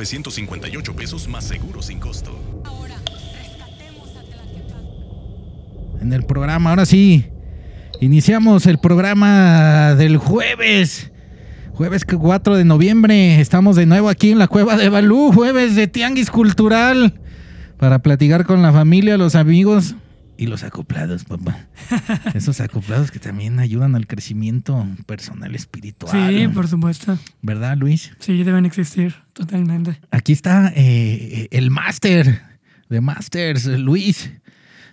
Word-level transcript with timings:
958 0.00 0.96
pesos 0.96 1.28
más 1.28 1.44
seguro 1.44 1.82
sin 1.82 1.98
costo. 1.98 2.30
En 6.00 6.14
el 6.14 6.24
programa, 6.24 6.70
ahora 6.70 6.86
sí, 6.86 7.26
iniciamos 8.00 8.64
el 8.64 8.78
programa 8.78 9.94
del 9.96 10.16
jueves. 10.16 11.12
Jueves 11.74 12.06
4 12.06 12.56
de 12.56 12.64
noviembre, 12.64 13.40
estamos 13.42 13.76
de 13.76 13.84
nuevo 13.84 14.08
aquí 14.08 14.30
en 14.30 14.38
la 14.38 14.48
cueva 14.48 14.78
de 14.78 14.88
Balú, 14.88 15.32
jueves 15.34 15.74
de 15.74 15.86
Tianguis 15.86 16.30
Cultural, 16.30 17.20
para 17.76 17.98
platicar 17.98 18.46
con 18.46 18.62
la 18.62 18.72
familia, 18.72 19.18
los 19.18 19.34
amigos 19.34 19.96
y 20.40 20.46
los 20.46 20.62
acoplados, 20.64 21.24
papá. 21.24 21.66
Esos 22.32 22.60
acoplados 22.62 23.10
que 23.10 23.18
también 23.18 23.58
ayudan 23.58 23.94
al 23.94 24.06
crecimiento 24.06 24.86
personal 25.04 25.54
espiritual. 25.54 26.34
Sí, 26.34 26.48
por 26.48 26.66
supuesto. 26.66 27.18
¿Verdad, 27.42 27.76
Luis? 27.76 28.12
Sí, 28.20 28.42
deben 28.42 28.64
existir, 28.64 29.14
totalmente. 29.34 30.00
Aquí 30.10 30.32
está 30.32 30.72
eh, 30.74 31.46
el 31.50 31.70
máster 31.70 32.40
de 32.88 33.00
Masters, 33.02 33.66
Luis. 33.66 34.30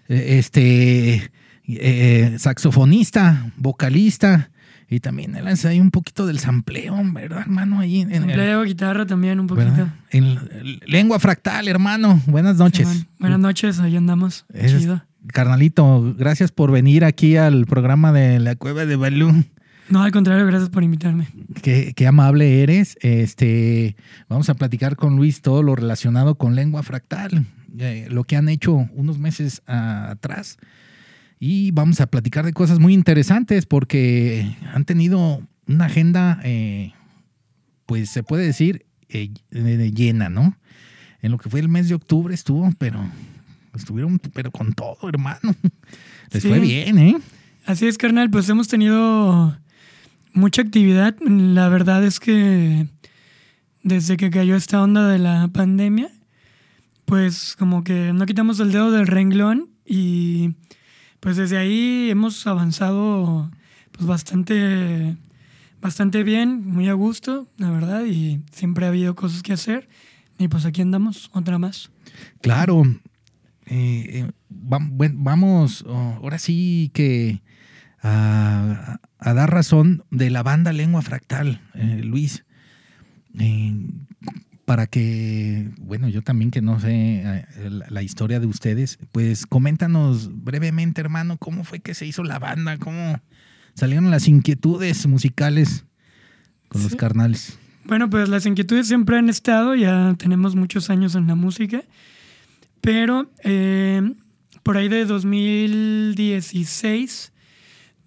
Eh, 0.09 0.37
Este 0.37 1.31
eh, 1.65 2.35
saxofonista, 2.39 3.51
vocalista. 3.55 4.51
Y 4.89 5.01
también 5.01 5.35
él 5.35 5.45
hace 5.47 5.67
ahí 5.67 5.81
un 5.81 5.91
poquito 5.91 6.25
del 6.25 6.39
sampleo, 6.39 6.97
¿verdad, 7.13 7.39
hermano? 7.41 7.79
Ahí 7.81 7.99
en, 8.01 8.13
en 8.13 8.29
el- 8.29 8.65
guitarra 8.65 9.05
también 9.05 9.39
un 9.39 9.47
poquito. 9.47 9.89
En 10.11 10.37
lengua 10.85 11.19
fractal, 11.19 11.67
hermano. 11.67 12.21
Buenas 12.25 12.55
noches. 12.57 13.05
Buenas 13.19 13.39
noches, 13.39 13.79
ahí 13.79 13.97
andamos. 13.97 14.45
Es- 14.53 14.77
Chido. 14.79 15.03
Carnalito, 15.33 16.15
gracias 16.17 16.51
por 16.51 16.71
venir 16.71 17.05
aquí 17.05 17.37
al 17.37 17.65
programa 17.65 18.11
de 18.11 18.39
la 18.39 18.55
Cueva 18.55 18.85
de 18.85 18.95
Balú. 18.95 19.45
No, 19.89 20.03
al 20.03 20.11
contrario, 20.11 20.45
gracias 20.45 20.69
por 20.69 20.83
invitarme. 20.83 21.29
Qué, 21.61 21.93
qué 21.95 22.07
amable 22.07 22.61
eres. 22.61 22.97
Este, 23.01 23.95
vamos 24.27 24.49
a 24.49 24.55
platicar 24.55 24.97
con 24.97 25.15
Luis 25.15 25.41
todo 25.41 25.63
lo 25.63 25.75
relacionado 25.75 26.35
con 26.35 26.55
lengua 26.55 26.83
fractal, 26.83 27.45
eh, 27.79 28.07
lo 28.09 28.25
que 28.25 28.35
han 28.35 28.49
hecho 28.49 28.73
unos 28.93 29.17
meses 29.17 29.61
atrás. 29.65 30.57
Y 31.39 31.71
vamos 31.71 32.01
a 32.01 32.07
platicar 32.07 32.45
de 32.45 32.53
cosas 32.53 32.79
muy 32.79 32.93
interesantes 32.93 33.65
porque 33.65 34.57
han 34.73 34.83
tenido 34.83 35.41
una 35.67 35.85
agenda, 35.85 36.39
eh, 36.43 36.93
pues 37.85 38.09
se 38.09 38.23
puede 38.23 38.45
decir, 38.45 38.85
eh, 39.09 39.29
llena, 39.51 40.29
¿no? 40.29 40.57
En 41.21 41.31
lo 41.31 41.37
que 41.37 41.49
fue 41.49 41.59
el 41.59 41.69
mes 41.69 41.87
de 41.87 41.95
octubre 41.95 42.33
estuvo, 42.33 42.69
pero 42.77 42.99
estuvieron, 43.77 44.19
pero 44.33 44.51
con 44.51 44.73
todo, 44.73 44.97
hermano. 45.07 45.39
Les 46.31 46.43
Sí. 46.43 46.49
fue 46.49 46.59
bien, 46.59 46.97
¿eh? 46.97 47.17
Así 47.65 47.85
es, 47.87 47.97
carnal, 47.97 48.29
pues 48.29 48.47
hemos 48.49 48.67
tenido 48.67 49.57
mucha 50.33 50.61
actividad. 50.61 51.15
La 51.21 51.69
verdad 51.69 52.03
es 52.03 52.19
que 52.19 52.87
desde 53.83 54.17
que 54.17 54.29
cayó 54.29 54.55
esta 54.55 54.81
onda 54.81 55.07
de 55.07 55.19
la 55.19 55.47
pandemia, 55.49 56.09
pues 57.05 57.55
como 57.57 57.83
que 57.83 58.11
no 58.13 58.25
quitamos 58.25 58.59
el 58.59 58.71
dedo 58.71 58.91
del 58.91 59.07
renglón 59.07 59.69
y 59.85 60.55
pues 61.19 61.37
desde 61.37 61.57
ahí 61.57 62.09
hemos 62.09 62.45
avanzado 62.47 63.49
pues 63.91 64.05
bastante 64.05 65.15
bastante 65.81 66.23
bien, 66.23 66.65
muy 66.65 66.89
a 66.89 66.93
gusto, 66.93 67.47
la 67.57 67.69
verdad, 67.71 68.03
y 68.05 68.41
siempre 68.51 68.85
ha 68.85 68.89
habido 68.89 69.15
cosas 69.15 69.43
que 69.43 69.53
hacer 69.53 69.87
y 70.39 70.47
pues 70.47 70.65
aquí 70.65 70.81
andamos, 70.81 71.29
otra 71.33 71.57
más. 71.59 71.89
Claro. 72.41 72.83
Eh, 73.67 74.31
vamos, 74.49 75.83
oh, 75.87 76.19
ahora 76.21 76.39
sí 76.39 76.89
que 76.93 77.41
a, 78.01 78.99
a 79.19 79.33
dar 79.33 79.51
razón 79.51 80.03
de 80.09 80.29
la 80.29 80.43
banda 80.43 80.73
Lengua 80.73 81.01
Fractal, 81.01 81.61
eh, 81.73 82.01
Luis. 82.03 82.45
Eh, 83.39 83.75
para 84.65 84.87
que, 84.87 85.71
bueno, 85.79 86.09
yo 86.09 86.21
también 86.23 86.51
que 86.51 86.61
no 86.61 86.79
sé 86.81 87.21
eh, 87.23 87.45
la, 87.69 87.85
la 87.89 88.01
historia 88.03 88.41
de 88.41 88.47
ustedes, 88.47 88.99
pues 89.13 89.45
coméntanos 89.45 90.29
brevemente, 90.43 90.99
hermano, 90.99 91.37
cómo 91.37 91.63
fue 91.63 91.79
que 91.79 91.93
se 91.93 92.05
hizo 92.05 92.23
la 92.23 92.37
banda, 92.37 92.77
cómo 92.77 93.21
salieron 93.75 94.11
las 94.11 94.27
inquietudes 94.27 95.07
musicales 95.07 95.85
con 96.67 96.83
los 96.83 96.95
carnales. 96.95 97.57
Bueno, 97.85 98.09
pues 98.09 98.27
las 98.27 98.45
inquietudes 98.45 98.87
siempre 98.89 99.17
han 99.17 99.29
estado, 99.29 99.73
ya 99.75 100.13
tenemos 100.17 100.57
muchos 100.57 100.89
años 100.89 101.15
en 101.15 101.27
la 101.27 101.35
música, 101.35 101.83
pero 102.81 103.29
eh, 103.43 104.01
por 104.63 104.77
ahí 104.77 104.87
de 104.89 105.05
2016 105.05 107.31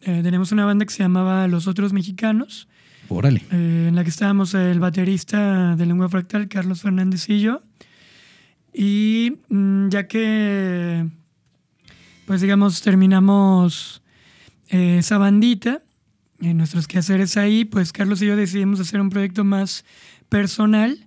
eh, 0.02 0.20
tenemos 0.22 0.52
una 0.52 0.64
banda 0.64 0.84
que 0.84 0.92
se 0.92 1.02
llamaba 1.02 1.46
Los 1.48 1.66
Otros 1.68 1.92
Mexicanos, 1.92 2.68
Órale. 3.08 3.42
eh, 3.50 3.86
en 3.88 3.96
la 3.96 4.02
que 4.04 4.10
estábamos 4.10 4.54
el 4.54 4.78
baterista 4.80 5.74
de 5.76 5.86
Lengua 5.86 6.08
Fractal, 6.08 6.48
Carlos 6.48 6.82
Fernández 6.82 7.28
y 7.28 7.40
yo, 7.40 7.60
y 8.72 9.38
mm, 9.48 9.88
ya 9.88 10.06
que, 10.06 11.06
pues 12.26 12.40
digamos, 12.40 12.82
terminamos 12.82 14.02
eh, 14.68 14.98
esa 14.98 15.18
bandita, 15.18 15.80
en 16.40 16.56
nuestros 16.56 16.86
quehaceres 16.88 17.36
ahí, 17.36 17.64
pues 17.66 17.92
Carlos 17.92 18.22
y 18.22 18.26
yo 18.26 18.36
decidimos 18.36 18.80
hacer 18.80 19.00
un 19.00 19.10
proyecto 19.10 19.44
más 19.44 19.84
personal. 20.30 21.06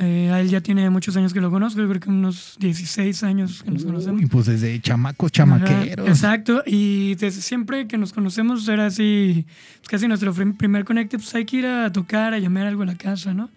Eh, 0.00 0.28
a 0.32 0.40
él 0.40 0.48
ya 0.48 0.60
tiene 0.60 0.90
muchos 0.90 1.16
años 1.16 1.32
que 1.32 1.40
lo 1.40 1.52
conozco, 1.52 1.80
yo 1.80 1.88
creo 1.88 2.00
que 2.00 2.08
unos 2.10 2.56
16 2.58 3.22
años 3.22 3.62
que 3.62 3.70
nos 3.70 3.84
conocemos. 3.84 4.20
Uy, 4.20 4.26
pues 4.26 4.46
desde 4.46 4.80
chamacos, 4.80 5.28
Ajá, 5.28 5.32
chamaqueros. 5.32 6.08
exacto, 6.08 6.64
y 6.66 7.14
desde 7.14 7.40
siempre 7.40 7.86
que 7.86 7.96
nos 7.96 8.12
conocemos 8.12 8.66
era 8.68 8.86
así, 8.86 9.44
pues 9.78 9.88
casi 9.88 10.08
nuestro 10.08 10.34
prim- 10.34 10.54
primer 10.56 10.84
conecte, 10.84 11.16
pues 11.16 11.32
hay 11.36 11.44
que 11.44 11.58
ir 11.58 11.66
a 11.66 11.92
tocar, 11.92 12.34
a 12.34 12.40
llamar 12.40 12.66
algo 12.66 12.82
a 12.82 12.86
la 12.86 12.96
casa, 12.96 13.34
¿no? 13.34 13.50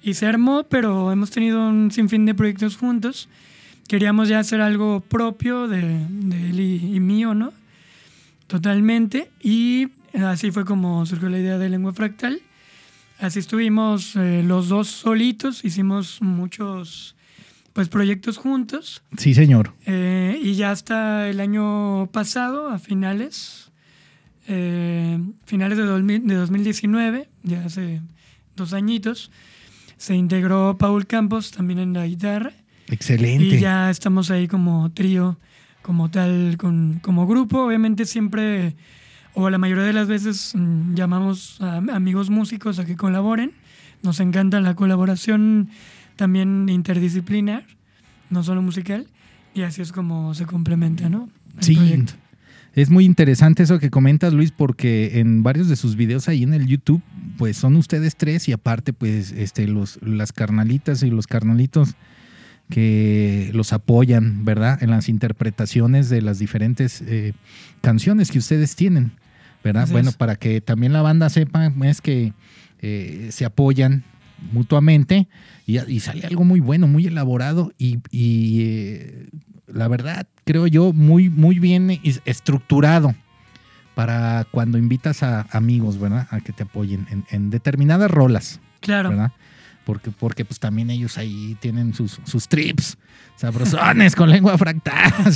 Y 0.00 0.14
se 0.14 0.26
armó, 0.26 0.62
pero 0.62 1.10
hemos 1.10 1.30
tenido 1.32 1.68
un 1.68 1.90
sinfín 1.90 2.24
de 2.24 2.34
proyectos 2.34 2.76
juntos. 2.76 3.28
Queríamos 3.88 4.28
ya 4.28 4.38
hacer 4.38 4.60
algo 4.60 5.00
propio 5.00 5.66
de, 5.66 6.06
de 6.08 6.50
él 6.50 6.60
y, 6.60 6.96
y 6.96 7.00
mío, 7.00 7.34
¿no? 7.34 7.52
Totalmente. 8.46 9.30
Y 9.42 9.88
así 10.22 10.50
fue 10.50 10.64
como 10.64 11.04
surgió 11.06 11.28
la 11.28 11.38
idea 11.38 11.58
de 11.58 11.68
Lengua 11.68 11.92
Fractal. 11.92 12.40
Así 13.18 13.38
estuvimos 13.38 14.16
eh, 14.16 14.42
los 14.44 14.68
dos 14.68 14.88
solitos, 14.88 15.64
hicimos 15.64 16.20
muchos 16.20 17.14
pues 17.74 17.88
proyectos 17.88 18.38
juntos. 18.38 19.02
Sí, 19.18 19.34
señor. 19.34 19.74
Eh, 19.84 20.38
y 20.42 20.54
ya 20.54 20.70
hasta 20.70 21.28
el 21.28 21.40
año 21.40 22.08
pasado, 22.12 22.68
a 22.68 22.78
finales, 22.78 23.72
eh, 24.46 25.18
finales 25.44 25.76
de, 25.76 25.84
2000 25.84 26.26
de 26.26 26.34
2019, 26.36 27.28
ya 27.42 27.64
hace 27.64 28.00
dos 28.56 28.72
añitos, 28.72 29.30
se 29.96 30.14
integró 30.14 30.76
Paul 30.78 31.06
Campos 31.06 31.50
también 31.50 31.80
en 31.80 31.92
la 31.92 32.06
guitarra. 32.06 32.52
Excelente. 32.88 33.44
Y 33.44 33.58
ya 33.58 33.90
estamos 33.90 34.30
ahí 34.30 34.46
como 34.46 34.92
trío, 34.92 35.38
como 35.82 36.10
tal, 36.10 36.56
con, 36.56 37.00
como 37.02 37.26
grupo. 37.26 37.64
Obviamente 37.64 38.04
siempre, 38.04 38.76
o 39.34 39.50
la 39.50 39.58
mayoría 39.58 39.84
de 39.84 39.92
las 39.92 40.08
veces, 40.08 40.52
mm, 40.54 40.94
llamamos 40.94 41.60
a 41.60 41.76
amigos 41.76 42.30
músicos 42.30 42.78
a 42.78 42.84
que 42.84 42.96
colaboren. 42.96 43.52
Nos 44.02 44.20
encanta 44.20 44.60
la 44.60 44.74
colaboración 44.74 45.68
también 46.16 46.68
interdisciplinar, 46.68 47.64
no 48.30 48.42
solo 48.42 48.62
musical. 48.62 49.06
Y 49.54 49.62
así 49.62 49.82
es 49.82 49.92
como 49.92 50.34
se 50.34 50.46
complementa, 50.46 51.08
¿no? 51.08 51.28
El 51.58 51.64
Sí. 51.64 51.74
proyecto. 51.76 52.12
Es 52.74 52.90
muy 52.90 53.04
interesante 53.04 53.62
eso 53.62 53.78
que 53.78 53.88
comentas, 53.88 54.32
Luis, 54.32 54.50
porque 54.50 55.20
en 55.20 55.44
varios 55.44 55.68
de 55.68 55.76
sus 55.76 55.94
videos 55.94 56.26
ahí 56.28 56.42
en 56.42 56.54
el 56.54 56.66
YouTube, 56.66 57.02
pues 57.38 57.56
son 57.56 57.76
ustedes 57.76 58.16
tres 58.16 58.48
y 58.48 58.52
aparte, 58.52 58.92
pues, 58.92 59.30
este, 59.30 59.68
los, 59.68 60.00
las 60.02 60.32
carnalitas 60.32 61.04
y 61.04 61.10
los 61.10 61.28
carnalitos 61.28 61.94
que 62.70 63.50
los 63.54 63.72
apoyan, 63.72 64.44
¿verdad? 64.44 64.82
En 64.82 64.90
las 64.90 65.08
interpretaciones 65.08 66.08
de 66.08 66.22
las 66.22 66.38
diferentes 66.38 67.00
eh, 67.02 67.32
canciones 67.80 68.30
que 68.30 68.38
ustedes 68.38 68.74
tienen, 68.74 69.12
¿verdad? 69.64 69.88
Bueno, 69.90 70.12
para 70.12 70.36
que 70.36 70.60
también 70.60 70.92
la 70.92 71.02
banda 71.02 71.28
sepa, 71.30 71.72
es 71.84 72.00
que 72.00 72.32
eh, 72.80 73.28
se 73.32 73.44
apoyan 73.44 74.04
mutuamente 74.52 75.26
y, 75.66 75.78
y 75.90 76.00
sale 76.00 76.26
algo 76.26 76.44
muy 76.44 76.60
bueno, 76.60 76.86
muy 76.86 77.06
elaborado 77.06 77.72
y, 77.78 77.98
y, 78.10 78.60
eh, 78.62 79.28
la 79.66 79.88
verdad, 79.88 80.26
creo 80.44 80.66
yo, 80.66 80.92
muy, 80.92 81.30
muy 81.30 81.58
bien 81.58 81.90
es- 82.04 82.20
estructurado 82.26 83.14
para 83.94 84.46
cuando 84.50 84.76
invitas 84.76 85.22
a 85.22 85.46
amigos, 85.50 85.98
¿verdad? 85.98 86.26
A 86.30 86.40
que 86.40 86.52
te 86.52 86.64
apoyen 86.64 87.06
en, 87.10 87.24
en 87.30 87.50
determinadas 87.50 88.10
rolas, 88.10 88.60
Claro. 88.80 89.10
¿verdad? 89.10 89.32
Porque, 89.86 90.10
porque 90.10 90.44
pues 90.44 90.58
también 90.60 90.90
ellos 90.90 91.16
ahí 91.18 91.56
tienen 91.60 91.94
sus, 91.94 92.18
sus 92.24 92.48
trips 92.48 92.96
sabrosones 93.36 94.14
con 94.16 94.30
lengua 94.30 94.56
fractal. 94.58 95.12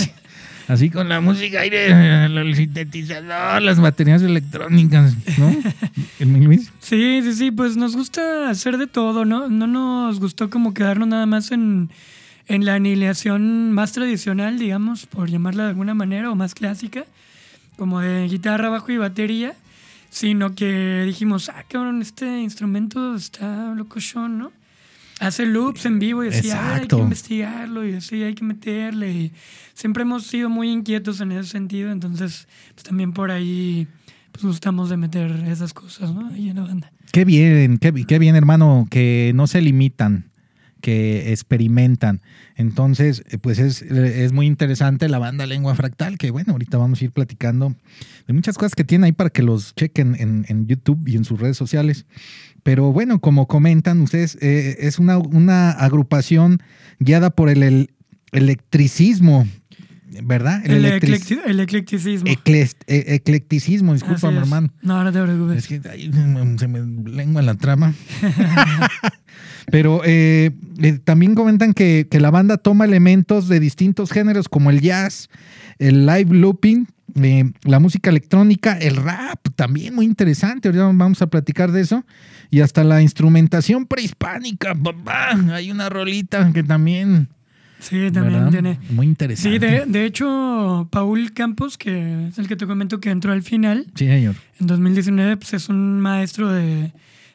Así, 0.68 0.90
con 0.90 1.08
la 1.08 1.22
música 1.22 1.62
aire, 1.62 1.86
el 2.26 2.54
sintetizador, 2.54 3.62
las 3.62 3.80
baterías 3.80 4.20
electrónicas, 4.22 5.16
¿no? 5.38 5.56
¿El 6.18 6.44
Luis? 6.44 6.70
Sí, 6.80 7.20
sí, 7.22 7.32
sí, 7.32 7.50
pues 7.50 7.78
nos 7.78 7.96
gusta 7.96 8.50
hacer 8.50 8.76
de 8.76 8.86
todo, 8.86 9.24
¿no? 9.24 9.48
No 9.48 9.66
nos 9.66 10.20
gustó 10.20 10.50
como 10.50 10.74
quedarnos 10.74 11.08
nada 11.08 11.24
más 11.24 11.52
en, 11.52 11.88
en 12.48 12.66
la 12.66 12.74
anihilación 12.74 13.72
más 13.72 13.92
tradicional, 13.92 14.58
digamos, 14.58 15.06
por 15.06 15.30
llamarla 15.30 15.64
de 15.64 15.68
alguna 15.70 15.94
manera, 15.94 16.30
o 16.30 16.34
más 16.34 16.54
clásica, 16.54 17.06
como 17.78 18.00
de 18.00 18.28
guitarra, 18.28 18.68
bajo 18.68 18.92
y 18.92 18.98
batería, 18.98 19.54
sino 20.10 20.54
que 20.54 21.04
dijimos, 21.06 21.48
ah, 21.48 21.64
cabrón, 21.66 22.02
este 22.02 22.42
instrumento 22.42 23.14
está 23.14 23.74
locochón, 23.74 24.36
¿no? 24.36 24.52
Hace 25.20 25.46
loops 25.46 25.86
en 25.86 25.98
vivo 25.98 26.22
y 26.24 26.30
decía, 26.30 26.58
"Ah, 26.60 26.74
hay 26.76 26.86
que 26.86 26.96
investigarlo 26.96 27.86
y 27.86 27.94
así 27.94 28.22
hay 28.22 28.34
que 28.34 28.44
meterle. 28.44 29.10
Y 29.10 29.32
siempre 29.74 30.02
hemos 30.02 30.26
sido 30.26 30.48
muy 30.48 30.70
inquietos 30.70 31.20
en 31.20 31.32
ese 31.32 31.50
sentido, 31.50 31.90
entonces 31.90 32.48
pues 32.74 32.84
también 32.84 33.12
por 33.12 33.30
ahí 33.30 33.86
pues 34.32 34.44
gustamos 34.44 34.90
de 34.90 34.96
meter 34.96 35.30
esas 35.48 35.74
cosas, 35.74 36.14
¿no? 36.14 36.28
Ahí 36.28 36.48
en 36.48 36.56
la 36.56 36.62
banda. 36.62 36.92
Qué 37.12 37.24
bien, 37.24 37.78
qué, 37.78 37.92
qué 38.06 38.18
bien, 38.18 38.36
hermano, 38.36 38.86
que 38.90 39.32
no 39.34 39.46
se 39.46 39.60
limitan, 39.62 40.30
que 40.80 41.32
experimentan. 41.32 42.20
Entonces, 42.54 43.24
pues 43.40 43.58
es, 43.58 43.82
es 43.82 44.32
muy 44.32 44.46
interesante 44.46 45.08
la 45.08 45.18
banda 45.18 45.46
Lengua 45.46 45.74
Fractal, 45.74 46.18
que 46.18 46.30
bueno, 46.30 46.52
ahorita 46.52 46.76
vamos 46.76 47.00
a 47.00 47.04
ir 47.04 47.12
platicando 47.12 47.74
de 48.26 48.32
muchas 48.34 48.56
cosas 48.56 48.74
que 48.74 48.84
tiene 48.84 49.06
ahí 49.06 49.12
para 49.12 49.30
que 49.30 49.42
los 49.42 49.74
chequen 49.74 50.16
en, 50.18 50.44
en 50.48 50.66
YouTube 50.66 51.00
y 51.06 51.16
en 51.16 51.24
sus 51.24 51.40
redes 51.40 51.56
sociales. 51.56 52.04
Pero 52.68 52.92
bueno, 52.92 53.18
como 53.18 53.46
comentan 53.48 54.02
ustedes, 54.02 54.36
eh, 54.42 54.76
es 54.80 54.98
una, 54.98 55.16
una 55.16 55.70
agrupación 55.70 56.58
guiada 57.00 57.30
por 57.30 57.48
el, 57.48 57.62
el 57.62 57.90
electricismo, 58.30 59.46
¿verdad? 60.22 60.60
El, 60.66 60.84
electric- 60.84 61.18
eclecti- 61.18 61.40
el 61.46 61.60
eclecticismo. 61.60 62.28
e- 62.28 63.14
eclecticismo, 63.14 63.94
discúlpame, 63.94 64.36
Así 64.36 64.42
es. 64.42 64.42
hermano. 64.42 64.68
No, 64.82 65.02
no 65.02 65.10
te 65.10 65.22
preocupes. 65.22 65.56
Es 65.58 65.66
que 65.66 65.88
ahí 65.88 66.10
se 66.58 66.68
me 66.68 67.10
lengua 67.10 67.40
la 67.40 67.54
trama. 67.54 67.94
Pero 69.70 70.02
eh, 70.04 70.50
eh, 70.82 70.98
también 71.04 71.34
comentan 71.34 71.72
que, 71.72 72.06
que 72.10 72.20
la 72.20 72.30
banda 72.30 72.56
toma 72.58 72.84
elementos 72.84 73.48
de 73.48 73.60
distintos 73.60 74.10
géneros 74.12 74.48
como 74.48 74.68
el 74.70 74.80
jazz, 74.82 75.28
el 75.78 76.04
live 76.06 76.34
looping, 76.34 76.86
eh, 77.14 77.50
la 77.62 77.80
música 77.80 78.10
electrónica, 78.10 78.76
el 78.78 78.96
rap, 78.96 79.40
también 79.56 79.94
muy 79.94 80.04
interesante. 80.06 80.68
Ahorita 80.68 80.84
vamos 80.86 81.22
a 81.22 81.26
platicar 81.28 81.72
de 81.72 81.80
eso. 81.80 82.04
Y 82.50 82.60
hasta 82.60 82.84
la 82.84 83.02
instrumentación 83.02 83.86
prehispánica. 83.86 84.74
papá. 84.74 85.30
Hay 85.52 85.70
una 85.70 85.88
rolita 85.88 86.52
que 86.52 86.62
también. 86.62 87.28
Sí, 87.80 88.10
también 88.10 88.44
¿verdad? 88.44 88.50
tiene. 88.50 88.78
Muy 88.90 89.06
interesante. 89.06 89.50
Sí, 89.50 89.58
de, 89.58 89.84
de 89.86 90.04
hecho, 90.04 90.88
Paul 90.90 91.32
Campos, 91.32 91.78
que 91.78 92.28
es 92.28 92.38
el 92.38 92.48
que 92.48 92.56
te 92.56 92.66
comento 92.66 92.98
que 93.00 93.10
entró 93.10 93.32
al 93.32 93.42
final, 93.42 93.86
Sí, 93.94 94.06
señor. 94.06 94.34
en 94.58 94.66
2019, 94.66 95.36
pues 95.36 95.54
es 95.54 95.68
un 95.68 96.00
maestro 96.00 96.48
de, 96.52 96.92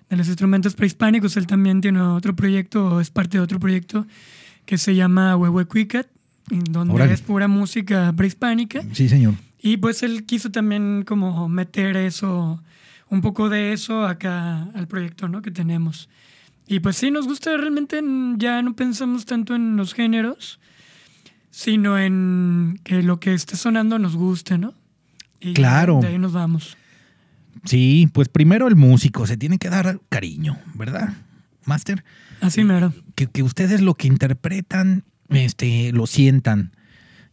de 0.09 0.17
los 0.17 0.27
instrumentos 0.27 0.73
prehispánicos. 0.75 1.37
Él 1.37 1.47
también 1.47 1.79
tiene 1.79 2.01
otro 2.01 2.35
proyecto, 2.35 2.95
o 2.95 2.99
es 2.99 3.09
parte 3.09 3.37
de 3.37 3.41
otro 3.43 3.57
proyecto, 3.59 4.05
que 4.65 4.77
se 4.77 4.95
llama 4.95 5.37
en 6.51 6.63
donde 6.71 7.13
es 7.13 7.21
pura 7.21 7.47
música 7.47 8.13
prehispánica. 8.15 8.81
Sí, 8.91 9.07
señor. 9.07 9.35
Y 9.65 9.77
pues 9.77 10.03
él 10.03 10.25
quiso 10.25 10.51
también 10.51 11.03
como 11.07 11.47
meter 11.47 11.95
eso, 11.95 12.61
un 13.09 13.21
poco 13.21 13.49
de 13.49 13.71
eso 13.71 14.05
acá 14.05 14.63
al 14.75 14.87
proyecto, 14.89 15.29
¿no? 15.29 15.41
Que 15.41 15.51
tenemos. 15.51 16.09
Y 16.67 16.81
pues 16.81 16.97
sí, 16.97 17.11
nos 17.11 17.25
gusta 17.27 17.55
realmente, 17.55 17.97
en- 17.99 18.37
ya 18.39 18.61
no 18.61 18.75
pensamos 18.75 19.25
tanto 19.25 19.55
en 19.55 19.77
los 19.77 19.93
géneros, 19.93 20.59
sino 21.49 21.97
en 21.97 22.79
que 22.83 23.03
lo 23.03 23.19
que 23.21 23.33
esté 23.33 23.55
sonando 23.55 23.99
nos 23.99 24.15
guste, 24.17 24.57
¿no? 24.57 24.73
Y 25.39 25.53
Claro. 25.53 25.99
De 26.01 26.07
ahí 26.09 26.17
nos 26.19 26.33
vamos. 26.33 26.75
Sí, 27.63 28.09
pues 28.11 28.27
primero 28.27 28.67
el 28.67 28.75
músico, 28.75 29.25
se 29.27 29.37
tiene 29.37 29.57
que 29.59 29.69
dar 29.69 29.99
cariño, 30.09 30.57
¿verdad? 30.73 31.13
Master. 31.65 32.03
Así 32.41 32.65
mero. 32.65 32.93
que, 33.15 33.27
que 33.27 33.43
ustedes 33.43 33.79
lo 33.81 33.93
que 33.93 34.07
interpretan, 34.07 35.03
este, 35.29 35.93
lo 35.93 36.05
sientan, 36.07 36.71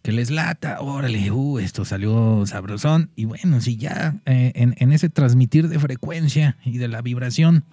que 0.03 0.13
les 0.13 0.31
lata, 0.31 0.81
órale, 0.81 1.31
uh, 1.31 1.59
esto 1.59 1.85
salió 1.85 2.45
sabrosón. 2.47 3.11
Y 3.17 3.27
bueno, 3.27 3.61
si 3.61 3.77
ya 3.77 4.17
eh, 4.27 4.53
en, 4.55 4.75
en 4.79 4.93
ese 4.93 5.09
transmitir 5.09 5.69
de 5.69 5.79
frecuencia 5.79 6.57
y 6.65 6.79
de 6.79 6.89
la 6.89 7.03
vibración 7.03 7.65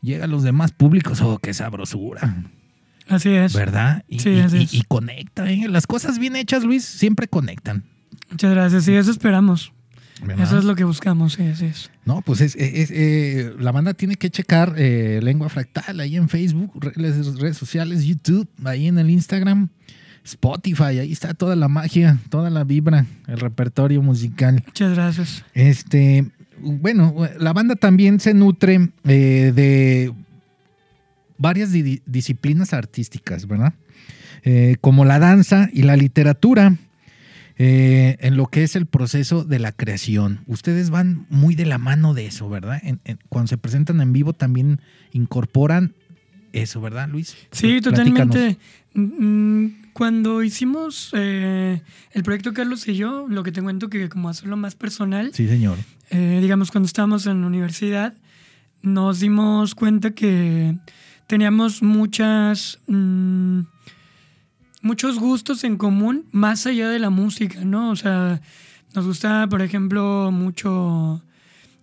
llega 0.00 0.24
a 0.24 0.28
los 0.28 0.42
demás 0.44 0.72
públicos, 0.72 1.20
oh, 1.20 1.38
qué 1.38 1.52
sabrosura, 1.54 2.44
Así 3.08 3.30
es. 3.30 3.54
¿verdad? 3.54 4.04
Y, 4.06 4.18
Sí, 4.20 4.30
y- 4.30 4.40
así 4.40 4.56
y- 4.58 4.62
es. 4.64 4.74
y 4.74 4.82
conecta, 4.82 5.50
¿eh? 5.50 5.66
Las 5.68 5.86
cosas 5.86 6.18
bien 6.18 6.36
hechas, 6.36 6.62
Luis, 6.62 6.84
siempre 6.84 7.26
conectan. 7.26 7.84
Muchas 8.30 8.50
gracias. 8.52 8.84
Sí, 8.84 8.92
eso 8.94 9.10
esperamos. 9.10 9.72
¿verdad? 10.22 10.44
Eso 10.44 10.58
es 10.58 10.64
lo 10.64 10.74
que 10.74 10.82
buscamos, 10.84 11.34
sí, 11.34 11.44
así 11.46 11.66
es. 11.66 11.90
No, 12.04 12.22
pues 12.22 12.40
es, 12.40 12.54
es- 12.56 12.90
eh, 12.92 13.54
la 13.58 13.72
banda 13.72 13.94
tiene 13.94 14.16
que 14.16 14.30
checar 14.30 14.74
eh, 14.76 15.20
Lengua 15.22 15.48
Fractal 15.48 16.00
ahí 16.00 16.16
en 16.16 16.28
Facebook, 16.28 16.72
redes, 16.96 17.36
redes 17.38 17.56
sociales, 17.56 18.04
YouTube, 18.04 18.48
ahí 18.64 18.88
en 18.88 18.98
el 18.98 19.10
Instagram, 19.10 19.68
Spotify, 20.28 20.98
ahí 21.00 21.12
está 21.12 21.34
toda 21.34 21.56
la 21.56 21.68
magia, 21.68 22.18
toda 22.30 22.50
la 22.50 22.64
vibra, 22.64 23.06
el 23.26 23.38
repertorio 23.40 24.02
musical. 24.02 24.62
Muchas 24.66 24.94
gracias. 24.94 25.44
Este, 25.54 26.26
bueno, 26.60 27.14
la 27.38 27.52
banda 27.52 27.74
también 27.76 28.20
se 28.20 28.34
nutre 28.34 28.90
eh, 29.04 29.52
de 29.54 30.12
varias 31.38 31.72
di- 31.72 32.02
disciplinas 32.06 32.72
artísticas, 32.74 33.46
¿verdad? 33.46 33.74
Eh, 34.44 34.76
como 34.80 35.04
la 35.04 35.18
danza 35.18 35.68
y 35.72 35.82
la 35.82 35.96
literatura, 35.96 36.76
eh, 37.60 38.16
en 38.20 38.36
lo 38.36 38.46
que 38.46 38.62
es 38.62 38.76
el 38.76 38.86
proceso 38.86 39.44
de 39.44 39.58
la 39.58 39.72
creación. 39.72 40.40
Ustedes 40.46 40.90
van 40.90 41.26
muy 41.28 41.54
de 41.56 41.66
la 41.66 41.78
mano 41.78 42.14
de 42.14 42.26
eso, 42.26 42.48
¿verdad? 42.48 42.80
En- 42.84 43.00
en- 43.04 43.18
cuando 43.28 43.48
se 43.48 43.58
presentan 43.58 44.00
en 44.00 44.12
vivo 44.12 44.32
también 44.32 44.80
incorporan 45.12 45.94
eso, 46.52 46.80
¿verdad, 46.80 47.08
Luis? 47.08 47.36
Sí, 47.52 47.80
Platícanos. 47.80 48.34
totalmente. 48.34 48.58
Cuando 49.98 50.44
hicimos 50.44 51.10
eh, 51.14 51.82
el 52.12 52.22
proyecto 52.22 52.54
Carlos 52.54 52.86
y 52.86 52.94
yo, 52.94 53.26
lo 53.28 53.42
que 53.42 53.50
te 53.50 53.60
cuento 53.60 53.90
que 53.90 54.08
como 54.08 54.28
hacerlo 54.28 54.56
más 54.56 54.76
personal, 54.76 55.32
Sí, 55.34 55.48
señor. 55.48 55.76
eh, 56.10 56.38
digamos 56.40 56.70
cuando 56.70 56.86
estábamos 56.86 57.26
en 57.26 57.40
la 57.40 57.48
universidad, 57.48 58.14
nos 58.80 59.18
dimos 59.18 59.74
cuenta 59.74 60.12
que 60.12 60.78
teníamos 61.26 61.82
muchas 61.82 62.78
mm, 62.86 63.62
muchos 64.82 65.18
gustos 65.18 65.64
en 65.64 65.76
común 65.76 66.26
más 66.30 66.64
allá 66.68 66.88
de 66.90 67.00
la 67.00 67.10
música, 67.10 67.64
¿no? 67.64 67.90
O 67.90 67.96
sea, 67.96 68.40
nos 68.94 69.04
gusta, 69.04 69.48
por 69.48 69.62
ejemplo, 69.62 70.30
mucho 70.30 71.20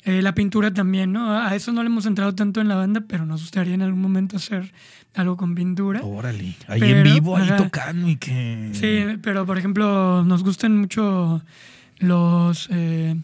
eh, 0.06 0.22
la 0.22 0.34
pintura 0.36 0.72
también, 0.74 1.12
¿no? 1.12 1.38
A 1.38 1.56
eso 1.56 1.72
no 1.72 1.82
le 1.84 1.88
hemos 1.88 2.06
entrado 2.06 2.34
tanto 2.36 2.62
en 2.62 2.68
la 2.68 2.76
banda, 2.76 3.04
pero 3.08 3.26
nos 3.26 3.42
gustaría 3.42 3.74
en 3.74 3.82
algún 3.82 4.02
momento 4.02 4.38
hacer 4.38 4.72
algo 5.16 5.36
con 5.36 5.56
pintura. 5.56 6.02
Órale, 6.04 6.56
ahí 6.68 6.80
Pero, 6.80 6.98
en 7.00 7.04
vivo, 7.04 7.38
ahí 7.38 7.44
ajá. 7.44 7.58
tocando 7.58 8.08
y 8.08 8.16
que... 8.18 8.70
Sí, 8.74 9.18
pero 9.24 9.46
por 9.46 9.58
ejemplo, 9.58 10.24
nos 10.24 10.44
gustan 10.44 10.78
mucho 10.78 11.42
los, 11.98 12.68
eh, 12.72 13.16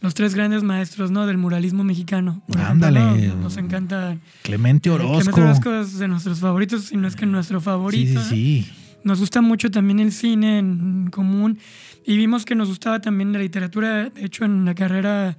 los 0.00 0.14
tres 0.14 0.34
grandes 0.34 0.62
maestros 0.62 1.10
¿no? 1.10 1.26
del 1.26 1.38
muralismo 1.38 1.84
mexicano. 1.84 2.42
Ejemplo, 2.48 2.66
Ándale. 2.68 3.28
¿no? 3.28 3.36
Nos 3.36 3.56
encanta. 3.56 4.16
Clemente 4.42 4.88
eh, 4.88 4.92
Orozco. 4.92 5.18
Clemente 5.18 5.40
Orozco 5.40 5.74
es 5.80 5.98
de 5.98 6.08
nuestros 6.08 6.40
favoritos, 6.40 6.86
si 6.86 6.96
no 6.96 7.06
es 7.06 7.14
que 7.14 7.26
nuestro 7.26 7.60
sí, 7.60 7.64
favorito. 7.64 8.20
sí, 8.24 8.64
sí. 8.64 8.72
Nos 9.04 9.20
gusta 9.20 9.42
mucho 9.42 9.70
también 9.70 10.00
el 10.00 10.12
cine 10.12 10.58
en 10.58 11.10
común 11.10 11.58
y 12.06 12.16
vimos 12.16 12.44
que 12.46 12.54
nos 12.54 12.68
gustaba 12.68 13.00
también 13.00 13.32
la 13.34 13.38
literatura. 13.38 14.08
De 14.08 14.24
hecho, 14.24 14.46
en 14.46 14.64
la 14.64 14.74
carrera, 14.74 15.36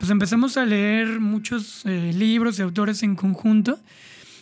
pues 0.00 0.10
empezamos 0.10 0.56
a 0.56 0.64
leer 0.64 1.20
muchos 1.20 1.82
eh, 1.84 2.10
libros 2.14 2.58
y 2.58 2.62
autores 2.62 3.02
en 3.02 3.14
conjunto. 3.16 3.78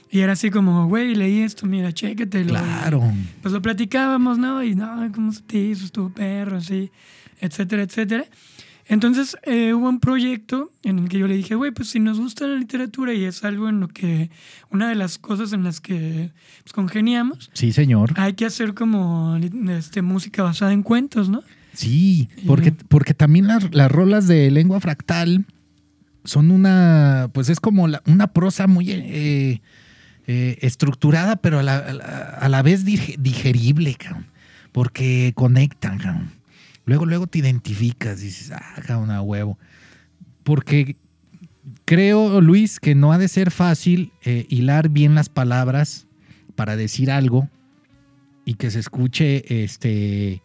Y 0.09 0.21
era 0.21 0.35
así 0.35 0.51
como, 0.51 0.87
güey, 0.87 1.17
leí 1.17 1.41
esto, 1.41 1.67
mira, 1.67 1.93
chéquetelo. 1.93 2.51
Claro. 2.51 3.03
Pues 3.43 3.53
lo 3.53 3.61
platicábamos, 3.61 4.39
¿no? 4.39 4.63
Y 4.63 4.77
no, 4.77 5.11
¿cómo 5.13 5.33
se 5.33 5.43
te 5.43 5.59
hizo? 5.59 5.85
Estuvo 5.85 6.11
perro, 6.11 6.59
así, 6.59 6.93
etcétera, 7.41 7.83
etcétera. 7.83 8.25
Entonces 8.87 9.37
eh, 9.43 9.75
hubo 9.75 9.89
un 9.89 9.99
proyecto 9.99 10.71
en 10.85 11.01
el 11.01 11.09
que 11.09 11.19
yo 11.19 11.27
le 11.27 11.35
dije, 11.37 11.57
güey, 11.57 11.73
pues 11.73 11.89
si 11.91 11.99
nos 11.99 12.21
gusta 12.21 12.47
la 12.47 12.55
literatura 12.55 13.13
y 13.13 13.25
es 13.25 13.43
algo 13.45 13.69
en 13.69 13.81
lo 13.81 13.89
que, 13.89 14.31
una 14.71 14.89
de 14.89 14.95
las 14.95 15.19
cosas 15.19 15.53
en 15.53 15.65
las 15.65 15.81
que 15.81 16.31
pues, 16.63 16.73
congeniamos, 16.73 17.51
Sí, 17.53 17.73
señor. 17.73 18.13
hay 18.15 18.35
que 18.35 18.47
hacer 18.47 18.75
como 18.75 19.37
este, 19.71 20.03
música 20.03 20.45
basada 20.45 20.73
en 20.73 20.83
cuentos, 20.85 21.29
¿no? 21.29 21.43
Sí, 21.73 22.29
Y- 22.37 22.47
porque, 22.47 22.73
porque 22.73 23.15
también 23.15 23.47
las, 23.47 23.73
las 23.75 23.91
rolas 23.91 24.27
de 24.27 24.51
lengua 24.51 24.81
fractal 24.81 25.47
son 26.25 26.51
una, 26.51 27.31
pues 27.33 27.49
es 27.49 27.61
como 27.61 27.89
la- 27.89 28.03
una 28.07 28.29
prosa 28.33 28.67
muy 28.67 28.91
eh, 28.91 29.61
eh, 30.27 30.59
estructurada, 30.61 31.37
pero 31.37 31.61
a 31.61 31.63
la, 31.63 31.77
a 31.79 31.93
la- 31.93 32.05
a 32.41 32.49
la 32.49 32.63
vez 32.63 32.85
dig- 32.85 33.17
digerible, 33.19 33.97
porque 34.73 35.33
conectan, 35.35 35.99
cabrón. 35.99 36.31
Luego, 36.85 37.07
luego 37.07 37.27
te 37.27 37.39
identificas, 37.39 38.21
dices, 38.21 38.51
ah, 38.53 38.81
cabrón, 38.87 39.11
a 39.11 39.21
huevo. 39.23 39.59
Porque 40.43 40.97
creo, 41.85 42.41
Luis, 42.41 42.81
que 42.81 42.95
no 42.95 43.13
ha 43.13 43.19
de 43.19 43.29
ser 43.29 43.51
fácil 43.51 44.13
eh, 44.25 44.47
hilar 44.49 44.89
bien 44.89 45.15
las 45.15 45.29
palabras 45.29 46.07
para 46.57 46.77
decir 46.77 47.11
algo 47.11 47.49
y 48.45 48.55
que 48.55 48.71
se 48.71 48.81
escuche, 48.81 49.63
este, 49.65 50.43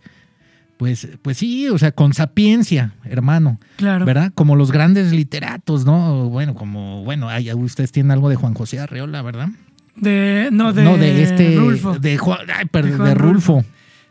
pues, 0.78 1.08
pues 1.22 1.38
sí, 1.38 1.70
o 1.70 1.78
sea, 1.78 1.92
con 1.92 2.14
sapiencia, 2.14 2.94
hermano, 3.06 3.60
Claro. 3.78 4.06
¿verdad? 4.06 4.32
Como 4.36 4.56
los 4.56 4.72
grandes 4.72 5.12
literatos, 5.12 5.86
¿no? 5.86 6.30
Bueno, 6.30 6.56
como, 6.56 7.04
bueno, 7.04 7.30
ay, 7.30 7.52
ustedes 7.54 7.92
tienen 7.92 8.12
algo 8.12 8.30
de 8.30 8.36
Juan 8.36 8.54
José 8.54 8.80
Arreola, 8.80 9.22
¿verdad? 9.22 9.50
De, 9.96 10.50
no, 10.52 10.74
de, 10.74 10.84
no, 10.84 10.98
de 10.98 11.22
este, 11.24 11.56
Rulfo. 11.56 11.98
de, 12.00 12.18
Juan- 12.18 12.40
ay, 12.54 12.66
perdón, 12.66 12.92
De 12.92 12.98
Juan 12.98 13.10
de 13.10 13.16
Rulfo. 13.16 13.66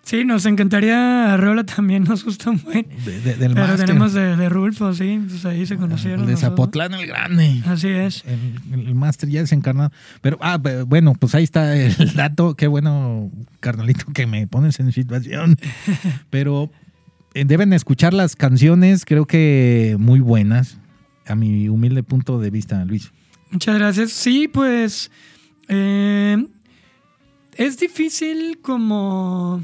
Sí, 0.05 0.25
nos 0.25 0.47
encantaría. 0.47 1.33
A 1.33 1.37
Reola 1.37 1.65
también 1.65 2.03
nos 2.09 2.25
gusta 2.25 2.51
un 2.51 2.61
buen. 2.63 2.87
De- 3.05 3.21
de- 3.21 3.35
del 3.37 3.55
Pero 3.55 3.77
tenemos 3.77 4.13
de, 4.13 4.37
de 4.37 4.49
Rulfo, 4.49 4.93
sí. 4.93 5.21
Pues 5.29 5.45
ahí 5.47 5.65
se 5.65 5.77
conocieron. 5.77 6.23
El 6.23 6.27
de. 6.27 6.37
Zapotlán 6.37 6.93
el 6.95 7.07
Grande. 7.07 7.63
Así 7.67 7.89
es. 7.89 8.25
El, 8.27 8.81
el 8.89 8.95
máster 8.97 9.29
ya 9.29 9.41
desencarnado. 9.41 9.93
Pero, 10.21 10.39
ah, 10.41 10.59
bueno, 10.87 11.15
pues 11.15 11.35
ahí 11.37 11.45
está 11.45 11.77
el 11.77 12.15
dato. 12.17 12.57
Qué 12.57 12.67
bueno, 12.67 13.31
carnalito, 13.61 14.07
que 14.13 14.27
me 14.27 14.47
pones 14.49 14.81
en 14.81 14.91
situación. 14.93 15.57
Pero 16.31 16.71
eh, 17.35 17.45
deben 17.45 17.73
escuchar 17.73 18.13
las 18.13 18.35
canciones, 18.35 19.05
creo 19.05 19.27
que 19.27 19.97
muy 20.01 20.19
buenas, 20.21 20.79
a 21.27 21.37
mi 21.37 21.69
humilde 21.69 22.03
punto 22.03 22.41
de 22.41 22.51
vista, 22.51 22.85
Luis. 22.85 23.13
Muchas 23.53 23.79
gracias. 23.79 24.11
Sí, 24.11 24.49
pues. 24.49 25.13
eh, 25.69 26.45
es 27.57 27.79
difícil 27.79 28.59
como. 28.63 29.63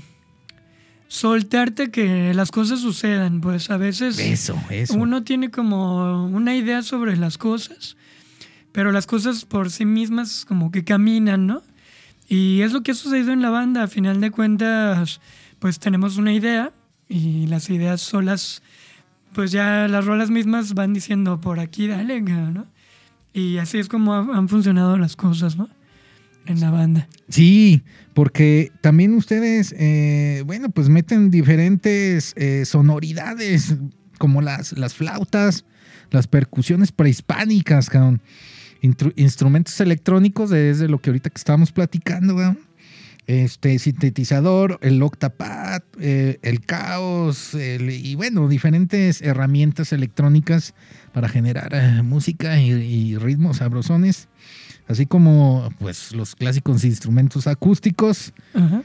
Soltarte 1.09 1.91
que 1.91 2.33
las 2.35 2.51
cosas 2.51 2.81
sucedan. 2.81 3.41
Pues 3.41 3.71
a 3.71 3.77
veces. 3.79 4.19
Eso, 4.19 4.59
eso. 4.71 4.95
Uno 4.95 5.25
tiene 5.25 5.51
como 5.51 6.27
una 6.27 6.55
idea 6.55 6.83
sobre 6.83 7.17
las 7.17 7.39
cosas, 7.39 7.97
pero 8.73 8.93
las 8.93 9.07
cosas 9.07 9.45
por 9.45 9.71
sí 9.71 9.85
mismas 9.87 10.45
como 10.47 10.71
que 10.71 10.85
caminan, 10.85 11.47
¿no? 11.47 11.63
Y 12.29 12.61
es 12.61 12.73
lo 12.73 12.83
que 12.83 12.91
ha 12.91 12.95
sucedido 12.95 13.33
en 13.33 13.41
la 13.41 13.49
banda. 13.51 13.85
A 13.85 13.89
final 13.89 14.21
de 14.21 14.31
cuentas, 14.31 15.21
pues 15.59 15.79
tenemos 15.79 16.19
una 16.19 16.33
idea 16.35 16.73
y 17.09 17.47
las 17.47 17.71
ideas 17.71 18.03
solas, 18.03 18.63
pues 19.33 19.51
ya 19.51 19.89
las 19.89 20.05
rolas 20.05 20.29
mismas 20.31 20.75
van 20.75 20.93
diciendo 20.93 21.41
por 21.41 21.59
aquí, 21.59 21.87
dale, 21.87 22.21
¿no? 22.21 22.67
Y 23.33 23.57
así 23.59 23.79
es 23.79 23.89
como 23.89 24.13
ha- 24.15 24.37
han 24.37 24.49
funcionado 24.51 24.99
las 24.99 25.17
cosas, 25.17 25.57
¿no? 25.57 25.71
En 26.49 26.61
la 26.61 26.71
banda. 26.71 27.09
Sí, 27.29 27.83
porque 28.15 28.73
también 28.81 29.15
ustedes, 29.15 29.75
eh, 29.79 30.43
bueno, 30.47 30.71
pues 30.71 30.89
meten 30.89 31.31
diferentes 31.31 32.33
eh, 32.37 32.65
sonoridades, 32.65 33.77
como 34.19 34.43
las, 34.43 34.77
las 34.77 34.95
flautas, 34.95 35.65
las 36.11 36.27
percusiones 36.27 36.91
prehispánicas, 36.91 37.91
instrumentos 39.17 39.81
electrónicos, 39.81 40.51
desde 40.51 40.89
lo 40.89 41.01
que 41.01 41.11
ahorita 41.11 41.31
que 41.31 41.39
estábamos 41.39 41.71
platicando. 41.73 42.57
Este 43.27 43.79
sintetizador, 43.79 44.79
el 44.81 45.03
octapad, 45.03 45.83
eh, 46.01 46.39
el 46.41 46.63
caos, 46.65 47.53
el- 47.53 47.91
y 47.91 48.15
bueno, 48.15 48.49
diferentes 48.49 49.21
herramientas 49.21 49.93
electrónicas 49.93 50.73
para 51.13 51.29
generar 51.29 51.75
eh, 51.75 52.03
música 52.03 52.59
y, 52.59 52.71
y 52.71 53.17
ritmos 53.19 53.59
sabrosones 53.59 54.29
así 54.89 55.07
como 55.07 55.73
pues 55.79 56.13
los 56.15 56.35
clásicos 56.35 56.85
instrumentos 56.85 57.47
acústicos 57.47 58.33
Ajá. 58.55 58.83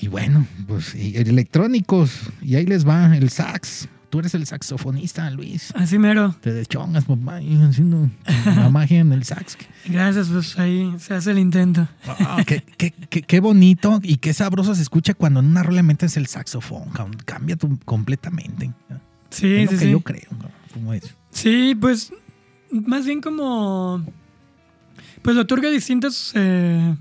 y 0.00 0.08
bueno, 0.08 0.46
pues 0.66 0.94
y 0.94 1.16
electrónicos 1.16 2.12
y 2.42 2.56
ahí 2.56 2.66
les 2.66 2.86
va 2.86 3.16
el 3.16 3.30
sax. 3.30 3.88
Tú 4.10 4.20
eres 4.20 4.34
el 4.34 4.46
saxofonista, 4.46 5.28
Luis. 5.30 5.70
Así 5.76 5.98
mero. 5.98 6.34
Te 6.40 6.50
deschongas, 6.54 7.04
papá, 7.04 7.40
haciendo 7.68 8.08
la 8.46 8.70
magia 8.72 9.00
en 9.00 9.12
el 9.12 9.22
sax. 9.24 9.58
Gracias, 9.84 10.28
pues 10.28 10.58
ahí 10.58 10.94
se 10.98 11.12
hace 11.12 11.32
el 11.32 11.38
intento. 11.38 11.86
Ah, 12.06 12.42
qué, 12.46 12.62
qué- 12.78 12.94
qué- 13.10 13.20
qué 13.20 13.40
bonito 13.40 14.00
y 14.02 14.16
qué 14.16 14.32
sabroso 14.32 14.74
se 14.74 14.80
escucha 14.80 15.12
cuando 15.12 15.40
en 15.40 15.46
una 15.48 15.62
rola 15.62 15.82
metes 15.82 16.16
el 16.16 16.26
saxofón. 16.26 16.88
Cambia 17.26 17.56
tu- 17.56 17.78
completamente. 17.84 18.72
Sí, 19.28 19.56
es 19.56 19.64
lo 19.66 19.70
sí, 19.72 19.76
que 19.78 19.84
sí. 19.84 19.90
yo 19.90 20.00
creo. 20.00 20.30
como 20.72 20.94
es. 20.94 21.14
Sí, 21.30 21.76
pues 21.78 22.10
más 22.70 23.04
bien 23.04 23.20
como... 23.20 24.02
Pues 25.22 25.36
le 25.36 25.42
otorga 25.42 25.68
distintas 25.70 26.32
eh, 26.34 26.96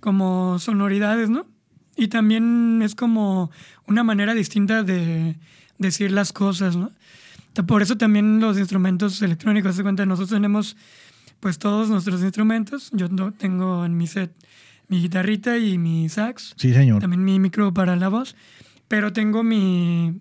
como 0.00 0.58
sonoridades, 0.58 1.30
¿no? 1.30 1.46
Y 1.96 2.08
también 2.08 2.80
es 2.82 2.94
como 2.94 3.50
una 3.86 4.04
manera 4.04 4.34
distinta 4.34 4.82
de 4.82 5.36
decir 5.78 6.10
las 6.12 6.32
cosas, 6.32 6.76
¿no? 6.76 6.90
Por 7.66 7.80
eso 7.80 7.96
también 7.96 8.38
los 8.40 8.58
instrumentos 8.58 9.22
electrónicos, 9.22 9.74
se 9.76 9.82
cuenta, 9.82 10.04
nosotros 10.04 10.30
tenemos 10.30 10.76
pues 11.40 11.58
todos 11.58 11.88
nuestros 11.88 12.22
instrumentos. 12.22 12.90
Yo 12.92 13.08
no- 13.08 13.32
tengo 13.32 13.84
en 13.84 13.96
mi 13.96 14.06
set 14.06 14.32
mi 14.88 15.00
guitarrita 15.00 15.58
y 15.58 15.78
mi 15.78 16.08
sax 16.08 16.54
Sí, 16.56 16.72
señor. 16.72 17.00
también 17.00 17.24
mi 17.24 17.40
micro 17.40 17.74
para 17.74 17.96
la 17.96 18.08
voz, 18.08 18.36
pero 18.86 19.12
tengo 19.12 19.42
mi, 19.42 20.20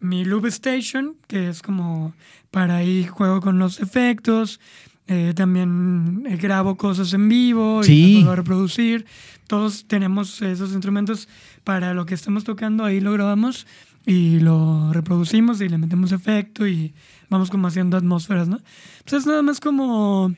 mi 0.00 0.24
Loop 0.24 0.46
Station, 0.46 1.14
que 1.28 1.48
es 1.48 1.62
como 1.62 2.12
para 2.50 2.76
ahí 2.76 3.04
juego 3.06 3.40
con 3.40 3.58
los 3.60 3.78
efectos, 3.78 4.58
eh, 5.06 5.32
también 5.36 6.24
eh, 6.26 6.36
grabo 6.36 6.76
cosas 6.76 7.12
en 7.12 7.28
vivo 7.28 7.82
Sí. 7.82 8.18
y 8.18 8.22
puedo 8.22 8.36
reproducir. 8.36 9.04
Todos 9.46 9.84
tenemos 9.86 10.40
esos 10.42 10.72
instrumentos 10.72 11.28
para 11.64 11.92
lo 11.94 12.06
que 12.06 12.14
estamos 12.14 12.44
tocando, 12.44 12.84
ahí 12.84 13.00
lo 13.00 13.12
grabamos 13.12 13.66
y 14.06 14.40
lo 14.40 14.92
reproducimos 14.92 15.60
y 15.60 15.68
le 15.68 15.78
metemos 15.78 16.12
efecto 16.12 16.66
y 16.66 16.94
vamos 17.30 17.50
como 17.50 17.68
haciendo 17.68 17.96
atmósferas, 17.96 18.48
¿no? 18.48 18.58
Pues 19.04 19.22
es 19.22 19.26
nada 19.26 19.42
más 19.42 19.60
como 19.60 20.34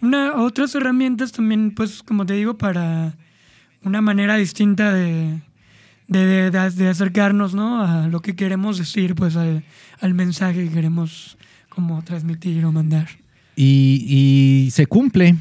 una, 0.00 0.34
otras 0.36 0.74
herramientas 0.74 1.32
también, 1.32 1.72
pues 1.72 2.02
como 2.02 2.26
te 2.26 2.34
digo, 2.34 2.56
para 2.58 3.16
una 3.84 4.00
manera 4.00 4.36
distinta 4.36 4.92
de, 4.92 5.40
de, 6.08 6.26
de- 6.26 6.50
de- 6.50 6.70
de 6.70 6.88
acercarnos 6.88 7.54
¿no? 7.54 7.82
a 7.82 8.08
lo 8.08 8.20
que 8.22 8.34
queremos 8.36 8.78
decir, 8.78 9.14
pues 9.14 9.36
al, 9.36 9.64
al 10.00 10.14
mensaje 10.14 10.64
que 10.64 10.70
queremos 10.72 11.36
como 11.68 12.02
transmitir 12.02 12.64
o 12.64 12.72
mandar. 12.72 13.08
Y, 13.60 14.04
y 14.66 14.70
se 14.70 14.86
cumple, 14.86 15.34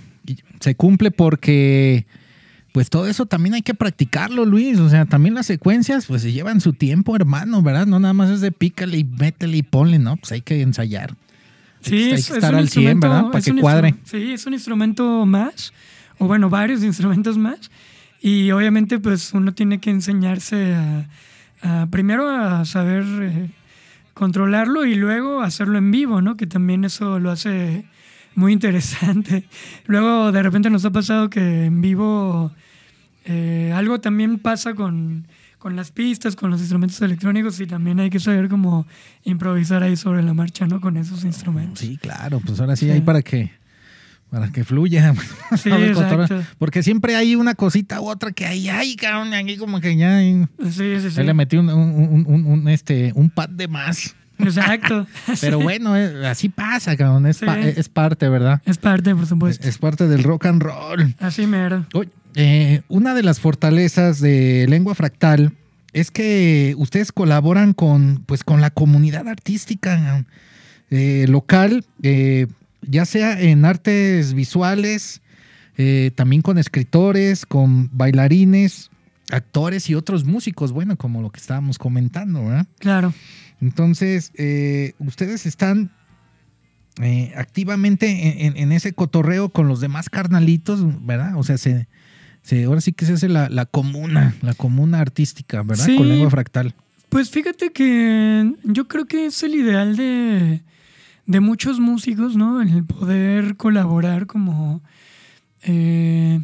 se 0.59 0.73
cumple 0.73 1.11
porque 1.11 2.07
pues 2.71 2.89
todo 2.89 3.07
eso 3.07 3.27
también 3.27 3.53
hay 3.53 3.61
que 3.61 3.75
practicarlo, 3.75 4.43
Luis. 4.43 4.79
O 4.79 4.89
sea, 4.89 5.05
también 5.05 5.35
las 5.35 5.45
secuencias 5.45 6.07
pues 6.07 6.23
se 6.23 6.31
llevan 6.31 6.59
su 6.59 6.73
tiempo, 6.73 7.15
hermano, 7.15 7.61
¿verdad? 7.61 7.85
No 7.85 7.99
nada 7.99 8.13
más 8.15 8.31
es 8.31 8.41
de 8.41 8.51
pícale 8.51 8.97
y 8.97 9.03
métele 9.03 9.57
y 9.57 9.61
ponle, 9.63 9.99
¿no? 9.99 10.17
Pues 10.17 10.31
hay 10.31 10.41
que 10.41 10.61
ensayar. 10.63 11.15
Sí, 11.81 11.95
Hay 11.95 12.09
que 12.09 12.15
es, 12.15 12.29
es 12.29 12.35
estar 12.37 12.53
un 12.55 12.59
al 12.61 12.69
100, 12.69 12.83
instrumento- 12.83 13.07
¿verdad? 13.07 13.25
Para 13.27 13.37
es 13.39 13.45
que 13.45 13.53
cuadre. 13.55 13.95
Sí, 14.03 14.31
es 14.33 14.45
un 14.47 14.53
instrumento 14.53 15.25
más, 15.27 15.71
o 16.17 16.25
bueno, 16.25 16.49
varios 16.49 16.83
instrumentos 16.83 17.37
más. 17.37 17.69
Y 18.19 18.49
obviamente 18.49 18.97
pues 18.97 19.31
uno 19.33 19.53
tiene 19.53 19.79
que 19.79 19.91
enseñarse 19.91 20.73
a, 20.73 21.07
a- 21.61 21.85
primero 21.91 22.27
a 22.29 22.65
saber 22.65 23.05
eh, 23.21 23.49
controlarlo 24.15 24.85
y 24.85 24.95
luego 24.95 25.41
hacerlo 25.43 25.77
en 25.77 25.91
vivo, 25.91 26.19
¿no? 26.23 26.35
Que 26.35 26.47
también 26.47 26.83
eso 26.83 27.19
lo 27.19 27.29
hace 27.29 27.85
muy 28.37 28.53
interesante. 28.53 29.43
Luego 29.87 30.31
de 30.31 30.41
repente 30.43 30.69
nos 30.69 30.85
ha 30.85 30.91
pasado 30.91 31.29
que 31.29 31.65
en 31.65 31.81
vivo 31.81 32.51
eh, 33.25 33.73
algo 33.75 33.99
también 33.99 34.39
pasa 34.39 34.73
con, 34.73 35.27
con 35.57 35.75
las 35.75 35.91
pistas, 35.91 36.35
con 36.35 36.49
los 36.51 36.59
instrumentos 36.61 37.01
electrónicos 37.01 37.59
y 37.59 37.65
también 37.67 37.99
hay 37.99 38.09
que 38.09 38.19
saber 38.19 38.47
cómo 38.47 38.85
improvisar 39.23 39.83
ahí 39.83 39.95
sobre 39.97 40.23
la 40.23 40.33
marcha, 40.33 40.65
¿no? 40.67 40.79
Con 40.79 40.97
esos 40.97 41.23
instrumentos. 41.25 41.79
Sí, 41.79 41.97
claro, 41.97 42.39
pues 42.45 42.59
ahora 42.59 42.75
sí, 42.75 42.85
Sí. 42.85 42.91
hay 42.91 43.01
para 43.01 43.21
que 43.21 43.51
para 44.29 44.51
que 44.51 44.65
fluya. 44.65 45.13
Porque 46.59 46.83
siempre 46.83 47.15
hay 47.15 47.35
una 47.35 47.55
cosita 47.55 48.01
u 48.01 48.09
otra 48.09 48.31
que 48.33 48.45
hay, 48.45 48.67
ay, 48.69 48.95
cabrón, 48.97 49.33
aquí 49.33 49.55
como 49.57 49.79
que 49.79 49.95
ya 49.95 50.17
ahí, 50.17 50.45
Sí, 50.69 50.99
sí, 50.99 51.11
sí. 51.11 51.19
ahí 51.21 51.25
le 51.25 51.33
metí 51.33 51.57
un, 51.57 51.69
un- 51.69 51.91
un- 52.09 52.25
un- 52.27 52.45
un, 52.45 52.67
este, 52.69 53.11
un 53.15 53.29
pad 53.29 53.49
de 53.49 53.67
más. 53.67 54.15
Exacto. 54.39 55.07
Pero 55.41 55.59
bueno, 55.59 55.95
eh, 55.97 56.27
así 56.27 56.49
pasa, 56.49 56.95
cabrón, 56.95 57.25
es, 57.25 57.37
Sí. 57.37 57.45
pa- 57.45 57.59
es 57.59 57.89
parte, 57.89 58.29
¿verdad? 58.29 58.61
Es 58.65 58.77
parte, 58.77 59.13
por 59.13 59.23
Es, 59.23 59.29
supuesto. 59.29 59.67
es 59.67 59.77
parte 59.77 60.07
del 60.07 60.23
rock 60.23 60.45
and 60.45 60.61
roll. 60.61 61.15
Así 61.19 61.47
mero. 61.47 61.85
Oye, 61.93 62.09
eh, 62.35 62.81
una 62.87 63.13
de 63.15 63.23
las 63.23 63.39
fortalezas 63.39 64.19
de 64.21 64.65
Lengua 64.69 64.93
Fractal 64.95 65.53
es 65.93 66.11
que 66.11 66.75
ustedes 66.77 67.11
colaboran 67.11 67.73
con, 67.73 68.23
pues, 68.25 68.43
con 68.43 68.61
la 68.61 68.69
comunidad 68.69 69.27
artística 69.27 70.25
eh, 70.91 71.25
local, 71.27 71.83
eh, 72.03 72.47
ya 72.81 73.05
sea 73.05 73.41
en 73.41 73.65
artes 73.65 74.33
visuales, 74.33 75.21
eh, 75.77 76.11
también 76.15 76.41
con 76.41 76.57
escritores, 76.57 77.45
con 77.45 77.89
bailarines, 77.91 78.89
actores 79.29 79.89
y 79.89 79.95
otros 79.95 80.23
músicos, 80.23 80.71
bueno, 80.71 80.95
como 80.95 81.21
lo 81.21 81.29
que 81.29 81.39
estábamos 81.39 81.77
comentando, 81.77 82.45
¿verdad? 82.45 82.67
Claro. 82.79 83.13
Entonces, 83.61 84.31
eh, 84.35 84.93
ustedes 84.99 85.45
están 85.45 85.91
eh, 87.01 87.33
activamente 87.35 88.07
en, 88.09 88.47
en- 88.53 88.57
en 88.57 88.71
ese 88.71 88.93
cotorreo 88.93 89.49
con 89.49 89.67
los 89.67 89.79
demás 89.81 90.09
carnalitos, 90.09 90.81
¿verdad? 91.05 91.35
O 91.37 91.43
sea, 91.43 91.57
se, 91.57 91.87
se- 92.41 92.63
ahora 92.65 92.81
sí 92.81 92.91
que 92.93 93.05
se 93.05 93.13
hace 93.13 93.29
la, 93.29 93.49
la 93.49 93.65
comuna, 93.65 94.35
la 94.41 94.53
comuna 94.53 94.99
artística, 94.99 95.61
¿verdad? 95.63 95.85
Sí. 95.85 95.95
Con 95.95 96.07
lengua 96.09 96.29
fractal. 96.29 96.73
Pues 97.09 97.29
fíjate 97.29 97.71
que 97.71 98.53
yo 98.63 98.87
creo 98.87 99.05
que 99.05 99.27
es 99.27 99.41
el 99.43 99.55
ideal 99.55 99.95
de, 99.95 100.61
de 101.25 101.39
muchos 101.39 101.79
músicos, 101.79 102.35
¿no? 102.35 102.61
El 102.61 102.83
poder 102.83 103.55
colaborar 103.57 104.25
como 104.27 104.81
eh, 105.63 106.39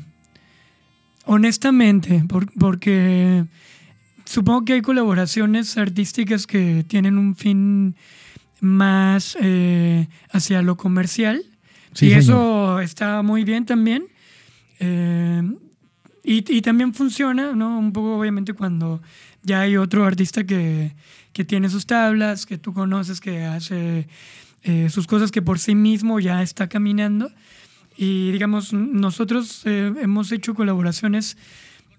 honestamente, 1.25 2.23
por- 2.27 2.51
porque 2.53 3.45
supongo 4.25 4.65
que 4.65 4.73
hay 4.73 4.81
colaboraciones 4.81 5.77
artísticas 5.77 6.47
que 6.47 6.83
tienen 6.87 7.17
un 7.17 7.35
fin 7.35 7.95
más 8.61 9.37
eh, 9.41 10.07
hacia 10.31 10.61
lo 10.61 10.77
comercial 10.77 11.43
Sí, 11.93 12.07
y 12.07 12.09
señor. 12.09 12.19
eso 12.21 12.79
está 12.79 13.21
muy 13.21 13.43
bien 13.43 13.65
también. 13.65 14.05
Eh, 14.79 15.43
y, 16.23 16.57
y 16.57 16.61
también 16.61 16.93
funciona, 16.93 17.53
¿no? 17.53 17.77
Un 17.77 17.93
poco 17.93 18.17
obviamente 18.17 18.53
cuando 18.53 19.01
ya 19.43 19.61
hay 19.61 19.77
otro 19.77 20.05
artista 20.05 20.43
que, 20.45 20.95
que 21.33 21.43
tiene 21.45 21.69
sus 21.69 21.85
tablas, 21.85 22.45
que 22.45 22.57
tú 22.57 22.73
conoces, 22.73 23.19
que 23.19 23.43
hace 23.43 24.07
eh, 24.63 24.89
sus 24.89 25.05
cosas, 25.05 25.31
que 25.31 25.41
por 25.41 25.59
sí 25.59 25.75
mismo 25.75 26.19
ya 26.19 26.41
está 26.41 26.67
caminando. 26.67 27.29
Y 27.95 28.31
digamos, 28.31 28.73
nosotros 28.73 29.61
hemos 29.65 30.31
hecho 30.31 30.55
colaboraciones 30.55 31.37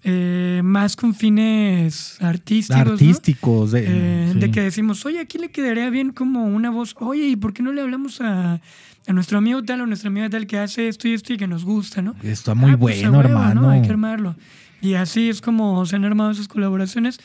eh, 0.07 0.61
más 0.63 0.95
con 0.95 1.15
fines 1.15 2.17
artísticos. 2.21 2.85
¿no? 2.85 2.91
Artísticos. 2.93 3.71
De, 3.71 3.85
Eh, 3.87 4.29
sí. 4.33 4.39
de 4.39 4.51
que 4.51 4.61
decimos, 4.61 5.03
oye, 5.05 5.19
aquí 5.19 5.39
le 5.39 5.49
quedaría 5.49 5.89
bien 5.89 6.11
como 6.11 6.45
una 6.45 6.69
voz, 6.69 6.95
oye, 6.99 7.27
¿y 7.27 7.35
por 7.35 7.53
qué 7.53 7.63
no 7.63 7.73
le 7.73 7.81
hablamos 7.81 8.21
a, 8.21 8.61
a 9.07 9.13
nuestro 9.13 9.39
amigo 9.39 9.63
tal 9.63 9.81
o 9.81 9.87
nuestra 9.87 10.09
amiga 10.09 10.29
tal 10.29 10.45
que 10.45 10.59
hace 10.59 10.87
esto 10.87 11.07
y 11.07 11.13
esto 11.13 11.33
y 11.33 11.37
que 11.37 11.47
nos 11.47 11.65
gusta, 11.65 12.03
¿no? 12.03 12.15
Está 12.21 12.53
muy 12.53 12.71
Ah, 12.71 12.77
pues, 12.77 13.01
bueno, 13.01 13.17
huevo, 13.17 13.29
hermano. 13.29 13.61
¿no? 13.61 13.69
Hay 13.71 13.81
que 13.81 13.89
armarlo. 13.89 14.35
Y 14.79 14.93
así 14.93 15.29
es 15.29 15.41
como 15.41 15.83
se 15.87 15.95
han 15.95 16.05
armado 16.05 16.29
esas 16.29 16.47
colaboraciones. 16.47 17.19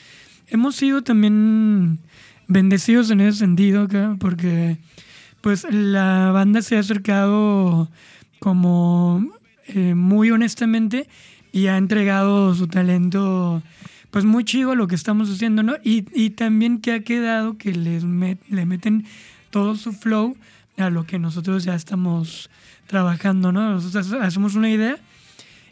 Hemos 0.49 0.75
sido 0.76 1.02
también 1.02 1.99
bendecidos 2.49 3.10
en 3.10 3.20
ese 3.20 3.38
sentido, 3.40 3.82
acá, 3.82 4.16
porque 4.18 4.78
pues 5.42 5.66
la 5.70 6.30
banda 6.32 6.62
se 6.62 6.76
ha 6.76 6.80
acercado 6.80 7.90
como 8.38 9.26
eh, 9.68 9.94
muy 9.94 10.30
honestamente 10.30 11.08
y 11.52 11.66
ha 11.66 11.76
entregado 11.76 12.54
su 12.54 12.66
talento 12.66 13.62
pues 14.11 14.25
muy 14.25 14.45
chido 14.45 14.75
lo 14.75 14.88
que 14.88 14.97
estamos 14.97 15.30
haciendo, 15.30 15.62
¿no? 15.62 15.75
Y, 15.85 16.04
y 16.14 16.30
también 16.30 16.80
que 16.80 16.92
ha 16.92 17.00
quedado 17.00 17.57
que 17.59 17.73
les 17.73 18.04
met- 18.04 18.40
le 18.49 18.66
meten 18.66 19.04
todo 19.50 19.76
su 19.76 19.92
flow 19.92 20.37
a 20.78 20.90
lo 20.90 21.04
que 21.07 21.19
nosotros 21.19 21.62
ya 21.64 21.75
estamos 21.75 22.50
trabajando, 22.87 23.52
¿no? 23.52 23.71
Nosotros 23.75 24.12
hacemos 24.21 24.57
una 24.57 24.69
idea 24.71 24.97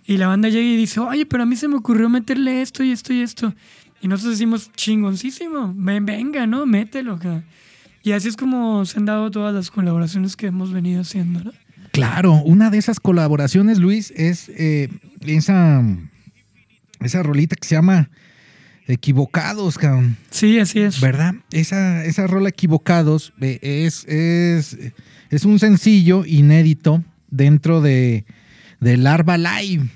y 0.06 0.16
la 0.18 0.28
banda 0.28 0.48
llega 0.48 0.68
y 0.68 0.76
dice, 0.76 1.00
oye, 1.00 1.26
pero 1.26 1.42
a 1.42 1.46
mí 1.46 1.56
se 1.56 1.66
me 1.66 1.76
ocurrió 1.76 2.08
meterle 2.08 2.62
esto 2.62 2.84
y 2.84 2.92
esto 2.92 3.12
y 3.12 3.22
esto. 3.22 3.54
Y 4.00 4.06
nosotros 4.06 4.34
decimos, 4.34 4.70
chingoncísimo, 4.74 5.74
ven, 5.76 6.06
venga, 6.06 6.46
¿no? 6.46 6.64
Mételo. 6.64 7.18
Y 8.04 8.12
así 8.12 8.28
es 8.28 8.36
como 8.36 8.84
se 8.84 8.98
han 8.98 9.06
dado 9.06 9.30
todas 9.32 9.52
las 9.52 9.70
colaboraciones 9.72 10.36
que 10.36 10.46
hemos 10.46 10.72
venido 10.72 11.00
haciendo, 11.00 11.42
¿no? 11.42 11.52
Claro, 11.98 12.34
una 12.34 12.70
de 12.70 12.78
esas 12.78 13.00
colaboraciones, 13.00 13.78
Luis, 13.78 14.12
es 14.16 14.48
eh, 14.50 14.88
esa, 15.26 15.82
esa 17.00 17.22
rolita 17.22 17.56
que 17.56 17.66
se 17.66 17.74
llama 17.74 18.10
Equivocados, 18.86 19.76
cabrón. 19.76 20.16
Sí, 20.30 20.58
así 20.58 20.80
es. 20.80 21.00
¿Verdad? 21.00 21.34
Esa, 21.52 22.04
esa 22.06 22.26
rola 22.26 22.48
Equivocados 22.48 23.32
eh, 23.40 23.58
es, 23.62 24.04
es, 24.06 24.78
es 25.30 25.44
un 25.44 25.58
sencillo 25.58 26.24
inédito 26.24 27.04
dentro 27.30 27.82
de, 27.82 28.24
de 28.80 28.96
Larva 28.96 29.36
Live. 29.36 29.88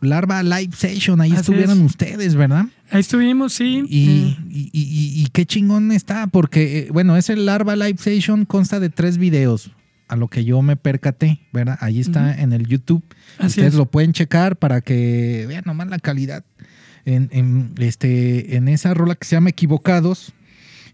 Larva 0.00 0.42
Live 0.42 0.72
Session, 0.76 1.20
ahí 1.20 1.30
Así 1.30 1.40
estuvieron 1.40 1.78
es. 1.78 1.84
ustedes, 1.86 2.34
¿verdad? 2.34 2.66
Ahí 2.90 3.00
estuvimos, 3.00 3.52
sí. 3.54 3.84
Y, 3.88 4.08
Eh, 4.08 4.36
y- 4.50 4.70
y- 4.72 5.22
y 5.22 5.26
qué 5.32 5.46
chingón 5.46 5.92
está, 5.92 6.26
porque, 6.26 6.88
bueno, 6.92 7.16
ese 7.16 7.36
Larva 7.36 7.76
Live 7.76 7.98
Session 7.98 8.44
consta 8.44 8.80
de 8.80 8.90
tres 8.90 9.16
videos, 9.16 9.70
a 10.10 10.16
lo 10.16 10.26
que 10.28 10.44
yo 10.44 10.60
me 10.60 10.76
percaté, 10.76 11.40
¿verdad? 11.52 11.78
Ahí 11.80 12.00
está 12.00 12.40
en 12.40 12.52
el 12.52 12.66
YouTube. 12.66 13.02
Así 13.38 13.46
Ustedes 13.46 13.74
es. 13.74 13.74
lo 13.74 13.86
pueden 13.86 14.12
checar 14.12 14.56
para 14.56 14.80
que 14.80 15.44
vean 15.46 15.62
nomás 15.64 15.88
la 15.88 16.00
calidad 16.00 16.44
en, 17.04 17.28
en, 17.32 17.74
este, 17.78 18.56
en 18.56 18.66
esa 18.66 18.92
rola 18.92 19.14
que 19.14 19.24
se 19.24 19.36
llama 19.36 19.50
Equivocados, 19.50 20.32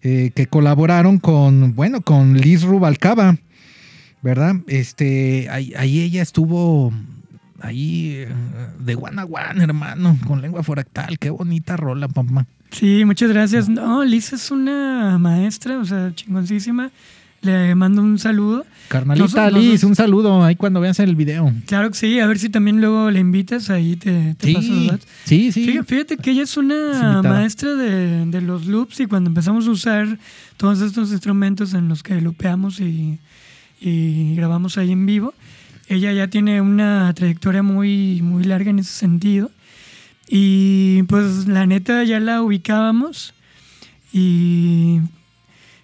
eh, 0.03 0.33
que 0.35 0.47
colaboraron 0.47 1.19
con, 1.19 1.75
bueno, 1.75 2.03
con 2.03 2.37
Liz 2.37 2.63
Rubalcaba, 2.63 3.39
¿verdad? 4.21 4.57
Este, 4.69 5.49
ahí, 5.51 5.73
ahí 5.77 6.01
ella 6.01 6.21
estuvo 6.21 6.93
ahí 7.61 8.17
eh, 8.17 8.29
de 8.79 8.95
one 8.97 9.21
a 9.21 9.25
one, 9.25 9.65
hermano, 9.65 10.19
con 10.27 10.43
lengua 10.43 10.63
fractal. 10.63 11.19
Qué 11.19 11.31
bonita 11.31 11.79
rola, 11.79 12.07
papá. 12.09 12.47
Sí, 12.71 13.05
muchas 13.07 13.31
gracias. 13.31 13.69
No, 13.69 14.05
Liz 14.05 14.35
es 14.35 14.51
una 14.51 15.17
maestra, 15.19 15.79
o 15.79 15.85
sea, 15.87 16.13
chingoncísima. 16.15 16.91
Le 17.43 17.75
mando 17.75 18.03
un 18.03 18.19
saludo. 18.19 18.65
Carnalita 18.89 19.51
Liz, 19.51 19.85
un 19.85 19.95
saludo 19.95 20.43
ahí 20.45 20.57
cuando 20.57 20.81
veas 20.81 20.99
el 21.01 21.15
video. 21.17 21.53
Claro 21.67 21.91
que 21.91 21.97
sí, 21.97 22.19
a 22.21 22.27
ver 22.27 22.39
si 22.39 22.49
también 22.49 22.81
luego 22.81 23.11
le 23.11 23.21
invitas, 23.21 23.69
ahí 23.71 23.97
te, 23.97 24.35
te 24.39 24.53
paso 24.55 24.69
los 24.69 24.79
Sí, 24.79 24.87
datos. 24.89 25.07
sí, 25.25 25.53
sí. 25.53 25.65
Fíjate, 25.67 25.85
fíjate 25.87 26.17
que 26.19 26.31
ella 26.33 26.43
es 26.43 26.57
una 26.57 27.21
maestra 27.23 27.75
de, 27.75 28.27
de 28.27 28.41
los 28.41 28.67
loops 28.67 29.01
y 29.01 29.07
cuando 29.07 29.29
empezamos 29.29 29.67
a 29.67 29.71
usar 29.71 30.19
todos 30.57 30.81
estos 30.81 31.11
instrumentos 31.13 31.75
en 31.75 31.89
los 31.89 32.03
que 32.03 32.21
lupeamos 32.21 32.81
y, 32.81 33.19
y 33.81 34.35
grabamos 34.37 34.79
ahí 34.79 34.93
en 34.93 35.05
vivo, 35.07 35.35
ella 35.89 36.13
ya 36.13 36.29
tiene 36.29 36.61
una 36.61 37.13
trayectoria 37.15 37.63
muy, 37.63 38.21
muy 38.23 38.45
larga 38.45 38.71
en 38.71 38.79
ese 38.81 38.93
sentido. 38.93 39.51
Y 40.29 41.03
pues 41.05 41.47
la 41.47 41.67
neta 41.67 42.03
ya 42.03 42.19
la 42.19 42.43
ubicábamos 42.43 43.33
y 44.13 44.99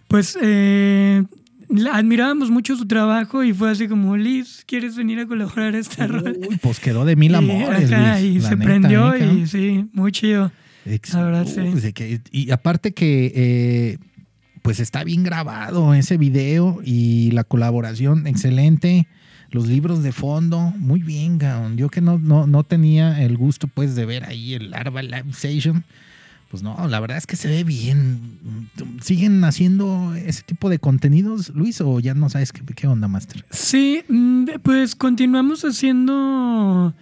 pues 0.08 0.36
eh, 0.42 1.22
la- 1.72 1.96
admirábamos 1.96 2.50
mucho 2.50 2.76
su 2.76 2.86
trabajo 2.86 3.42
y 3.44 3.52
fue 3.52 3.70
así 3.70 3.88
como, 3.88 4.16
Liz, 4.16 4.64
¿quieres 4.66 4.96
venir 4.96 5.18
a 5.20 5.26
colaborar 5.26 5.74
a 5.74 5.78
esta 5.78 6.06
rola? 6.06 6.32
Uy, 6.36 6.58
pues 6.60 6.78
quedó 6.80 7.04
de 7.04 7.16
mil 7.16 7.32
Y, 7.32 7.34
amores. 7.34 7.88
y 7.90 8.38
la 8.38 8.48
se 8.48 8.56
neta, 8.56 8.64
prendió 8.64 9.14
¿eh, 9.14 9.32
y 9.42 9.46
sí, 9.46 9.86
muy 9.92 10.12
chido. 10.12 10.52
Ex- 10.84 11.14
La 11.14 11.24
verdad, 11.24 11.46
sí. 11.46 11.60
Uy, 11.60 11.80
de 11.80 11.92
que- 11.92 12.20
y 12.30 12.50
aparte 12.50 12.92
que 12.92 13.32
eh, 13.34 13.98
pues 14.62 14.78
está 14.80 15.02
bien 15.04 15.22
grabado 15.24 15.94
ese 15.94 16.16
video 16.16 16.80
y 16.84 17.30
la 17.32 17.44
colaboración 17.44 18.26
excelente, 18.26 19.06
los 19.50 19.66
libros 19.68 20.02
de 20.02 20.12
fondo, 20.12 20.72
muy 20.78 21.02
bien, 21.02 21.38
cabrón. 21.38 21.76
Yo 21.76 21.88
que 21.88 22.00
no, 22.00 22.18
no, 22.18 22.46
no 22.46 22.62
tenía 22.64 23.22
el 23.22 23.36
gusto 23.36 23.66
pues 23.68 23.94
de 23.94 24.06
ver 24.06 24.24
ahí 24.24 24.54
el 24.54 24.70
Larva 24.70 25.02
Live 25.02 25.32
Session, 25.32 25.84
pues 26.52 26.62
no, 26.62 26.76
la 26.86 27.00
verdad 27.00 27.16
es 27.16 27.26
que 27.26 27.34
se 27.34 27.48
ve 27.48 27.64
bien. 27.64 28.38
¿Siguen 29.00 29.42
haciendo 29.42 30.14
ese 30.14 30.42
tipo 30.42 30.68
de 30.68 30.78
contenidos, 30.78 31.48
Luis, 31.54 31.80
o 31.80 31.98
ya 31.98 32.12
no 32.14 32.28
sabes 32.28 32.52
qué, 32.52 32.60
qué 32.74 32.86
onda, 32.86 33.08
Master? 33.08 33.44
Sí, 33.50 34.02
mm, 34.08 34.44
pues 34.62 34.94
continuamos 34.94 35.64
haciendo, 35.64 36.94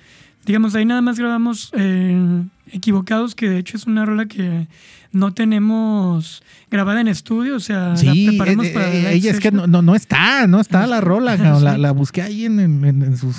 digamos, 0.46 0.74
ahí 0.74 0.84
nada 0.84 1.02
más 1.02 1.18
grabamos 1.18 1.70
eh, 1.76 2.42
Equivocados, 2.72 3.34
que 3.34 3.48
de 3.50 3.58
hecho 3.58 3.76
es 3.76 3.86
una 3.88 4.06
rola 4.06 4.26
que 4.26 4.68
no 5.10 5.34
tenemos 5.34 6.42
grabada 6.70 7.00
en 7.00 7.08
estudio, 7.08 7.56
o 7.56 7.60
sea, 7.60 7.96
Sí, 7.96 8.06
la 8.26 8.30
preparamos 8.30 8.66
eh, 8.66 8.70
para 8.72 8.92
eh, 8.94 9.02
la 9.02 9.12
ella 9.12 9.32
es 9.32 9.40
que 9.40 9.50
no, 9.50 9.66
no, 9.66 9.82
no 9.82 9.96
está, 9.96 10.46
no 10.46 10.60
está 10.60 10.86
la 10.86 11.00
rola, 11.00 11.36
la, 11.60 11.76
la 11.76 11.90
busqué 11.90 12.22
ahí 12.22 12.44
en- 12.46 12.60
en 12.84 13.16
sus 13.16 13.36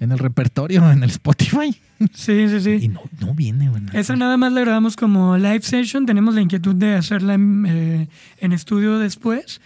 en 0.00 0.12
el 0.12 0.18
repertorio, 0.18 0.88
en 0.92 1.02
el 1.02 1.10
Spotify. 1.10 1.74
Sí, 2.14 2.48
sí, 2.48 2.60
sí. 2.60 2.70
Y 2.82 2.88
no, 2.88 3.00
no 3.20 3.34
viene, 3.34 3.68
güey. 3.70 3.82
Esa 3.92 4.14
nada 4.16 4.36
más 4.36 4.52
la 4.52 4.60
grabamos 4.60 4.96
como 4.96 5.36
live 5.36 5.62
session. 5.62 6.06
Tenemos 6.06 6.34
la 6.34 6.40
inquietud 6.42 6.74
de 6.74 6.94
hacerla 6.94 7.34
en, 7.34 7.66
eh, 7.66 8.08
en 8.40 8.52
estudio 8.52 8.98
después. 8.98 9.60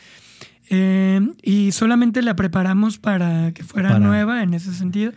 Eh, 0.71 1.21
y 1.43 1.73
solamente 1.73 2.23
la 2.23 2.35
preparamos 2.37 2.99
para 2.99 3.53
que 3.53 3.63
fuera 3.65 3.91
Para- 3.91 4.01
nueva 4.01 4.43
en 4.43 4.55
ese 4.55 4.73
sentido. 4.73 5.13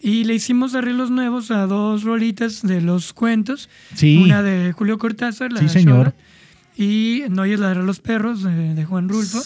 Y 0.00 0.24
le 0.24 0.34
hicimos 0.34 0.74
arreglos 0.74 1.10
nuevos 1.10 1.50
a 1.50 1.66
dos 1.66 2.02
rolitas 2.04 2.62
de 2.62 2.80
los 2.80 3.12
cuentos. 3.12 3.68
Sí. 3.94 4.16
Una 4.24 4.42
de 4.42 4.72
Julio 4.72 4.98
Cortázar, 4.98 5.52
la 5.52 5.58
Sí, 5.60 5.66
de 5.66 5.70
señor. 5.72 6.14
Y 6.76 7.22
No 7.30 7.42
oyes 7.42 7.58
ladrar 7.60 7.82
los 7.84 7.98
perros 8.00 8.42
de, 8.44 8.74
de 8.74 8.84
Juan 8.84 9.08
Rulfo. 9.08 9.40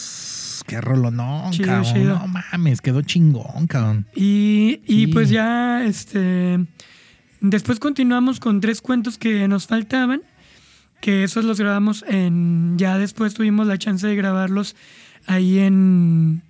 Qué 0.67 0.79
rolonón, 0.79 1.51
Chido, 1.51 1.65
cabrón. 1.67 1.93
chido. 1.93 2.19
No 2.19 2.27
mames, 2.27 2.81
quedó 2.81 3.01
chingón, 3.01 3.67
cabrón. 3.67 4.05
Y, 4.15 4.79
y 4.87 5.05
Sí. 5.05 5.07
pues 5.07 5.29
ya, 5.29 5.83
este, 5.83 6.63
después 7.43 7.79
continuamos 7.79 8.39
con 8.39 8.61
tres 8.61 8.81
cuentos 8.81 9.17
que 9.17 9.47
nos 9.47 9.67
faltaban, 9.67 10.21
que 11.01 11.23
esos 11.23 11.43
los 11.43 11.59
grabamos 11.59 12.03
en, 12.07 12.75
ya 12.77 12.97
después 12.97 13.33
tuvimos 13.33 13.67
la 13.67 13.77
chance 13.77 14.07
de 14.07 14.15
grabarlos 14.15 14.75
ahí 15.27 15.59
en, 15.59 16.41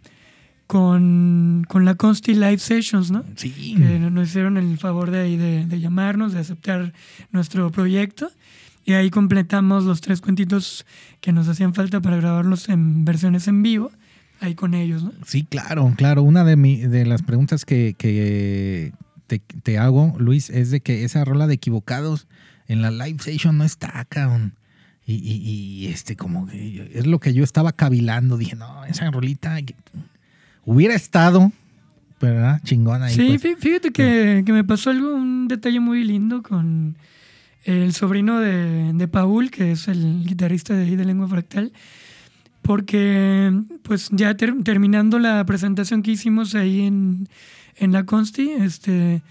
con, 0.67 1.65
con 1.67 1.85
la 1.85 1.95
Consti 1.95 2.35
Live 2.35 2.59
Sessions, 2.59 3.11
¿no? 3.11 3.23
Sí. 3.35 3.75
Que 3.75 3.99
nos 3.99 4.29
hicieron 4.29 4.57
el 4.57 4.77
favor 4.77 5.09
de 5.09 5.21
ahí 5.21 5.37
de, 5.37 5.65
de 5.65 5.79
llamarnos, 5.79 6.33
de 6.33 6.39
aceptar 6.39 6.93
nuestro 7.31 7.71
proyecto. 7.71 8.29
Y 8.85 8.93
ahí 8.93 9.09
completamos 9.09 9.85
los 9.85 10.01
tres 10.01 10.21
cuentitos 10.21 10.85
que 11.21 11.31
nos 11.31 11.47
hacían 11.47 11.73
falta 11.73 12.01
para 12.01 12.17
grabarlos 12.17 12.69
en 12.69 13.05
versiones 13.05 13.47
en 13.47 13.63
vivo, 13.63 13.91
ahí 14.41 14.55
con 14.55 14.73
ellos, 14.73 15.03
¿no? 15.03 15.13
Sí, 15.25 15.45
claro, 15.49 15.91
claro. 15.95 16.21
Una 16.21 16.43
de, 16.43 16.57
mi, 16.57 16.77
de 16.77 17.05
las 17.05 17.21
preguntas 17.21 17.63
que, 17.65 17.95
que 17.97 18.91
te, 19.39 19.55
te 19.61 19.77
hago, 19.77 20.15
Luis, 20.19 20.49
es 20.49 20.71
de 20.71 20.79
que 20.81 21.03
esa 21.03 21.23
rola 21.25 21.47
de 21.47 21.53
equivocados 21.55 22.27
en 22.67 22.81
la 22.81 22.91
live 22.91 23.19
session 23.21 23.57
no 23.57 23.63
está, 23.63 24.05
cabrón. 24.05 24.53
Y, 25.05 25.15
y, 25.15 25.33
y, 25.83 25.87
este, 25.87 26.15
como 26.15 26.45
que 26.47 26.89
es 26.93 27.05
lo 27.05 27.19
que 27.19 27.33
yo 27.33 27.43
estaba 27.43 27.73
cavilando. 27.73 28.37
Dije, 28.37 28.55
no, 28.55 28.85
esa 28.85 29.11
rolita 29.11 29.57
hubiera 30.65 30.95
estado, 30.95 31.51
¿verdad? 32.21 32.61
Chingona 32.63 33.05
ahí. 33.07 33.15
Sí, 33.15 33.37
pues. 33.37 33.43
fí- 33.43 33.57
fíjate 33.57 33.91
que, 33.91 34.43
que 34.45 34.53
me 34.53 34.63
pasó 34.63 34.91
algo, 34.91 35.13
un 35.13 35.49
detalle 35.49 35.81
muy 35.81 36.05
lindo 36.05 36.41
con 36.41 36.95
el 37.65 37.93
sobrino 37.93 38.39
de, 38.39 38.93
de 38.93 39.07
Paul, 39.09 39.51
que 39.51 39.73
es 39.73 39.89
el 39.89 40.23
guitarrista 40.25 40.73
de 40.73 40.83
ahí 40.85 40.95
de 40.95 41.03
Lengua 41.05 41.27
Fractal, 41.27 41.73
porque 42.61 43.51
pues 43.83 44.09
ya 44.11 44.35
ter- 44.35 44.63
terminando 44.63 45.19
la 45.19 45.45
presentación 45.45 46.01
que 46.01 46.11
hicimos 46.11 46.55
ahí 46.55 46.81
en, 46.81 47.27
en 47.77 47.91
la 47.91 48.05
Consti, 48.05 48.51
este, 48.51 49.21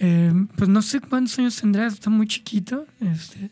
eh, 0.00 0.32
pues 0.56 0.68
no 0.68 0.82
sé 0.82 1.00
cuántos 1.00 1.38
años 1.38 1.56
tendrá, 1.60 1.86
está 1.86 2.10
muy 2.10 2.26
chiquito. 2.26 2.86
Este, 3.00 3.50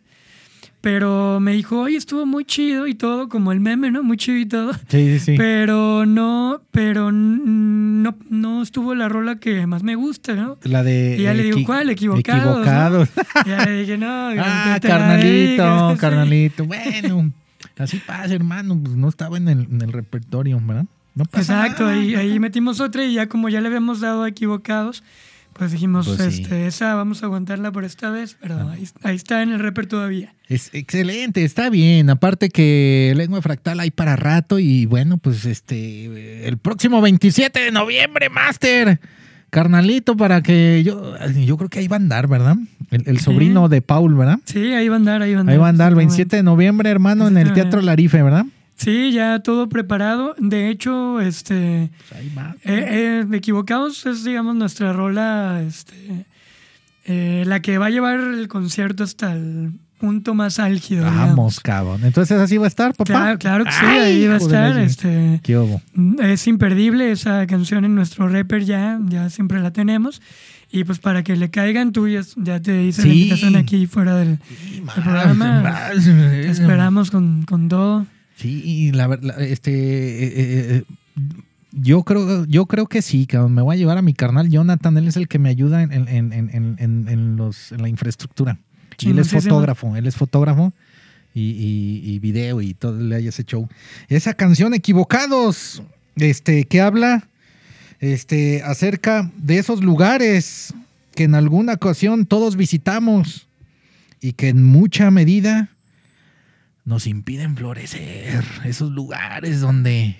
pero 0.86 1.40
me 1.40 1.52
dijo, 1.52 1.80
oye, 1.80 1.96
estuvo 1.96 2.26
muy 2.26 2.44
chido 2.44 2.86
y 2.86 2.94
todo, 2.94 3.28
como 3.28 3.50
el 3.50 3.58
meme, 3.58 3.90
¿no? 3.90 4.04
Muy 4.04 4.16
chido 4.16 4.38
y 4.38 4.46
todo. 4.46 4.72
Sí, 4.72 4.78
sí, 4.88 5.18
sí. 5.18 5.34
Pero 5.36 6.06
no, 6.06 6.60
pero 6.70 7.10
no, 7.10 8.16
no 8.30 8.62
estuvo 8.62 8.94
la 8.94 9.08
rola 9.08 9.40
que 9.40 9.66
más 9.66 9.82
me 9.82 9.96
gusta, 9.96 10.34
¿no? 10.34 10.56
La 10.62 10.84
de. 10.84 11.16
Y 11.18 11.22
ya 11.24 11.34
le 11.34 11.42
digo, 11.42 11.58
¿cuál? 11.66 11.90
Equivocados. 11.90 12.44
¿no? 12.44 12.52
Equivocados. 12.52 13.08
Ya 13.46 13.64
le 13.64 13.80
dije, 13.80 13.98
no, 13.98 14.06
ah, 14.38 14.78
carnalito, 14.80 15.96
carnalito. 15.98 16.64
Bueno, 16.64 17.32
así 17.78 17.98
pasa, 17.98 18.34
hermano. 18.34 18.78
Pues 18.80 18.94
no 18.94 19.08
estaba 19.08 19.36
en 19.38 19.48
el, 19.48 19.66
en 19.70 19.82
el 19.82 19.92
repertorio, 19.92 20.60
¿verdad? 20.64 20.86
No 21.16 21.24
Exacto, 21.32 21.84
nada. 21.86 21.96
ahí, 21.96 22.14
ahí 22.14 22.38
metimos 22.38 22.78
otra 22.80 23.04
y 23.04 23.14
ya 23.14 23.26
como 23.26 23.48
ya 23.48 23.60
le 23.60 23.66
habíamos 23.66 24.00
dado 24.00 24.22
a 24.22 24.28
equivocados, 24.28 25.02
pues 25.54 25.72
dijimos, 25.72 26.06
Pues 26.06 26.34
sí. 26.34 26.42
este, 26.42 26.66
esa 26.66 26.94
vamos 26.94 27.22
a 27.22 27.26
aguantarla 27.26 27.72
por 27.72 27.84
esta 27.84 28.10
vez, 28.10 28.36
pero 28.40 28.54
Ah. 28.56 28.72
ahí, 28.72 28.86
ahí 29.02 29.16
está 29.16 29.42
en 29.42 29.50
el 29.50 29.58
reper 29.58 29.86
todavía. 29.86 30.34
Es 30.48 30.68
excelente, 30.74 31.42
está 31.42 31.70
bien. 31.70 32.10
Aparte 32.10 32.50
que 32.50 33.14
lengua 33.16 33.40
fractal 33.42 33.80
hay 33.80 33.90
para 33.90 34.14
rato 34.16 34.58
y 34.58 34.84
bueno, 34.86 35.16
pues 35.16 35.44
este 35.46 36.46
el 36.46 36.58
próximo 36.58 37.00
27 37.00 37.58
de 37.60 37.72
noviembre, 37.72 38.28
Master. 38.28 39.00
Carnalito 39.48 40.16
para 40.16 40.42
que 40.42 40.82
yo 40.84 41.14
yo 41.34 41.56
creo 41.56 41.70
que 41.70 41.78
ahí 41.78 41.88
va 41.88 41.96
a 41.96 42.00
andar, 42.00 42.26
¿verdad? 42.28 42.56
El, 42.90 43.04
el 43.06 43.18
Sí. 43.18 43.24
sobrino 43.24 43.68
de 43.70 43.80
Paul, 43.80 44.14
¿verdad? 44.14 44.38
Sí, 44.44 44.58
ahí 44.74 44.88
va 44.88 44.96
a 44.96 44.98
andar, 44.98 45.22
ahí 45.22 45.32
va 45.32 45.38
a 45.38 45.40
andar. 45.40 45.52
Ahí 45.54 45.58
va 45.58 45.66
a 45.66 45.70
andar 45.70 45.92
el 45.92 45.98
exactamente. 45.98 46.16
27 46.16 46.36
de 46.36 46.42
noviembre, 46.42 46.90
hermano, 46.90 47.28
en 47.28 47.38
el 47.38 47.44
27 47.44 47.54
de 47.54 47.62
Teatro 47.62 47.80
Larife, 47.80 48.22
¿verdad? 48.22 48.44
Sí, 48.76 49.12
ya 49.12 49.40
todo 49.40 49.68
preparado. 49.68 50.34
De 50.38 50.68
hecho, 50.68 51.20
este, 51.20 51.90
Pues 52.08 52.20
ahí 52.20 52.32
va. 52.36 52.54
eh, 52.64 53.24
eh, 53.32 53.36
Equivocados 53.36 54.04
es, 54.06 54.22
digamos, 54.24 54.54
nuestra 54.54 54.92
rola, 54.92 55.62
este, 55.66 56.26
eh, 57.06 57.44
la 57.46 57.60
que 57.60 57.78
va 57.78 57.86
a 57.86 57.90
llevar 57.90 58.20
el 58.20 58.48
concierto 58.48 59.04
hasta 59.04 59.32
el 59.32 59.72
punto 59.98 60.34
más 60.34 60.58
álgido. 60.58 61.04
Vamos, 61.04 61.20
digamos. 61.22 61.60
cabrón. 61.60 62.04
Entonces 62.04 62.38
así 62.38 62.58
va 62.58 62.66
a 62.66 62.68
estar, 62.68 62.92
papá. 62.94 63.12
Claro, 63.12 63.38
claro 63.38 63.64
que 63.64 63.72
sí, 63.72 63.78
Ay, 63.82 63.98
ahí 63.98 64.26
va 64.28 64.34
a 64.34 64.38
estar. 64.38 64.78
Este, 64.78 65.40
¿Qué 65.42 65.56
hubo? 65.56 65.80
Es 66.22 66.46
imperdible 66.46 67.10
esa 67.12 67.46
canción 67.46 67.84
en 67.86 67.94
nuestro 67.94 68.28
rapper 68.28 68.64
ya, 68.64 68.98
ya 69.08 69.30
siempre 69.30 69.58
la 69.60 69.70
tenemos. 69.72 70.20
Y 70.70 70.84
pues 70.84 70.98
para 70.98 71.22
que 71.22 71.34
le 71.36 71.48
caigan, 71.48 71.92
tú 71.92 72.08
ya, 72.08 72.20
ya 72.36 72.60
te 72.60 72.82
hice 72.82 73.06
la 73.06 73.14
invitación 73.14 73.56
aquí 73.56 73.86
fuera 73.86 74.16
del 74.16 74.38
Sí, 74.48 74.82
programa. 74.94 75.62
más, 75.62 76.04
te 76.04 76.12
más. 76.12 76.58
esperamos 76.58 77.10
con, 77.10 77.44
con 77.44 77.68
todo. 77.68 78.04
Sí, 78.36 78.62
y 78.64 78.92
la 78.92 79.06
verdad, 79.06 79.40
este, 79.42 79.72
eh, 79.72 80.26
eh, 80.26 80.76
eh, 80.78 80.84
yo 81.72 82.02
creo, 82.04 82.44
yo 82.44 82.66
creo 82.66 82.86
que 82.86 83.02
sí, 83.02 83.26
cabrón. 83.26 83.54
Me 83.54 83.62
voy 83.62 83.74
a 83.76 83.78
llevar 83.78 83.98
a 83.98 84.02
mi 84.02 84.12
carnal 84.14 84.48
Jonathan, 84.50 84.96
él 84.98 85.08
es 85.08 85.16
el 85.16 85.26
que 85.26 85.38
me 85.38 85.48
ayuda 85.48 85.82
en, 85.82 85.92
en, 85.92 86.32
en, 86.32 86.76
en, 87.08 87.36
los, 87.36 87.72
en 87.72 87.82
la 87.82 87.88
infraestructura. 87.88 88.58
Y 88.98 89.10
él 89.10 89.18
es 89.18 89.28
fotógrafo, 89.50 89.96
él 89.96 90.06
es 90.06 90.16
fotógrafo 90.16 90.72
y, 91.34 91.40
y- 91.50 92.02
y 92.14 92.18
video 92.18 92.60
y 92.62 92.72
todo, 92.74 92.98
le 92.98 93.16
hay 93.16 93.28
ese 93.28 93.44
show. 93.44 93.68
Esa 94.08 94.32
canción, 94.34 94.72
Equivocados, 94.74 95.82
este, 96.16 96.64
que 96.64 96.80
habla 96.80 97.28
este, 98.00 98.62
acerca 98.62 99.30
de 99.36 99.58
esos 99.58 99.82
lugares 99.82 100.72
que 101.14 101.24
en 101.24 101.34
alguna 101.34 101.74
ocasión 101.74 102.26
todos 102.26 102.56
visitamos 102.56 103.46
y 104.20 104.32
que 104.32 104.48
en 104.48 104.62
mucha 104.62 105.10
medida 105.10 105.68
nos 106.86 107.06
impiden 107.06 107.56
florecer. 107.56 108.42
Esos 108.64 108.90
lugares 108.90 109.60
donde 109.60 110.16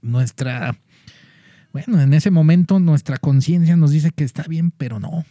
nuestra, 0.00 0.78
bueno, 1.72 2.00
en 2.00 2.14
ese 2.14 2.30
momento 2.30 2.78
nuestra 2.78 3.18
conciencia 3.18 3.76
nos 3.76 3.90
dice 3.90 4.12
que 4.12 4.24
está 4.24 4.44
bien, 4.44 4.70
pero 4.70 5.00
no, 5.00 5.26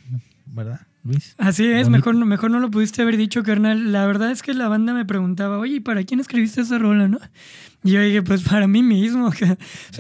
¿verdad, 0.46 0.82
Luis? 1.08 1.34
Así 1.38 1.66
es, 1.66 1.88
Bonito. 1.90 2.12
mejor, 2.12 2.26
mejor 2.26 2.52
no 2.52 2.60
lo 2.60 2.70
pudiste 2.70 3.02
haber 3.02 3.18
dicho, 3.18 3.42
carnal. 3.44 3.92
La 3.92 4.06
verdad 4.06 4.30
es 4.32 4.42
que 4.44 4.54
la 4.54 4.68
banda 4.68 4.94
me 4.94 5.06
preguntaba, 5.06 5.58
oye, 5.58 5.76
¿y 5.76 5.80
para 5.80 6.04
quién 6.04 6.20
escribiste 6.20 6.62
esa 6.62 6.78
rola, 6.78 7.08
no? 7.08 7.20
Y 7.84 7.92
yo 7.92 8.02
dije, 8.02 8.22
pues 8.24 8.42
para 8.44 8.68
mí 8.68 8.84
mismo. 8.84 9.28
o 9.28 9.32
sea, 9.32 9.56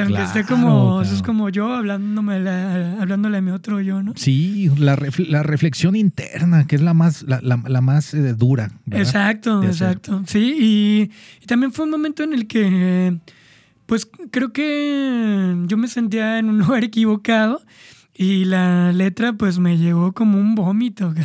aunque 0.05 0.21
esté 0.23 0.43
Claro, 0.43 0.47
como, 0.63 1.01
eso 1.01 1.13
es 1.15 1.21
como 1.21 1.49
yo 1.49 1.73
hablándome 1.73 2.39
la- 2.39 3.01
hablándole 3.01 3.37
a 3.37 3.41
mi 3.41 3.51
otro 3.51 3.79
yo, 3.81 4.03
¿no? 4.03 4.13
Sí, 4.15 4.69
la, 4.77 4.95
ref- 4.97 5.27
la 5.27 5.43
reflexión 5.43 5.95
interna, 5.95 6.67
que 6.67 6.75
es 6.75 6.81
la 6.81 6.93
más, 6.93 7.23
la, 7.23 7.39
la- 7.41 7.63
la 7.67 7.81
más 7.81 8.13
eh, 8.13 8.33
dura. 8.33 8.71
¿verdad? 8.85 9.05
Exacto, 9.07 9.63
exacto. 9.63 10.23
Sí, 10.27 10.57
y, 10.59 11.11
y 11.43 11.45
también 11.45 11.71
fue 11.71 11.85
un 11.85 11.91
momento 11.91 12.23
en 12.23 12.33
el 12.33 12.47
que, 12.47 13.17
pues 13.85 14.09
creo 14.31 14.51
que 14.51 15.55
yo 15.67 15.77
me 15.77 15.87
sentía 15.87 16.39
en 16.39 16.49
un 16.49 16.57
lugar 16.67 16.83
equivocado 16.83 17.61
y 18.17 18.45
la 18.45 18.91
letra 18.93 19.33
pues 19.33 19.59
me 19.59 19.77
llegó 19.77 20.11
como 20.13 20.39
un 20.39 20.55
vómito. 20.55 21.13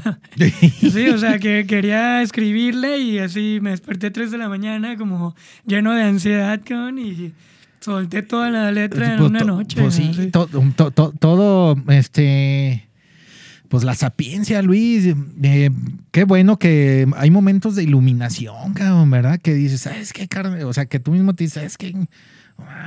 Sí, 0.93 1.09
o 1.09 1.19
sea, 1.19 1.39
que 1.39 1.65
quería 1.67 2.21
escribirle 2.23 2.99
y 2.99 3.19
así 3.19 3.59
me 3.63 3.71
desperté 3.71 4.11
3 4.11 4.31
de 4.31 4.39
la 4.39 4.49
mañana 4.49 4.97
como 4.97 5.35
lleno 5.67 5.93
de 5.95 6.03
ansiedad 6.03 6.61
con 6.67 6.99
y 6.99 7.33
solté 7.81 8.23
toda 8.23 8.51
la 8.51 8.71
letra 8.73 9.15
en 9.15 9.23
una 9.23 9.41
noche. 9.41 9.81
Pues 9.81 9.95
sí, 9.95 10.11
así. 10.13 10.31
to- 10.31 10.47
to- 10.49 10.91
to- 10.91 11.13
todo, 11.19 11.77
este, 11.89 12.87
pues 13.69 13.85
la 13.85 13.95
sapiencia, 13.95 14.61
Luis. 14.63 15.15
eh, 15.43 15.71
qué 16.11 16.25
bueno 16.25 16.59
que 16.59 17.07
hay 17.17 17.31
momentos 17.31 17.75
de 17.75 17.85
iluminación, 17.85 18.75
cabrón, 18.75 19.11
¿verdad? 19.11 19.41
Que 19.43 19.55
dices, 19.55 19.81
¿sabes 19.81 20.13
qué, 20.13 20.29
carne? 20.29 20.65
O 20.65 20.73
sea, 20.73 20.87
que 20.87 21.01
tú 21.01 21.11
mismo 21.13 21.35
te 21.35 21.45
dices, 21.45 21.55
¿sabes 21.55 21.79
qué? 21.79 21.95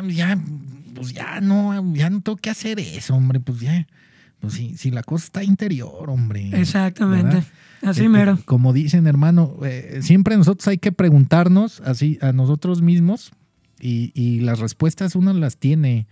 Ya, 0.09 0.37
pues 0.95 1.13
ya 1.13 1.39
no, 1.41 1.93
ya 1.93 2.09
no 2.09 2.21
tengo 2.21 2.37
que 2.37 2.49
hacer 2.49 2.79
eso, 2.79 3.15
hombre, 3.15 3.39
pues 3.39 3.59
ya. 3.59 3.87
Pues 4.39 4.53
sí, 4.53 4.75
si 4.77 4.91
la 4.91 5.03
cosa 5.03 5.25
está 5.25 5.43
interior, 5.43 6.09
hombre. 6.09 6.49
Exactamente. 6.59 7.25
¿verdad? 7.35 7.43
Así 7.83 8.03
Eh, 8.03 8.09
mero. 8.09 8.33
eh, 8.39 8.43
Como 8.45 8.73
dicen, 8.73 9.05
hermano, 9.07 9.57
eh, 9.63 9.99
siempre 10.01 10.35
nosotros 10.37 10.67
hay 10.67 10.77
que 10.77 10.91
preguntarnos 10.91 11.81
así 11.81 12.17
a 12.21 12.31
nosotros 12.31 12.81
mismos 12.81 13.31
y, 13.79 14.11
y 14.13 14.39
las 14.41 14.59
respuestas 14.59 15.15
uno 15.15 15.33
las 15.33 15.57
tiene, 15.57 16.07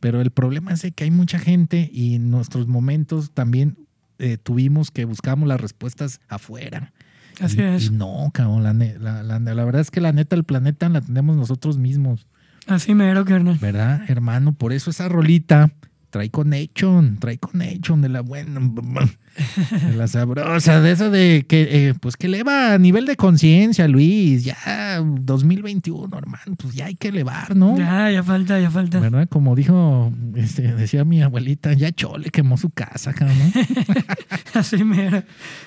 pero 0.00 0.20
el 0.20 0.30
problema 0.30 0.72
es 0.72 0.86
que 0.94 1.04
hay 1.04 1.10
mucha 1.10 1.38
gente 1.38 1.90
y 1.92 2.14
en 2.14 2.30
nuestros 2.30 2.66
momentos 2.68 3.30
también 3.32 3.76
eh, 4.18 4.36
tuvimos 4.42 4.90
que 4.90 5.04
buscamos 5.04 5.48
las 5.48 5.60
respuestas 5.60 6.20
afuera. 6.28 6.92
Así 7.40 7.58
y, 7.58 7.62
es. 7.62 7.86
y 7.86 7.90
no, 7.90 8.30
cabrón, 8.32 8.62
la, 8.62 8.72
la- 8.72 9.22
la- 9.22 9.38
la 9.40 9.64
verdad 9.64 9.80
es 9.80 9.90
que 9.90 10.00
la 10.00 10.12
neta 10.12 10.36
del 10.36 10.44
planeta 10.44 10.88
la 10.88 11.00
tenemos 11.00 11.36
nosotros 11.36 11.78
mismos, 11.78 12.26
Así 12.66 12.94
mero, 12.94 13.24
carnal. 13.24 13.58
¿verdad, 13.60 14.02
hermano? 14.08 14.54
Por 14.54 14.72
eso 14.72 14.90
esa 14.90 15.08
rolita 15.08 15.70
trae 16.10 16.30
connection, 16.30 17.18
trae 17.18 17.38
connection 17.38 18.00
de 18.00 18.08
la 18.08 18.20
buena, 18.20 18.60
de 19.88 19.96
la 19.96 20.06
sabrosa, 20.06 20.80
de 20.80 20.92
esa 20.92 21.10
de 21.10 21.44
que, 21.48 21.88
eh, 21.88 21.94
pues 22.00 22.16
que 22.16 22.28
eleva 22.28 22.72
a 22.72 22.78
nivel 22.78 23.04
de 23.04 23.16
conciencia, 23.16 23.88
Luis, 23.88 24.44
ya 24.44 25.02
2021, 25.02 26.16
hermano, 26.16 26.54
pues 26.56 26.72
ya 26.74 26.86
hay 26.86 26.94
que 26.94 27.08
elevar, 27.08 27.56
¿no? 27.56 27.76
Ya, 27.76 28.12
ya 28.12 28.22
falta, 28.22 28.60
ya 28.60 28.70
falta. 28.70 29.00
¿Verdad? 29.00 29.28
Como 29.28 29.56
dijo, 29.56 30.12
este, 30.36 30.72
decía 30.74 31.04
mi 31.04 31.20
abuelita, 31.20 31.72
ya 31.72 31.90
Chole 31.90 32.30
quemó 32.30 32.56
su 32.58 32.70
casa, 32.70 33.12
cabrón. 33.12 33.52
Así 34.54 34.84
mero. 34.84 35.22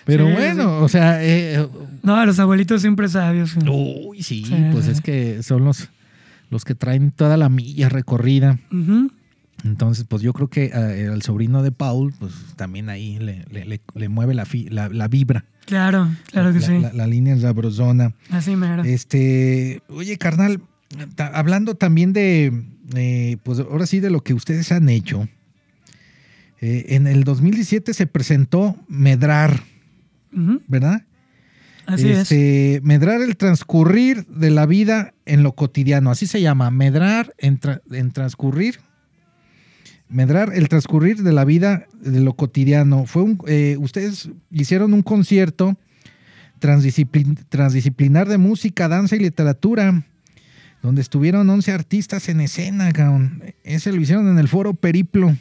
Pero 0.05 0.27
Sí, 0.27 0.31
bueno, 0.33 0.79
o 0.79 0.87
sea, 0.87 1.21
eh, 1.21 1.67
No, 2.03 2.25
los 2.25 2.39
abuelitos 2.39 2.79
siempre 2.81 3.09
sabios. 3.09 3.53
uy, 3.69 4.23
sí, 4.23 4.45
Sí, 4.45 4.55
pues 4.71 4.87
es 4.87 5.01
que 5.01 5.43
son 5.43 5.65
los, 5.65 5.89
los 6.49 6.65
que 6.65 6.75
traen 6.75 7.11
toda 7.11 7.37
la 7.37 7.49
milla 7.49 7.89
recorrida. 7.89 8.59
Entonces, 9.63 10.05
pues 10.07 10.21
yo 10.21 10.33
creo 10.33 10.49
que 10.49 10.65
eh, 10.73 11.09
al 11.11 11.21
sobrino 11.23 11.63
de 11.63 11.71
Paul, 11.71 12.13
pues 12.19 12.33
también 12.55 12.89
ahí 12.89 13.17
le, 13.19 13.43
le- 13.49 13.65
le- 13.65 13.81
le 13.95 14.09
mueve 14.09 14.33
la, 14.35 14.45
fi- 14.45 14.69
la, 14.69 14.87
la 14.89 15.07
vibra. 15.07 15.45
Claro, 15.65 16.09
claro 16.27 16.53
que 16.53 16.59
la, 16.59 16.65
sí. 16.67 16.79
La, 16.79 16.93
la 16.93 17.07
línea 17.07 17.37
sabrosona. 17.39 18.13
Así 18.29 18.55
mero. 18.55 18.83
Este, 18.83 19.81
oye, 19.89 20.17
carnal, 20.17 20.61
ta- 21.15 21.27
hablando 21.33 21.73
también 21.75 22.13
de, 22.13 22.53
eh, 22.95 23.37
pues 23.43 23.59
ahora 23.59 23.85
sí 23.87 23.99
de 23.99 24.09
lo 24.11 24.21
que 24.23 24.33
ustedes 24.35 24.71
han 24.71 24.87
hecho. 24.89 25.27
eh, 26.61 26.85
en 26.95 27.07
el 27.07 27.23
2017 27.23 27.93
se 27.93 28.07
presentó 28.07 28.75
Medrar. 28.87 29.63
¿verdad? 30.67 31.01
Así 31.87 32.09
es. 32.09 32.19
este, 32.19 32.81
Medrar 32.83 33.21
el 33.21 33.37
transcurrir 33.37 34.25
de 34.27 34.51
la 34.51 34.65
vida 34.65 35.13
en 35.25 35.41
lo 35.43 35.53
cotidiano, 35.53 36.11
así 36.11 36.27
se 36.27 36.41
llama, 36.41 36.69
medrar 36.69 37.33
en, 37.37 37.59
tra- 37.59 37.81
en 37.91 38.11
transcurrir. 38.11 38.79
Medrar 40.09 40.53
el 40.53 40.69
transcurrir 40.69 41.23
de 41.23 41.33
la 41.33 41.43
vida 41.43 41.87
de 41.99 42.21
lo 42.21 42.33
cotidiano. 42.35 43.05
Fue 43.05 43.23
un, 43.23 43.39
eh, 43.47 43.75
ustedes 43.79 44.29
hicieron 44.51 44.93
un 44.93 45.01
concierto 45.01 45.77
transdisciplin- 46.61 47.43
transdisciplinar 47.49 48.27
de 48.29 48.37
música, 48.37 48.87
danza 48.87 49.15
y 49.15 49.19
literatura, 49.19 50.03
donde 50.81 51.01
estuvieron 51.01 51.49
11 51.49 51.71
artistas 51.73 52.29
en 52.29 52.39
escena. 52.41 52.91
cabrón. 52.93 53.43
Ese 53.63 53.91
lo 53.91 53.99
hicieron 54.01 54.29
en 54.29 54.39
el 54.39 54.47
foro 54.47 54.73
Periplo. 54.73 55.35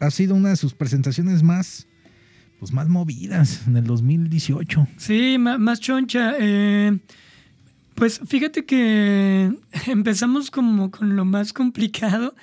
Ha 0.00 0.10
sido 0.10 0.34
una 0.34 0.48
de 0.50 0.56
sus 0.56 0.74
presentaciones 0.74 1.42
más, 1.42 1.86
pues 2.64 2.72
más 2.72 2.88
movidas 2.88 3.60
en 3.66 3.76
el 3.76 3.84
2018. 3.84 4.88
Sí, 4.96 5.36
más 5.38 5.80
choncha. 5.80 6.34
eh, 6.40 6.96
Pues 7.94 8.20
fíjate 8.26 8.64
que 8.64 9.52
empezamos 9.86 10.50
como 10.50 10.90
con 10.90 11.14
lo 11.14 11.26
más 11.26 11.52
complicado, 11.52 12.34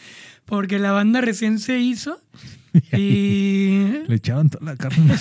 porque 0.46 0.78
la 0.78 0.92
banda 0.92 1.22
recién 1.22 1.58
se 1.58 1.80
hizo 1.80 2.20
y... 2.94 3.80
Le 4.08 4.16
echaban 4.16 4.50
toda 4.52 4.64
la 4.64 4.76
carne. 4.78 5.16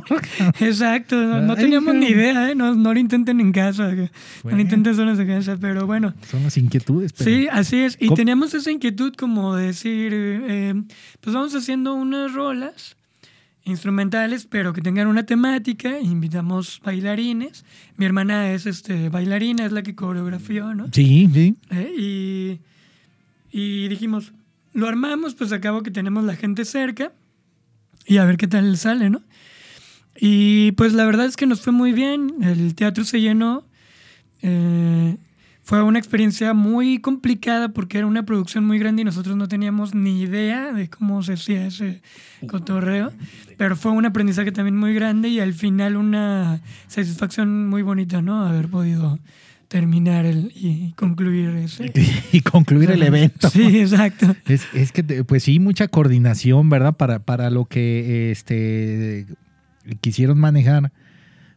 Exacto, 0.60 1.16
no, 1.16 1.40
no 1.42 1.52
Ay, 1.54 1.58
teníamos 1.64 1.94
ni 1.96 2.06
idea, 2.06 2.50
¿eh? 2.50 2.54
no, 2.54 2.72
no 2.74 2.94
lo 2.94 3.00
intenten 3.00 3.40
en 3.40 3.50
casa, 3.52 3.90
no 3.92 4.08
lo 4.44 4.60
intenten 4.60 4.94
solos 4.94 5.18
en 5.18 5.26
casa, 5.26 5.56
pero 5.60 5.86
bueno. 5.86 6.14
Son 6.30 6.42
las 6.44 6.56
inquietudes. 6.56 7.12
pero- 7.12 7.28
Sí, 7.30 7.48
así 7.50 7.78
es. 7.78 7.96
Y 8.00 8.06
¿Cómo? 8.06 8.16
teníamos 8.16 8.54
esa 8.54 8.70
inquietud 8.70 9.12
como 9.16 9.56
de 9.56 9.66
decir, 9.66 10.12
eh, 10.14 10.74
pues 11.20 11.34
vamos 11.34 11.52
haciendo 11.54 11.94
unas 11.94 12.32
rolas 12.32 12.96
instrumentales, 13.66 14.46
pero 14.46 14.72
que 14.72 14.80
tengan 14.80 15.08
una 15.08 15.26
temática. 15.26 16.00
Invitamos 16.00 16.80
bailarines. 16.82 17.64
Mi 17.96 18.06
hermana 18.06 18.52
es 18.52 18.64
este, 18.64 19.10
bailarina, 19.10 19.66
es 19.66 19.72
la 19.72 19.82
que 19.82 19.94
coreografió, 19.94 20.74
¿no? 20.74 20.86
Sí, 20.92 21.28
sí. 21.32 21.56
Eh, 21.70 21.92
y, 21.98 22.60
y 23.52 23.88
dijimos, 23.88 24.32
lo 24.72 24.88
armamos, 24.88 25.34
pues 25.34 25.52
acabo 25.52 25.82
que 25.82 25.90
tenemos 25.90 26.24
la 26.24 26.36
gente 26.36 26.64
cerca 26.64 27.12
y 28.06 28.18
a 28.18 28.24
ver 28.24 28.36
qué 28.36 28.46
tal 28.46 28.76
sale, 28.78 29.10
¿no? 29.10 29.20
Y 30.18 30.72
pues 30.72 30.94
la 30.94 31.04
verdad 31.04 31.26
es 31.26 31.36
que 31.36 31.46
nos 31.46 31.60
fue 31.60 31.72
muy 31.72 31.92
bien, 31.92 32.34
el 32.42 32.74
teatro 32.74 33.04
se 33.04 33.20
llenó, 33.20 33.64
eh, 34.42 35.16
fue 35.66 35.82
una 35.82 35.98
experiencia 35.98 36.54
muy 36.54 37.00
complicada 37.00 37.70
porque 37.70 37.98
era 37.98 38.06
una 38.06 38.24
producción 38.24 38.64
muy 38.64 38.78
grande 38.78 39.02
y 39.02 39.04
nosotros 39.04 39.36
no 39.36 39.48
teníamos 39.48 39.96
ni 39.96 40.20
idea 40.22 40.72
de 40.72 40.88
cómo 40.88 41.24
se 41.24 41.32
hacía 41.32 41.66
ese 41.66 42.02
cotorreo, 42.46 43.12
pero 43.56 43.74
fue 43.74 43.90
un 43.90 44.06
aprendizaje 44.06 44.52
también 44.52 44.76
muy 44.76 44.94
grande 44.94 45.28
y 45.28 45.40
al 45.40 45.54
final 45.54 45.96
una 45.96 46.60
satisfacción 46.86 47.68
muy 47.68 47.82
bonita, 47.82 48.22
¿no? 48.22 48.46
Haber 48.46 48.68
podido 48.68 49.18
terminar 49.66 50.24
el, 50.24 50.52
y 50.54 50.92
concluir 50.92 51.48
ese. 51.56 51.92
Y 52.32 52.42
concluir 52.42 52.92
el 52.92 53.02
evento. 53.02 53.50
Sí, 53.50 53.80
exacto. 53.80 54.36
Es, 54.46 54.68
es 54.72 54.92
que, 54.92 55.02
pues 55.24 55.42
sí, 55.42 55.58
mucha 55.58 55.88
coordinación, 55.88 56.70
¿verdad? 56.70 56.96
Para, 56.96 57.18
para 57.18 57.50
lo 57.50 57.64
que 57.64 58.30
este 58.30 59.26
quisieron 60.00 60.38
manejar. 60.38 60.92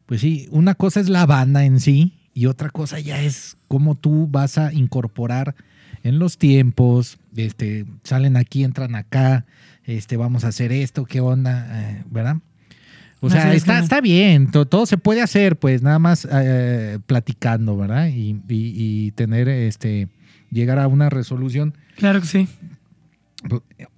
Pues 0.07 0.21
sí, 0.21 0.47
una 0.49 0.73
cosa 0.73 0.99
es 0.99 1.09
la 1.09 1.27
banda 1.27 1.63
en 1.63 1.79
sí 1.79 2.18
y 2.33 2.45
otra 2.45 2.69
cosa 2.69 2.99
ya 2.99 3.21
es 3.21 3.57
cómo 3.67 3.95
tú 3.95 4.27
vas 4.29 4.57
a 4.57 4.73
incorporar 4.73 5.55
en 6.03 6.19
los 6.19 6.37
tiempos, 6.37 7.17
este, 7.35 7.85
salen 8.03 8.37
aquí, 8.37 8.63
entran 8.63 8.95
acá, 8.95 9.45
este, 9.83 10.15
vamos 10.17 10.43
a 10.45 10.49
hacer 10.49 10.71
esto, 10.71 11.05
qué 11.05 11.19
onda, 11.19 11.67
Eh, 11.81 12.03
¿verdad? 12.09 12.37
O 13.21 13.29
sea, 13.29 13.53
está, 13.53 13.79
está 13.79 13.99
bien, 13.99 14.49
to- 14.49 14.65
todo, 14.65 14.85
se 14.85 14.97
puede 14.97 15.21
hacer, 15.21 15.57
pues 15.57 15.81
nada 15.81 15.99
más 15.99 16.25
eh, 16.31 16.99
platicando, 17.05 17.75
¿verdad? 17.75 18.07
Y, 18.07 18.29
y- 18.47 18.73
y 19.07 19.11
tener, 19.11 19.49
este, 19.49 20.07
llegar 20.51 20.79
a 20.79 20.87
una 20.87 21.09
resolución. 21.09 21.73
Claro 21.97 22.21
que 22.21 22.27
sí. 22.27 22.47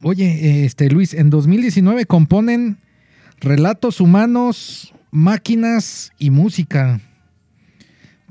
Oye, 0.02 0.66
este 0.66 0.90
Luis, 0.90 1.14
en 1.14 1.30
2019 1.30 2.06
componen 2.06 2.78
Relatos 3.40 4.00
Humanos, 4.02 4.94
Máquinas 5.12 6.12
y 6.20 6.30
Música. 6.30 7.00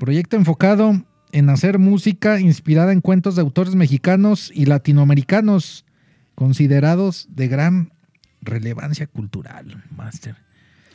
Proyecto 0.01 0.35
enfocado 0.35 0.99
en 1.31 1.49
hacer 1.51 1.77
música 1.77 2.39
inspirada 2.39 2.91
en 2.91 3.01
cuentos 3.01 3.35
de 3.35 3.41
autores 3.43 3.75
mexicanos 3.75 4.51
y 4.51 4.65
latinoamericanos, 4.65 5.85
considerados 6.33 7.27
de 7.29 7.47
gran 7.47 7.93
relevancia 8.41 9.05
cultural, 9.05 9.83
Master. 9.95 10.37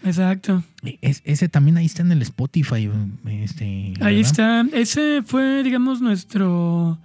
Exacto. 0.05 0.65
Es- 1.03 1.23
ese 1.25 1.49
también 1.49 1.77
ahí 1.77 1.87
está 1.87 2.03
en 2.03 2.11
el 2.11 2.21
Spotify. 2.23 2.91
Este, 3.27 3.95
Ahí 4.01 4.17
¿verdad? 4.17 4.19
está. 4.19 4.67
Ese 4.73 5.23
fue, 5.25 5.63
digamos, 5.63 6.01
nuestro. 6.01 6.99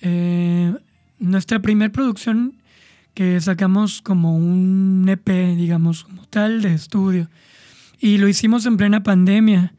eh, 0.00 0.74
nuestra 1.18 1.60
primera 1.60 1.92
producción 1.92 2.54
que 3.12 3.38
sacamos 3.42 4.00
como 4.00 4.34
un 4.34 5.04
EP, 5.08 5.28
digamos, 5.56 6.04
como 6.04 6.24
tal, 6.26 6.62
de 6.62 6.72
estudio. 6.72 7.28
Y 8.00 8.16
lo 8.16 8.28
hicimos 8.28 8.64
en 8.64 8.78
plena 8.78 9.02
pandemia. 9.02 9.74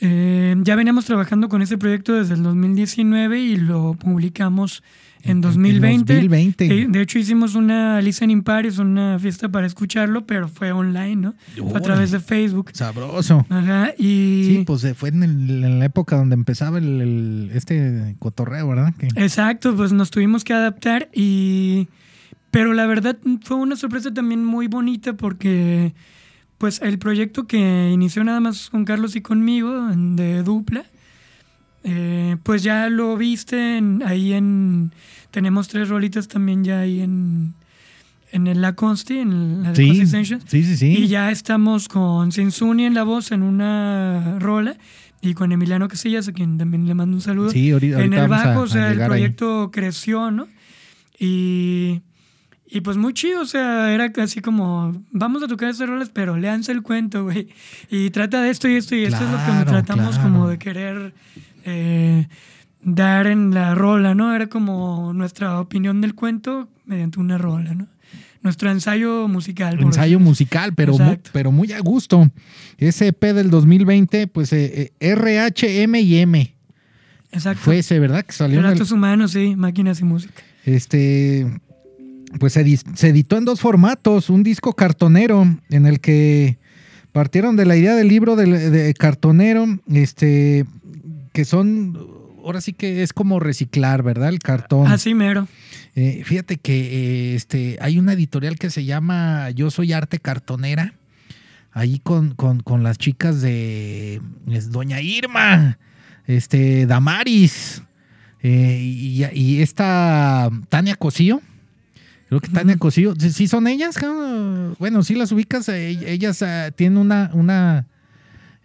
Eh, 0.00 0.54
ya 0.62 0.76
veníamos 0.76 1.04
trabajando 1.04 1.48
con 1.48 1.62
ese 1.62 1.78
proyecto 1.78 2.14
desde 2.14 2.34
el 2.34 2.42
2019 2.42 3.40
y 3.40 3.56
lo 3.56 3.94
publicamos 3.94 4.82
en 5.22 5.40
2020. 5.40 6.12
2020. 6.14 6.66
Eh, 6.82 6.86
De 6.90 7.00
hecho, 7.00 7.18
hicimos 7.18 7.54
una 7.54 8.00
listening 8.02 8.42
party, 8.42 8.68
una 8.80 9.18
fiesta 9.18 9.48
para 9.48 9.66
escucharlo, 9.66 10.26
pero 10.26 10.48
fue 10.48 10.72
online, 10.72 11.16
¿no? 11.16 11.34
Fue 11.56 11.78
a 11.78 11.80
través 11.80 12.10
de 12.10 12.20
Facebook. 12.20 12.70
Sabroso. 12.74 13.46
Ajá, 13.48 13.92
y... 13.96 14.44
Sí, 14.58 14.64
pues 14.66 14.84
eh, 14.84 14.92
fue 14.94 15.08
en, 15.10 15.22
el- 15.22 15.64
en 15.64 15.78
la 15.78 15.86
época 15.86 16.16
donde 16.16 16.34
empezaba 16.34 16.76
el, 16.78 17.00
el- 17.00 17.50
este 17.54 18.16
cotorreo, 18.18 18.68
¿verdad? 18.68 18.92
Que- 18.98 19.08
Exacto, 19.16 19.74
pues 19.74 19.92
nos 19.92 20.10
tuvimos 20.10 20.44
que 20.44 20.52
adaptar 20.52 21.08
y... 21.14 21.88
Pero 22.50 22.72
la 22.72 22.86
verdad 22.86 23.16
fue 23.42 23.56
una 23.56 23.74
sorpresa 23.74 24.14
también 24.14 24.44
muy 24.44 24.68
bonita 24.68 25.14
porque 25.14 25.92
pues 26.58 26.80
el 26.82 26.98
proyecto 26.98 27.46
que 27.46 27.90
inició 27.92 28.24
nada 28.24 28.40
más 28.40 28.70
con 28.70 28.84
Carlos 28.84 29.16
y 29.16 29.20
conmigo 29.20 29.88
de 29.94 30.42
dupla, 30.42 30.84
eh, 31.82 32.36
pues 32.42 32.62
ya 32.62 32.88
lo 32.88 33.16
viste 33.16 33.76
en- 33.78 34.02
ahí 34.06 34.32
en... 34.32 34.92
Tenemos 35.30 35.68
tres 35.68 35.88
rolitas 35.88 36.28
también 36.28 36.62
ya 36.64 36.80
ahí 36.80 37.00
en, 37.00 37.54
en 38.32 38.46
el 38.46 38.60
La 38.62 38.74
Consti, 38.74 39.18
en 39.18 39.62
la 39.64 39.74
Sí, 39.74 39.86
Consti 39.88 40.06
sí, 40.46 40.64
sí, 40.64 40.76
sí. 40.76 40.86
Y 40.96 41.08
ya 41.08 41.30
estamos 41.30 41.88
con 41.88 42.30
Sensuni 42.32 42.84
en 42.86 42.94
la 42.94 43.02
voz 43.02 43.32
en 43.32 43.42
una 43.42 44.38
rola 44.38 44.76
y 45.20 45.34
con 45.34 45.50
Emiliano 45.52 45.88
Casillas, 45.88 46.28
a 46.28 46.32
quien 46.32 46.56
también 46.58 46.86
le 46.86 46.94
mando 46.94 47.16
un 47.16 47.20
saludo. 47.22 47.50
Sí, 47.50 47.70
ahorita, 47.72 47.96
en 47.96 48.14
ahorita 48.14 48.22
el 48.24 48.28
bajo, 48.30 48.60
o 48.60 48.66
sea, 48.68 48.92
el 48.92 49.00
ahí. 49.00 49.06
proyecto 49.08 49.70
creció, 49.72 50.30
¿no? 50.30 50.46
Y, 51.18 52.00
y 52.66 52.80
pues 52.80 52.96
muy 52.96 53.12
chido, 53.14 53.42
o 53.42 53.46
sea, 53.46 53.92
era 53.92 54.10
así 54.22 54.40
como, 54.40 55.04
vamos 55.10 55.42
a 55.42 55.46
tocar 55.48 55.68
estas 55.68 55.88
rolas, 55.88 56.10
pero 56.12 56.36
léanse 56.36 56.72
el 56.72 56.82
cuento, 56.82 57.24
güey. 57.24 57.48
Y 57.90 58.10
trata 58.10 58.42
de 58.42 58.50
esto 58.50 58.68
y 58.68 58.74
esto 58.76 58.94
y 58.96 59.04
esto 59.04 59.24
es 59.24 59.30
lo 59.30 59.36
que 59.38 59.44
Claro, 59.44 59.70
tratamos 59.70 60.14
claro. 60.16 60.22
como 60.30 60.48
de 60.48 60.58
querer 60.58 61.14
eh, 61.64 62.26
dar 62.82 63.26
en 63.26 63.52
la 63.54 63.74
rola, 63.74 64.14
¿no? 64.14 64.34
Era 64.34 64.46
como 64.48 65.12
nuestra 65.14 65.60
opinión 65.60 66.00
del 66.00 66.14
cuento 66.14 66.68
mediante 66.86 67.20
una 67.20 67.38
rola, 67.38 67.74
¿no? 67.74 67.86
Nuestro 68.42 68.70
ensayo 68.70 69.26
musical. 69.28 69.76
por 69.76 69.86
ensayo 69.86 70.20
musical, 70.20 70.74
pero, 70.74 70.92
mu- 70.92 71.02
Exacto. 71.04 71.30
pero 71.32 71.50
muy 71.50 71.72
a 71.72 71.80
gusto. 71.80 72.30
Ese 72.76 73.08
EP 73.08 73.32
del 73.32 73.48
2020, 73.50 74.26
pues 74.26 74.52
eh, 74.52 74.92
eh, 75.00 75.14
RHM 75.14 75.94
y 75.96 76.16
M. 76.18 76.54
Exacto. 77.32 77.62
Fue 77.62 77.78
ese, 77.78 77.98
¿verdad? 77.98 78.24
Que 78.24 78.32
salió 78.32 78.58
en 78.58 78.64
el- 78.66 78.72
Relatos 78.72 78.92
humanos, 78.92 79.30
sí, 79.30 79.56
máquinas 79.56 80.00
y 80.00 80.04
música. 80.04 80.42
Este, 80.66 81.58
pues 82.38 82.54
se, 82.54 82.60
editó 83.08 83.36
en 83.38 83.44
dos 83.44 83.60
formatos, 83.60 84.30
un 84.30 84.42
disco 84.42 84.72
cartonero 84.74 85.58
en 85.70 85.86
el 85.86 86.00
que 86.00 86.58
partieron 87.12 87.56
de 87.56 87.64
la 87.64 87.76
idea 87.76 87.94
del 87.94 88.08
libro 88.08 88.36
de, 88.36 88.94
cartonero, 88.98 89.66
este, 89.92 90.64
que 91.32 91.44
son, 91.44 91.98
ahora 92.44 92.60
sí 92.60 92.72
que 92.72 93.02
es 93.02 93.12
como 93.12 93.38
reciclar, 93.40 94.02
¿verdad? 94.02 94.28
El 94.30 94.40
cartón. 94.40 94.86
Así 94.88 95.14
mero. 95.14 95.46
Eh, 95.94 96.22
fíjate 96.24 96.56
que 96.56 96.74
eh, 96.74 97.34
este, 97.36 97.78
hay 97.80 97.98
una 97.98 98.14
editorial 98.14 98.58
que 98.58 98.70
se 98.70 98.84
llama 98.84 99.50
Yo 99.50 99.70
Soy 99.70 99.92
Arte 99.92 100.18
Cartonera, 100.18 100.94
ahí 101.70 102.00
con, 102.00 102.34
con- 102.34 102.60
con 102.60 102.82
las 102.82 102.98
chicas 102.98 103.40
de 103.40 104.20
es 104.50 104.72
Doña 104.72 105.00
Irma, 105.00 105.78
este, 106.26 106.86
Damaris, 106.86 107.82
eh, 108.42 108.78
y, 108.82 109.24
y 109.32 109.62
esta 109.62 110.50
Tania 110.68 110.96
Cosío. 110.96 111.40
Creo 112.34 112.40
que 112.40 112.48
Tania. 112.48 112.76
Cosío, 112.78 113.14
¿sí, 113.16 113.46
son 113.46 113.68
ellas? 113.68 113.96
Bueno, 114.80 115.04
sí 115.04 115.14
las 115.14 115.30
ubicas, 115.30 115.68
eh, 115.68 115.90
ellas 116.10 116.42
ah, 116.42 116.72
tienen 116.74 116.98
una, 116.98 117.30
una, 117.32 117.86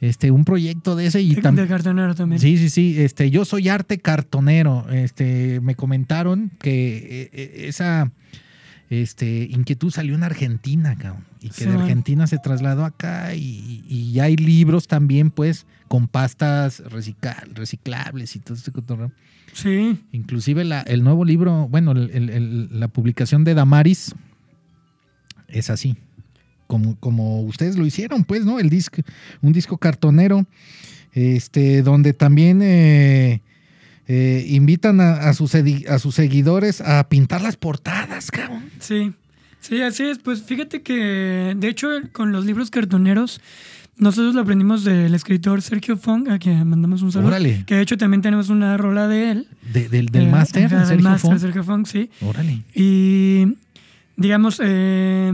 este, 0.02 0.32
un 0.32 0.44
proyecto 0.44 0.96
de 0.96 1.06
ese 1.06 1.22
y 1.22 1.36
De, 1.36 1.68
cartonero 1.68 2.16
también. 2.16 2.42
Sí, 2.42 2.58
sí, 2.58 2.72
sí. 2.72 2.96
Este, 3.00 3.30
yo 3.30 3.46
soy 3.46 3.70
arte 3.70 4.00
cartonero. 4.00 4.90
Este, 4.90 5.60
me 5.62 5.76
comentaron 5.76 6.52
que 6.60 6.98
eh, 6.98 7.30
eh, 7.32 7.66
esa 7.68 8.12
este, 8.90 9.48
inquietud 9.52 9.92
salió 9.92 10.16
en 10.16 10.24
Argentina, 10.24 10.96
cabrón, 10.96 11.26
y 11.40 11.50
que 11.50 11.54
Sí, 11.54 11.66
de 11.66 11.74
man. 11.74 11.82
Argentina 11.82 12.26
se 12.26 12.40
trasladó 12.40 12.86
acá 12.86 13.36
y, 13.36 13.84
y 13.88 14.20
hay 14.20 14.36
libros 14.36 14.88
también, 14.88 15.30
pues, 15.30 15.68
con 15.90 16.08
pastas 16.08 16.82
recicla- 16.86 17.44
reciclables 17.54 18.36
y 18.38 18.40
todo 18.40 18.54
este 18.56 18.72
cotorreo. 18.72 19.12
Sí, 19.52 20.00
Inclusive 20.14 20.64
la- 20.64 20.82
el 20.84 21.04
nuevo 21.04 21.26
libro, 21.26 21.68
bueno, 21.68 21.92
el- 21.92 22.10
el- 22.12 22.30
el- 22.30 22.80
la 22.80 22.88
publicación 22.88 23.44
de 23.44 23.56
Damaris 23.56 24.14
es 25.48 25.70
así, 25.70 25.98
como, 26.68 26.96
como 27.00 27.42
ustedes 27.42 27.76
lo 27.78 27.86
hicieron, 27.86 28.24
pues, 28.24 28.46
¿no? 28.46 28.60
El 28.60 28.70
disco, 28.70 29.02
un 29.42 29.52
disco 29.52 29.78
cartonero, 29.78 30.46
este, 31.14 31.82
donde 31.82 32.14
también 32.14 32.62
eh, 32.62 33.42
eh, 34.08 34.46
invitan 34.50 35.02
a, 35.02 35.14
a 35.30 35.34
sus 35.34 35.54
a 35.56 36.00
sus 36.00 36.16
seguidores 36.16 36.82
a 36.82 37.08
pintar 37.10 37.42
las 37.42 37.58
portadas, 37.58 38.32
cabrón. 38.32 38.70
sí. 38.80 39.14
Sí, 39.62 39.82
así 39.82 40.04
es. 40.04 40.20
Pues 40.20 40.44
fíjate 40.44 40.82
que, 40.84 41.54
de 41.58 41.68
hecho, 41.68 41.90
con 42.14 42.32
los 42.32 42.46
libros 42.46 42.70
cartoneros 42.72 43.42
nosotros 44.00 44.34
lo 44.34 44.42
aprendimos 44.42 44.84
del 44.84 45.14
escritor 45.14 45.62
Sergio 45.62 45.98
Fong, 45.98 46.30
a 46.30 46.40
quien 46.40 46.68
mandamos 46.68 47.02
un 47.02 47.12
saludo. 47.12 47.28
Órale. 47.30 47.64
Que 47.68 47.76
de 47.76 47.82
hecho 47.82 47.98
también 47.98 48.22
tenemos 48.22 48.50
una 48.50 48.76
rola 48.78 49.08
de 49.08 49.32
él. 49.32 49.48
De- 49.74 49.90
del 49.90 50.08
del 50.08 50.24
Eh, 50.28 50.32
máster, 50.32 50.70
del 50.70 50.86
Sergio 50.86 51.04
máster, 51.10 51.30
Font. 51.32 51.42
Sergio 51.42 51.64
Fong, 51.64 51.86
sí. 51.86 52.10
Órale. 52.22 52.64
Y 52.74 53.56
digamos, 54.16 54.60
eh, 54.64 55.34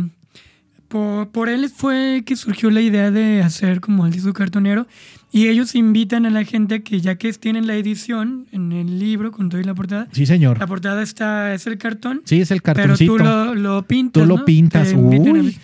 por, 0.87 1.29
por 1.29 1.49
él 1.49 1.69
fue 1.69 2.23
que 2.25 2.35
surgió 2.35 2.69
la 2.69 2.81
idea 2.81 3.11
de 3.11 3.41
hacer 3.41 3.81
como 3.81 4.05
el 4.05 4.11
disco 4.11 4.33
cartonero. 4.33 4.87
Y 5.31 5.47
ellos 5.49 5.75
invitan 5.75 6.25
a 6.25 6.29
la 6.29 6.45
gente 6.45 6.81
que 6.81 7.01
ya 7.01 7.15
que 7.15 7.33
tienen 7.33 7.67
la 7.67 7.75
edición 7.75 8.45
en 8.53 8.71
el 8.71 8.99
libro 8.99 9.31
con 9.33 9.49
todo 9.49 9.59
y 9.59 9.65
la 9.65 9.73
portada, 9.75 10.07
Sí, 10.13 10.25
señor. 10.25 10.57
la 10.59 10.65
portada 10.67 11.03
está, 11.03 11.53
es 11.53 11.67
el 11.67 11.77
cartón, 11.77 12.21
Sí, 12.23 12.39
es 12.39 12.51
el 12.51 12.61
pero 12.61 12.75
cartoncito. 12.77 13.17
tú 13.17 13.23
lo, 13.23 13.53
lo 13.53 13.83
pintas. 13.83 14.23
Tú 14.23 14.29
lo 14.29 14.37
¿no? 14.37 14.45
pintas. 14.45 14.93
Uy, 14.95 15.17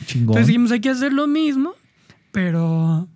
chingón. 0.06 0.34
Entonces 0.36 0.48
dijimos, 0.48 0.72
hay 0.72 0.82
que 0.82 0.90
hacer 0.90 1.14
lo 1.14 1.26
mismo, 1.26 1.72
pero 2.32 3.08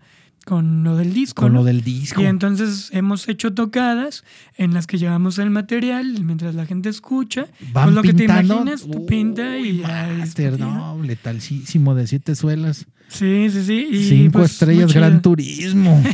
con 0.45 0.84
lo 0.84 0.95
del 0.95 1.13
disco. 1.13 1.41
Con 1.41 1.54
¿no? 1.54 1.60
lo 1.60 1.65
del 1.65 1.84
disco. 1.84 2.21
Y 2.21 2.25
entonces 2.25 2.89
hemos 2.91 3.28
hecho 3.28 3.54
tocadas 3.54 4.23
en 4.58 4.73
las 4.73 4.88
que 4.88 4.97
llevamos 4.97 5.39
el 5.39 5.49
material 5.49 6.23
mientras 6.23 6.56
la 6.56 6.65
gente 6.65 6.89
escucha. 6.89 7.47
Van 7.73 7.86
pues 7.86 7.95
lo 7.95 8.01
que 8.04 8.13
te 8.13 8.25
imaginas, 8.25 8.84
tú 8.84 9.06
pinta 9.06 9.58
y 9.58 9.62
Uy, 9.62 9.82
ya. 9.82 10.51
no, 10.58 11.01
letalísimo 11.01 11.95
de 11.95 12.08
siete 12.08 12.36
suelas. 12.36 12.86
Sí, 13.08 13.49
sí, 13.51 13.63
sí. 13.63 13.88
Y 13.91 14.10
Cinco 14.10 14.39
pues, 14.39 14.51
estrellas. 14.51 14.93
Gran 14.93 15.21
Turismo. 15.21 16.01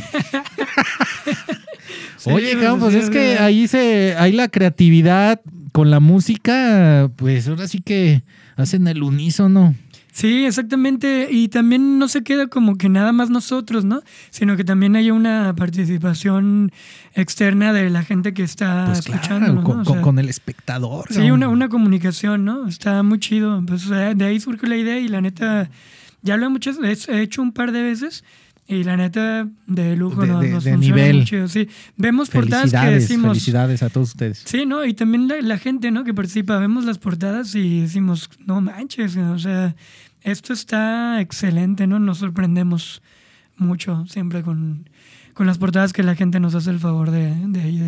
Sí, 2.16 2.30
Oye, 2.30 2.52
pues, 2.52 2.62
cabrón, 2.62 2.78
pues 2.78 2.94
es 2.94 3.10
que 3.10 3.38
ahí 3.38 3.66
se, 3.66 4.14
ahí 4.16 4.30
la 4.30 4.46
creatividad 4.46 5.40
con 5.72 5.90
la 5.90 5.98
música, 5.98 7.10
pues 7.16 7.48
ahora 7.48 7.66
sí 7.66 7.80
que 7.80 8.22
hacen 8.54 8.86
el 8.86 9.02
unísono. 9.02 9.74
Sí, 10.14 10.44
exactamente. 10.44 11.28
Y 11.30 11.48
también 11.48 11.98
no 11.98 12.06
se 12.06 12.22
queda 12.22 12.46
como 12.46 12.76
que 12.76 12.88
nada 12.90 13.12
más 13.12 13.30
nosotros, 13.30 13.84
¿no? 13.86 14.02
Sino 14.30 14.58
que 14.58 14.62
también 14.64 14.94
hay 14.94 15.10
una 15.10 15.54
participación 15.56 16.70
externa 17.14 17.72
de 17.72 17.88
la 17.90 18.02
gente 18.02 18.34
que 18.34 18.42
está 18.42 18.84
Pues 18.86 18.98
escuchando. 19.00 19.46
claro, 19.46 19.54
¿no? 19.54 19.64
con, 19.64 19.80
O 19.80 19.84
con- 19.84 19.92
sea, 19.94 20.02
con 20.02 20.18
el 20.18 20.28
espectador. 20.28 21.06
Sí, 21.10 21.30
una, 21.30 21.48
una 21.48 21.68
comunicación, 21.70 22.44
¿no? 22.44 22.68
Está 22.68 23.02
muy 23.02 23.18
chido. 23.20 23.62
Pues 23.66 23.88
de 23.88 24.24
ahí 24.24 24.38
surgió 24.38 24.68
la 24.68 24.76
idea 24.76 24.98
y 24.98 25.08
la 25.08 25.20
neta, 25.22 25.70
ya 26.22 26.36
lo 26.36 26.46
he, 26.46 26.48
muchas, 26.50 26.76
he 27.08 27.22
hecho 27.22 27.40
un 27.42 27.52
par 27.52 27.72
de 27.72 27.82
veces 27.82 28.22
y 28.66 28.84
la 28.84 28.96
neta, 28.96 29.48
de 29.66 29.96
lujo, 29.96 30.22
De- 30.22 30.28
nos, 30.28 30.44
nos 30.46 30.64
de 30.64 30.72
funciona 30.72 30.96
nivel. 30.96 31.16
muy 31.16 31.24
chido. 31.24 31.48
Sí, 31.48 31.68
vemos 31.96 32.30
portadas 32.30 32.70
que 32.72 32.90
decimos... 32.90 33.30
felicidades 33.32 33.82
a 33.82 33.90
todos 33.90 34.10
ustedes. 34.10 34.42
Sí, 34.46 34.64
¿no? 34.66 34.84
Y 34.84 34.94
también 34.94 35.28
la, 35.28 35.40
la 35.42 35.58
gente, 35.58 35.90
¿no? 35.90 36.04
Que 36.04 36.14
participa, 36.14 36.58
vemos 36.58 36.84
las 36.84 36.98
portadas 36.98 37.54
y 37.54 37.80
decimos, 37.80 38.30
no 38.46 38.60
manches, 38.60 39.16
o 39.16 39.38
sea, 39.38 39.74
esto 40.22 40.52
está 40.52 41.20
excelente, 41.20 41.86
¿no? 41.86 41.98
Nos 41.98 42.18
sorprendemos 42.18 43.02
mucho 43.56 44.04
siempre 44.06 44.42
con, 44.42 44.88
con 45.34 45.46
las 45.46 45.58
portadas 45.58 45.92
que 45.92 46.02
la 46.02 46.14
gente 46.14 46.40
nos 46.40 46.54
hace 46.54 46.70
el 46.70 46.78
favor 46.78 47.10
de, 47.10 47.34
de, 47.48 47.60
ahí 47.60 47.78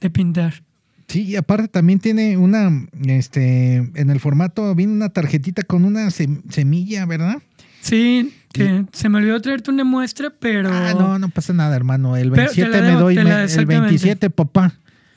de, 0.00 0.10
pintar. 0.10 0.62
Sí, 1.08 1.22
y 1.22 1.36
aparte 1.36 1.68
también 1.68 1.98
tiene 1.98 2.36
una, 2.36 2.86
este, 3.06 3.76
en 3.94 4.10
el 4.10 4.20
formato 4.20 4.74
viene 4.74 4.92
una 4.92 5.08
tarjetita 5.08 5.62
con 5.62 5.84
una 5.84 6.06
sem- 6.08 6.42
semilla, 6.50 7.04
¿verdad? 7.06 7.38
Sí, 7.80 8.32
que 8.52 8.84
se 8.92 9.08
me 9.08 9.18
olvidó 9.18 9.40
traerte 9.40 9.70
una 9.70 9.84
muestra, 9.84 10.30
pero 10.38 10.70
Ah, 10.72 10.92
no, 10.98 11.18
no 11.18 11.28
pasa 11.28 11.52
nada, 11.52 11.74
hermano. 11.76 12.16
El 12.16 12.30
Pero 12.30 12.50
te 12.50 12.60
27 12.62 12.70
la 12.70 12.80
me 12.82 12.86
debo, 12.88 13.00
doy, 13.00 13.14
me- 13.16 13.24
la- 13.24 13.38
el 13.38 13.44
exactamente. 13.44 13.80
27, 13.88 14.30
papá. 14.30 14.72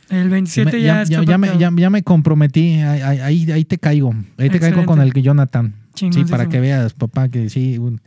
el 0.09 0.29
27 0.29 0.71
Me- 0.77 0.81
ya, 0.83 1.01
está 1.01 1.23
ya, 1.23 1.37
me, 1.37 1.57
ya- 1.57 1.71
ya 1.75 1.89
me 1.89 2.03
comprometí, 2.03 2.73
ahí, 2.81 3.49
ahí- 3.51 3.65
te 3.65 3.77
caigo, 3.79 4.13
ahí 4.37 4.49
te 4.49 4.59
caigo 4.59 4.85
con 4.85 5.01
el. 5.01 5.11
Jonathan. 5.13 5.75
Sí, 5.95 6.09
para 6.29 6.47
que 6.49 6.59
veas, 6.59 6.93
papá, 6.93 7.29
que 7.29 7.49
sí, 7.49 7.77
un- 7.77 8.01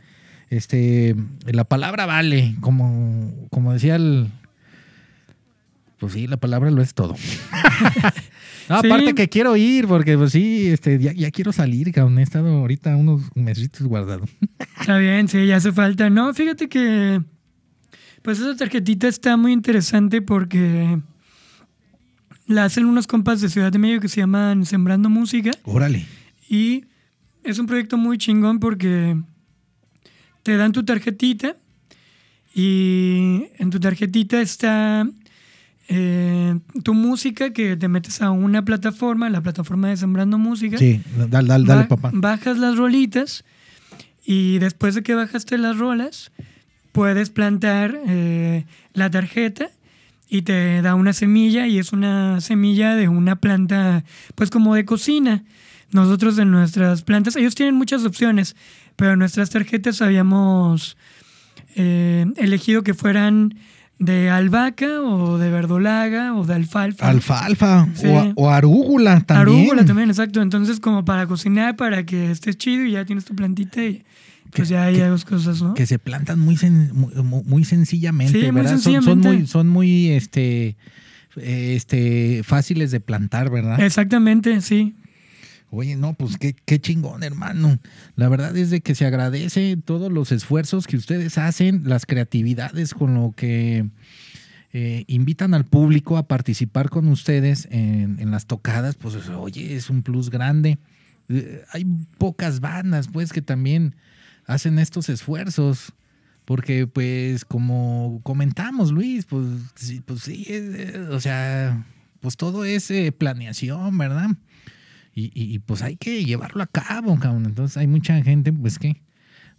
este, 0.49 1.15
la 1.45 1.63
palabra 1.65 2.05
vale, 2.05 2.55
como, 2.61 3.33
como 3.49 3.73
decía 3.73 3.95
el, 3.97 4.29
pues 5.99 6.13
sí, 6.13 6.27
la 6.27 6.37
palabra 6.37 6.71
lo 6.71 6.81
es 6.81 6.93
todo. 6.93 7.15
No, 8.69 8.81
Sí. 8.81 8.87
Aparte 8.87 9.15
que 9.15 9.29
quiero 9.29 9.55
ir, 9.55 9.87
porque 9.87 10.17
pues 10.17 10.31
sí, 10.33 10.67
este, 10.67 10.99
ya, 10.99 11.13
ya 11.13 11.31
quiero 11.31 11.53
salir, 11.53 11.91
cabrón. 11.93 12.19
He 12.19 12.23
estado 12.23 12.49
ahorita 12.49 12.95
unos 12.95 13.21
mesitos 13.33 13.83
guardado. 13.87 14.25
Está 14.79 14.97
bien, 14.97 15.27
sí, 15.27 15.45
ya 15.47 15.55
hace 15.57 15.71
falta. 15.71 16.09
No, 16.09 16.33
fíjate 16.33 16.67
que 16.67 17.21
pues 18.21 18.39
esa 18.39 18.55
tarjetita 18.57 19.07
está 19.07 19.37
muy 19.37 19.53
interesante 19.53 20.21
porque 20.21 20.99
la 22.45 22.65
hacen 22.65 22.85
unos 22.85 23.07
compas 23.07 23.39
de 23.39 23.47
Ciudad 23.49 23.71
de 23.71 23.79
México 23.79 24.01
que 24.01 24.09
se 24.09 24.19
llaman 24.21 24.65
Sembrando 24.65 25.09
Música 25.09 25.51
Órale. 25.63 26.05
y 26.49 26.83
es 27.43 27.59
un 27.59 27.67
proyecto 27.67 27.97
muy 27.97 28.17
chingón 28.17 28.59
porque 28.59 29.15
te 30.43 30.57
dan 30.57 30.73
tu 30.73 30.83
tarjetita 30.83 31.55
y 32.53 33.45
en 33.59 33.69
tu 33.69 33.79
tarjetita 33.79 34.41
está 34.41 35.07
eh, 35.89 36.59
tu 36.83 36.93
música 36.93 37.53
que 37.53 37.77
te 37.77 37.87
metes 37.87 38.21
a 38.21 38.31
una 38.31 38.63
plataforma, 38.65 39.29
la 39.29 39.41
plataforma 39.41 39.89
de 39.89 39.97
Sembrando 39.97 40.37
Música. 40.37 40.77
Sí, 40.77 41.01
dale, 41.29 41.47
dale, 41.47 41.65
dale, 41.65 41.83
papá. 41.85 42.11
Bajas 42.13 42.57
las 42.57 42.77
rolitas 42.77 43.45
y 44.25 44.59
después 44.59 44.95
de 44.95 45.03
que 45.03 45.15
bajaste 45.15 45.57
las 45.57 45.77
rolas, 45.77 46.31
puedes 46.91 47.29
plantar 47.29 47.97
eh, 48.07 48.65
la 48.93 49.09
tarjeta 49.09 49.69
y 50.27 50.41
te 50.41 50.81
da 50.81 50.95
una 50.95 51.13
semilla 51.13 51.67
y 51.67 51.79
es 51.79 51.93
una 51.93 52.41
semilla 52.41 52.95
de 52.95 53.07
una 53.07 53.37
planta, 53.37 54.03
pues 54.35 54.49
como 54.49 54.75
de 54.75 54.83
cocina. 54.83 55.43
Nosotros 55.91 56.37
en 56.37 56.51
nuestras 56.51 57.03
plantas, 57.03 57.37
ellos 57.37 57.55
tienen 57.55 57.75
muchas 57.75 58.03
opciones, 58.03 58.57
pero 58.97 59.13
en 59.13 59.19
nuestras 59.19 59.49
tarjetas 59.49 60.01
habíamos 60.01 60.97
eh, 61.75 62.25
elegido 62.35 62.83
que 62.83 62.93
fueran 62.93 63.55
de 63.99 64.29
albahaca 64.29 65.01
o 65.01 65.37
de 65.39 65.49
verdolaga 65.49 66.35
o 66.35 66.45
de 66.45 66.53
alfalfa. 66.53 67.09
Alfalfa 67.09 67.87
Sí. 67.95 68.07
o, 68.07 68.33
o 68.35 68.49
arúgula 68.49 69.21
también. 69.21 69.57
Arúgula 69.59 69.85
también, 69.85 70.09
exacto. 70.09 70.41
Entonces, 70.41 70.79
como 70.79 71.03
para 71.03 71.25
cocinar, 71.25 71.75
para 71.75 72.05
que 72.05 72.29
estés 72.31 72.57
chido 72.57 72.85
y 72.85 72.91
ya 72.91 73.05
tienes 73.05 73.25
tu 73.25 73.35
plantita 73.35 73.83
y 73.83 74.03
pues 74.51 74.67
Que- 74.69 74.73
ya 74.75 74.83
hay 74.83 74.97
dos 74.99 75.25
cosas, 75.25 75.61
¿no? 75.61 75.73
Que 75.73 75.85
se 75.85 75.97
plantan 75.99 76.39
muy, 76.39 76.55
sen- 76.55 76.91
muy, 76.93 77.11
muy 77.43 77.65
sencillamente, 77.65 78.39
Sí, 78.39 78.45
muy 78.51 78.61
¿verdad? 78.61 78.71
Son- 78.73 78.81
Son, 78.81 78.93
sencillamente. 78.93 79.37
muy, 79.39 79.47
son 79.47 79.67
muy 79.67 80.09
este, 80.11 80.77
este, 81.35 82.41
fáciles 82.43 82.91
de 82.91 82.99
plantar, 82.99 83.49
¿verdad? 83.49 83.79
Exactamente, 83.81 84.61
sí. 84.61 84.95
Oye, 85.69 85.95
no, 85.95 86.13
pues 86.13 86.37
qué, 86.37 86.55
qué 86.65 86.79
chingón, 86.79 87.23
hermano. 87.23 87.77
La 88.15 88.29
verdad 88.29 88.55
es 88.55 88.69
de 88.69 88.81
que 88.81 88.95
se 88.95 89.05
agradece 89.05 89.77
todos 89.83 90.11
los 90.11 90.31
esfuerzos 90.31 90.87
que 90.87 90.95
ustedes 90.95 91.37
hacen, 91.37 91.83
las 91.85 92.05
creatividades 92.05 92.93
con 92.93 93.15
lo 93.15 93.33
que 93.35 93.85
eh, 94.73 95.05
invitan 95.07 95.53
al 95.53 95.65
público 95.65 96.17
a 96.17 96.27
participar 96.27 96.89
con 96.89 97.07
ustedes 97.07 97.67
en, 97.71 98.29
las 98.29 98.45
tocadas. 98.45 98.95
Pues 98.95 99.15
oye, 99.29 99.75
es 99.75 99.89
un 99.89 100.03
plus 100.03 100.29
grande. 100.29 100.77
Eh, 101.29 101.63
hay 101.71 101.85
pocas 102.17 102.59
bandas, 102.59 103.07
pues, 103.07 103.33
que 103.33 103.41
también 103.41 103.95
hacen 104.45 104.77
estos 104.77 105.09
esfuerzos. 105.09 105.93
Porque, 106.45 106.85
pues, 106.85 107.43
como 107.43 108.21
comentamos, 108.23 108.91
Luis, 108.91 109.25
pues 109.25 109.45
sí, 109.75 109.99
pues, 109.99 110.21
sí 110.21 110.45
eh, 110.47 111.07
o 111.11 111.19
sea, 111.19 111.85
pues 112.21 112.37
todo 112.37 112.63
es 112.63 112.91
planeación, 113.17 113.97
¿verdad? 113.97 114.29
Y, 115.19 115.31
y- 115.33 115.51
y, 115.55 115.57
pues 115.57 115.81
hay 115.81 115.95
que 115.95 116.23
llevarlo 116.23 116.61
a 116.61 116.67
cabo, 116.67 117.17
cabrón. 117.19 117.47
Entonces 117.47 117.75
hay 117.77 117.87
mucha 117.87 118.21
gente, 118.21 118.53
pues 118.53 118.77
que, 118.77 119.01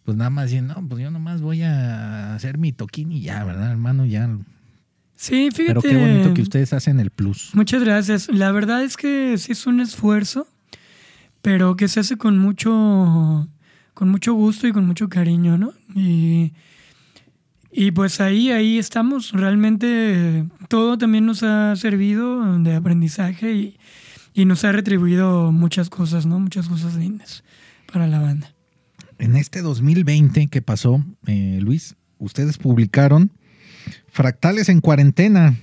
pues 0.04 0.16
nada 0.16 0.30
más 0.30 0.50
dicen, 0.50 0.68
no, 0.68 0.76
pues 0.88 1.02
yo 1.02 1.10
nomás 1.10 1.40
voy 1.42 1.62
a 1.62 2.32
hacer 2.36 2.58
mi 2.58 2.70
toquín 2.70 3.10
y 3.10 3.22
ya, 3.22 3.42
¿verdad, 3.42 3.72
hermano? 3.72 4.06
Ya. 4.06 4.30
Sí, 5.16 5.48
fíjate. 5.52 5.64
Pero 5.66 5.82
qué 5.82 5.96
bonito 5.96 6.32
que 6.32 6.42
ustedes 6.42 6.72
hacen 6.72 7.00
el 7.00 7.10
plus. 7.10 7.50
Muchas 7.54 7.82
gracias. 7.82 8.28
La 8.32 8.52
verdad 8.52 8.84
es 8.84 8.96
que 8.96 9.36
sí 9.36 9.50
es 9.50 9.66
un 9.66 9.80
esfuerzo, 9.80 10.46
pero 11.42 11.74
que 11.74 11.88
se 11.88 11.98
hace 11.98 12.16
con 12.16 12.38
mucho, 12.38 13.48
con 13.94 14.10
mucho 14.10 14.34
gusto 14.34 14.68
y 14.68 14.72
con 14.72 14.86
mucho 14.86 15.08
cariño, 15.08 15.58
¿no? 15.58 15.72
Y, 15.96 16.52
y 17.72 17.90
pues 17.90 18.20
ahí, 18.20 18.52
ahí 18.52 18.78
estamos. 18.78 19.32
Realmente 19.32 20.44
todo 20.68 20.96
también 20.98 21.26
nos 21.26 21.42
ha 21.42 21.74
servido 21.74 22.58
de 22.60 22.76
aprendizaje 22.76 23.52
y, 23.54 23.76
y 24.38 24.44
nos 24.44 24.64
ha 24.64 24.72
retribuido 24.72 25.52
muchas 25.52 25.90
cosas, 25.90 26.26
¿no? 26.26 26.38
Muchas 26.38 26.68
cosas 26.68 26.94
lindas 26.94 27.42
para 27.92 28.06
la 28.06 28.20
banda. 28.20 28.54
En 29.18 29.34
este 29.36 29.62
2020 29.62 30.46
que 30.46 30.62
pasó, 30.62 31.04
eh, 31.26 31.58
Luis, 31.60 31.96
ustedes 32.18 32.56
publicaron 32.58 33.32
Fractales 34.06 34.68
en 34.68 34.80
Cuarentena. 34.80 35.56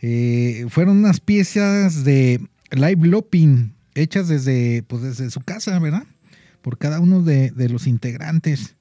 Eh, 0.00 0.66
fueron 0.68 0.98
unas 0.98 1.20
piezas 1.20 2.04
de 2.04 2.40
live 2.72 3.06
looping 3.06 3.72
hechas 3.94 4.28
desde, 4.28 4.82
pues 4.82 5.02
desde 5.02 5.30
su 5.30 5.40
casa, 5.40 5.78
¿verdad? 5.78 6.04
Por 6.60 6.78
cada 6.78 7.00
uno 7.00 7.22
de, 7.22 7.50
de 7.52 7.68
los 7.68 7.86
integrantes. 7.86 8.74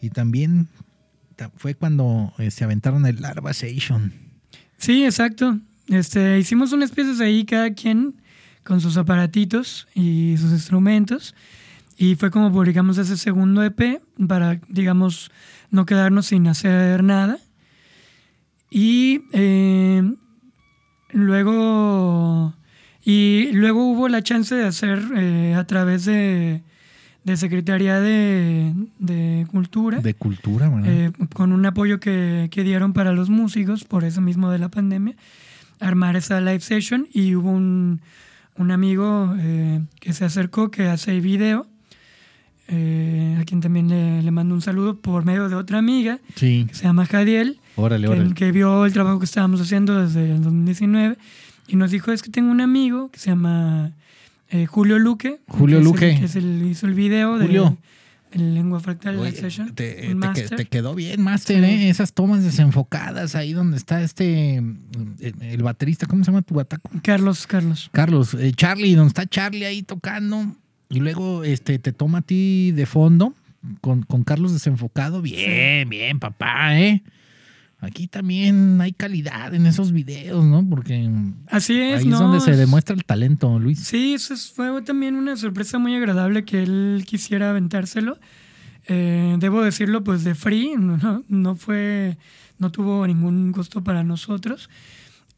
Y 0.00 0.10
también 0.10 0.68
ta- 1.36 1.50
fue 1.56 1.74
cuando 1.74 2.32
eh, 2.38 2.50
se 2.50 2.64
aventaron 2.64 3.06
el 3.06 3.20
Larva 3.22 3.50
Station. 3.52 4.12
Sí, 4.78 5.04
exacto. 5.04 5.58
Este, 5.90 6.38
hicimos 6.38 6.72
unas 6.72 6.92
piezas 6.92 7.20
ahí, 7.20 7.44
cada 7.44 7.74
quien 7.74 8.14
con 8.62 8.80
sus 8.80 8.96
aparatitos 8.96 9.88
y 9.94 10.36
sus 10.38 10.52
instrumentos. 10.52 11.34
Y 11.98 12.14
fue 12.14 12.30
como 12.30 12.52
publicamos 12.52 12.96
ese 12.96 13.16
segundo 13.16 13.62
EP 13.64 14.00
para, 14.26 14.60
digamos, 14.68 15.30
no 15.70 15.84
quedarnos 15.86 16.26
sin 16.26 16.46
hacer 16.46 17.02
nada. 17.02 17.38
Y 18.70 19.22
eh, 19.32 20.02
luego, 21.12 22.54
y 23.04 23.50
luego 23.52 23.90
hubo 23.90 24.08
la 24.08 24.22
chance 24.22 24.54
de 24.54 24.64
hacer 24.64 25.02
eh, 25.16 25.54
a 25.54 25.66
través 25.66 26.04
de, 26.04 26.62
de 27.24 27.36
Secretaría 27.36 27.98
de, 27.98 28.72
de 29.00 29.44
Cultura. 29.50 29.98
De 30.00 30.14
cultura, 30.14 30.68
¿verdad? 30.68 30.88
Eh, 30.88 31.12
con 31.34 31.52
un 31.52 31.66
apoyo 31.66 31.98
que, 31.98 32.48
que 32.52 32.62
dieron 32.62 32.92
para 32.92 33.12
los 33.12 33.28
músicos, 33.28 33.82
por 33.82 34.04
eso 34.04 34.20
mismo 34.20 34.50
de 34.50 34.60
la 34.60 34.68
pandemia, 34.68 35.16
armar 35.80 36.16
esa 36.16 36.40
live 36.40 36.60
session 36.60 37.08
y 37.12 37.34
hubo 37.34 37.50
un, 37.50 38.00
un 38.56 38.70
amigo 38.70 39.34
eh, 39.38 39.80
que 40.00 40.12
se 40.12 40.24
acercó 40.24 40.70
que 40.70 40.84
hace 40.88 41.18
video, 41.20 41.66
eh, 42.68 43.36
a 43.40 43.44
quien 43.44 43.60
también 43.60 43.88
le, 43.88 44.22
le 44.22 44.30
mando 44.30 44.54
un 44.54 44.62
saludo 44.62 44.96
por 44.96 45.24
medio 45.24 45.48
de 45.48 45.56
otra 45.56 45.78
amiga 45.78 46.20
sí, 46.36 46.66
que 46.68 46.74
se 46.74 46.84
llama 46.84 47.04
Jadiel, 47.06 47.58
órale, 47.76 48.06
que, 48.06 48.12
órale. 48.12 48.34
que 48.34 48.52
vio 48.52 48.86
el 48.86 48.92
trabajo 48.92 49.18
que 49.18 49.24
estábamos 49.24 49.60
haciendo 49.60 50.00
desde 50.06 50.32
el 50.32 50.42
2019 50.42 51.16
y 51.66 51.76
nos 51.76 51.90
dijo, 51.90 52.12
es 52.12 52.22
que 52.22 52.30
tengo 52.30 52.50
un 52.50 52.60
amigo 52.60 53.10
que 53.10 53.18
se 53.18 53.30
llama 53.30 53.92
eh, 54.50 54.66
Julio 54.66 54.98
Luque. 54.98 55.40
Julio 55.48 55.78
que 55.78 55.80
es 55.80 55.86
el- 55.86 55.92
Luque. 55.92 56.18
que 56.20 56.24
es 56.26 56.36
el, 56.36 56.66
hizo 56.66 56.86
el 56.86 56.94
video 56.94 57.38
de, 57.38 57.46
Julio. 57.46 57.64
de 57.70 57.76
Lengua 58.32 58.80
Fractal 58.80 59.18
Oye, 59.18 59.32
Session. 59.32 59.74
te, 59.74 60.14
quedó 60.70 60.94
bien, 60.94 61.20
Master, 61.22 61.64
Sí. 61.64 61.70
¿eh? 61.70 61.88
Esas 61.90 62.12
tomas 62.12 62.44
desenfocadas 62.44 63.34
ahí 63.34 63.52
donde 63.52 63.76
está 63.76 64.02
este, 64.02 64.56
el, 64.56 65.34
el 65.40 65.62
baterista, 65.62 66.06
¿cómo 66.06 66.24
se 66.24 66.30
llama 66.30 66.42
tu 66.42 66.54
bataco? 66.54 66.90
Carlos, 67.02 67.46
Carlos. 67.46 67.88
Carlos, 67.92 68.34
eh, 68.34 68.52
Charlie, 68.54 68.94
donde 68.94 69.08
está 69.08 69.26
Charlie 69.26 69.64
ahí 69.64 69.82
tocando 69.82 70.56
y 70.88 71.00
luego 71.00 71.44
este 71.44 71.78
te 71.78 71.92
toma 71.92 72.18
a 72.18 72.22
ti 72.22 72.72
de 72.72 72.86
fondo 72.86 73.34
con, 73.80 74.02
con 74.02 74.24
Carlos 74.24 74.52
desenfocado. 74.52 75.22
Bien, 75.22 75.88
bien, 75.88 76.18
papá, 76.18 76.78
¿eh? 76.80 77.02
Aquí 77.82 78.08
también 78.08 78.78
hay 78.80 78.92
calidad 78.92 79.54
en 79.54 79.64
esos 79.66 79.92
videos, 79.92 80.44
¿no? 80.44 80.62
Porque 80.68 81.10
Así 81.46 81.80
es, 81.80 82.00
ahí 82.00 82.06
¿no? 82.08 82.16
es 82.16 82.20
donde 82.20 82.40
se 82.40 82.50
es- 82.52 82.58
demuestra 82.58 82.94
el 82.94 83.04
talento, 83.04 83.58
Luis. 83.58 83.78
Sí, 83.80 84.12
eso 84.14 84.34
es- 84.34 84.50
fue 84.50 84.82
también 84.82 85.16
una 85.16 85.34
sorpresa 85.36 85.78
muy 85.78 85.94
agradable 85.96 86.44
que 86.44 86.62
él 86.62 87.04
quisiera 87.06 87.50
aventárselo. 87.50 88.18
Eh, 88.86 89.36
debo 89.38 89.62
decirlo, 89.62 90.04
pues 90.04 90.24
de 90.24 90.34
free, 90.34 90.74
no, 90.78 91.24
no, 91.28 91.54
fue, 91.56 92.18
no 92.58 92.70
tuvo 92.70 93.06
ningún 93.06 93.52
costo 93.52 93.82
para 93.82 94.04
nosotros. 94.04 94.68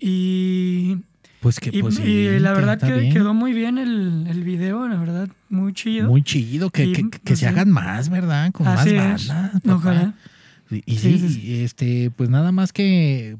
Y, 0.04 0.96
Pues 1.40 1.60
que 1.60 1.70
y- 1.72 1.80
pues, 1.80 2.00
y 2.00 2.38
la 2.40 2.52
verdad 2.52 2.80
que 2.80 2.92
bien. 2.98 3.12
quedó 3.12 3.34
muy 3.34 3.52
bien 3.52 3.78
el, 3.78 4.26
el 4.28 4.42
video, 4.42 4.88
la 4.88 4.96
verdad, 4.96 5.28
muy 5.48 5.72
chido. 5.74 6.08
Muy 6.08 6.22
chido, 6.24 6.70
que, 6.70 6.86
Y, 6.86 6.92
que- 6.92 7.08
que 7.10 7.18
pues, 7.20 7.38
se 7.38 7.46
sí. 7.46 7.46
hagan 7.46 7.70
más, 7.70 8.08
¿verdad? 8.08 8.50
Con 8.52 8.66
Así 8.66 8.94
más 8.94 9.28
bandas. 9.28 9.62
Ojalá. 9.68 10.14
Y, 10.72 10.82
y 10.86 10.96
Sí, 10.96 11.18
sí, 11.18 11.28
sí, 11.28 11.34
sí. 11.40 11.62
este, 11.62 12.10
pues 12.16 12.30
nada 12.30 12.50
más 12.52 12.72
que 12.72 13.36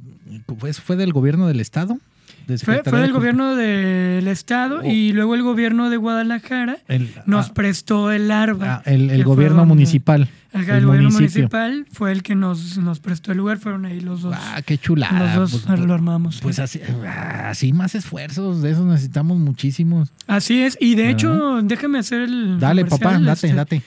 pues 0.58 0.80
fue 0.80 0.96
del 0.96 1.12
gobierno 1.12 1.46
del 1.48 1.60
estado. 1.60 1.98
de 2.46 2.58
Fue, 2.58 2.82
del 2.82 3.12
gobierno 3.12 3.54
del 3.54 4.26
estado 4.28 4.80
Oh. 4.82 4.84
y 4.84 5.12
luego 5.12 5.34
el 5.36 5.42
gobierno 5.42 5.90
de 5.90 5.96
Guadalajara 5.96 6.78
El- 6.88 7.08
nos 7.26 7.50
ah, 7.50 7.54
prestó 7.54 8.10
el 8.10 8.30
ARBA. 8.30 8.76
ah, 8.76 8.82
el, 8.84 9.22
gobierno 9.24 9.58
donde- 9.58 9.74
municipal. 9.74 10.28
El, 10.52 10.84
gobierno 10.84 11.10
municipal 11.10 11.86
fue 11.92 12.12
el 12.12 12.22
que 12.22 12.34
nos, 12.34 12.76
nos 12.76 13.00
prestó 13.00 13.32
el 13.32 13.38
lugar, 13.38 13.58
fueron 13.58 13.86
ahí 13.86 14.00
los 14.00 14.20
dos. 14.22 14.34
Ah, 14.36 14.60
qué 14.66 14.76
chulada. 14.76 15.36
los 15.36 15.52
dos 15.52 15.62
pues, 15.66 15.80
lo 15.80 15.94
armamos. 15.94 16.34
sí. 16.36 16.40
pues 16.42 16.58
así, 16.58 16.78
así 17.06 17.72
más 17.72 17.94
esfuerzos, 17.94 18.60
de 18.60 18.72
esos 18.72 18.84
necesitamos 18.84 19.38
muchísimos. 19.38 20.10
Así 20.26 20.62
es, 20.62 20.76
y 20.80 20.94
de 20.94 21.08
hecho, 21.10 21.62
déjame 21.62 22.00
hacer 22.00 22.22
el. 22.22 22.58
Dale, 22.60 22.84
papá, 22.84 23.18
date, 23.18 23.46
este, 23.46 23.54
date. 23.54 23.82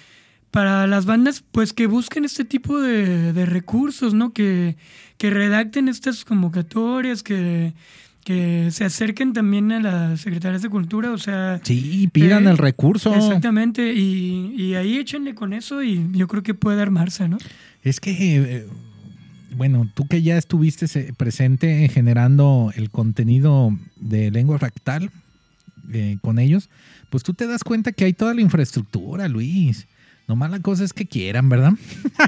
Para 0.56 0.88
las 0.88 1.06
bandas, 1.06 1.44
pues 1.52 1.74
que 1.74 1.86
busquen 1.86 2.24
este 2.24 2.46
tipo 2.46 2.80
de, 2.80 3.34
de 3.34 3.46
recursos, 3.46 4.14
¿no? 4.14 4.32
Que, 4.32 4.78
que 5.18 5.30
redacten 5.30 5.90
estas 5.90 6.24
convocatorias, 6.24 7.24
que, 7.24 7.74
que 8.24 8.70
se 8.72 8.86
acerquen 8.86 9.34
también 9.34 9.74
a 9.74 9.82
las 9.82 10.22
secretarias 10.22 10.62
de 10.62 10.70
cultura, 10.70 11.12
o 11.12 11.18
sea. 11.18 11.60
Sí, 11.62 12.10
pidan 12.12 12.48
eh, 12.48 12.52
el 12.52 12.58
recurso. 12.58 13.14
Exactamente, 13.14 13.94
y, 13.94 14.54
y 14.58 14.76
ahí 14.76 14.96
échenle 14.98 15.36
con 15.36 15.52
eso 15.52 15.84
y 15.84 16.08
yo 16.14 16.26
creo 16.28 16.42
que 16.42 16.54
puede 16.54 16.82
armarse, 16.82 17.28
¿no? 17.28 17.38
Es 17.84 18.00
que, 18.00 18.14
eh, 18.38 18.66
bueno, 19.58 19.90
tú 19.94 20.08
que 20.08 20.22
ya 20.22 20.38
estuviste 20.38 20.88
se- 20.88 21.12
presente 21.14 21.90
generando 21.90 22.72
el 22.78 22.90
contenido 22.92 23.78
de 23.98 24.32
lengua 24.32 24.58
fractal 24.58 25.12
eh, 25.92 26.18
con 26.22 26.40
ellos, 26.40 26.70
pues 27.10 27.24
tú 27.24 27.34
te 27.34 27.46
das 27.46 27.64
cuenta 27.66 27.92
que 27.92 28.06
hay 28.06 28.14
toda 28.14 28.34
la 28.34 28.40
infraestructura, 28.42 29.28
Luis. 29.28 29.86
Nomás 30.28 30.50
la 30.50 30.60
cosa 30.60 30.84
es 30.84 30.92
que 30.92 31.06
quieran, 31.06 31.50
¿verdad? 31.50 31.74